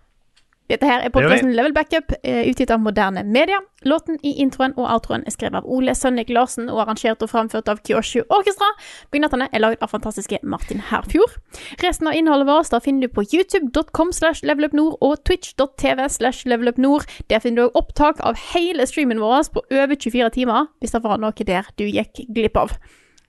[0.69, 3.57] Dette her er podkasten Level Backup, eh, utgitt av Moderne Media.
[3.89, 7.71] Låten i introen og outroen er skrevet av Ole Sønnik Larsen og arrangert og framført
[7.73, 8.69] av Kyoshu Orkestra.
[9.11, 11.39] Bygnattene er lagd av fantastiske Martin Herfjord.
[11.81, 17.09] Resten av innholdet vårt da finner du på youtube.com slash levelupnord og twitch.tv slash levelupnord.
[17.33, 21.05] Der finner du òg opptak av hele streamen vår på over 24 timer, hvis det
[21.05, 22.77] var noe der du gikk glipp av.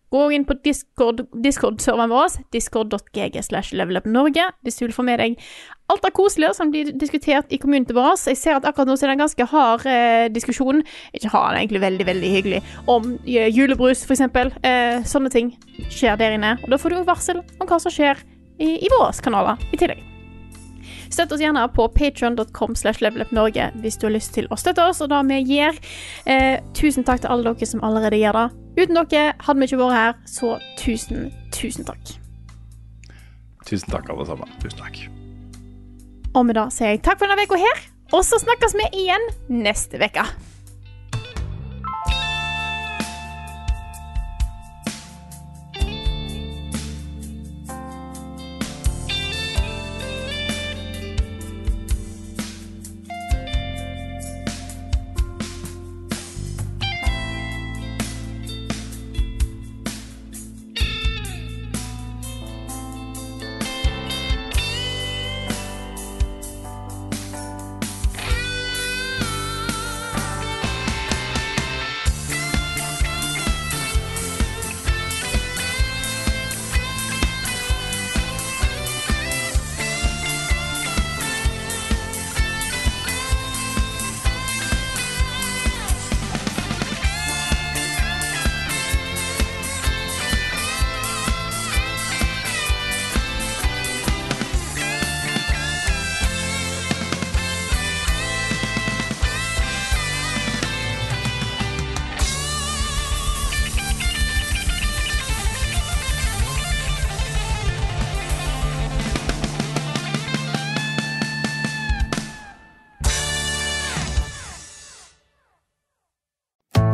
[0.10, 5.38] Gå inn på Discord- Discord-serveren vår, discord.gg slash levelupnorge, hvis du vil få med deg
[5.90, 8.18] alt det koselige som blir diskutert i communityen vår.
[8.30, 10.84] Jeg ser at akkurat nå så er det en ganske hard eh, diskusjon,
[11.14, 14.53] ikke hard, det egentlig veldig, veldig hyggelig, om eh, julebrus, eksempel.
[14.65, 15.53] Eh, sånne ting
[15.90, 16.57] skjer der inne.
[16.64, 18.22] Og da får du varsel om hva som skjer
[18.60, 20.06] i, i våre kanaler i tillegg.
[21.10, 25.02] Støtt oss gjerne på patreon.com slash levelupnorge hvis du har lyst til å støtte oss,
[25.02, 25.80] og det vi gjør.
[26.30, 28.48] Eh, tusen takk til alle dere som allerede gjør det.
[28.80, 32.14] Uten dere hadde vi ikke vært her, så tusen, tusen takk.
[33.65, 34.53] Tusen takk, alle sammen.
[34.61, 35.02] Tusen takk.
[36.38, 37.84] Og med det sier jeg takk for denne uka her,
[38.14, 40.26] og så snakkes vi igjen neste uke.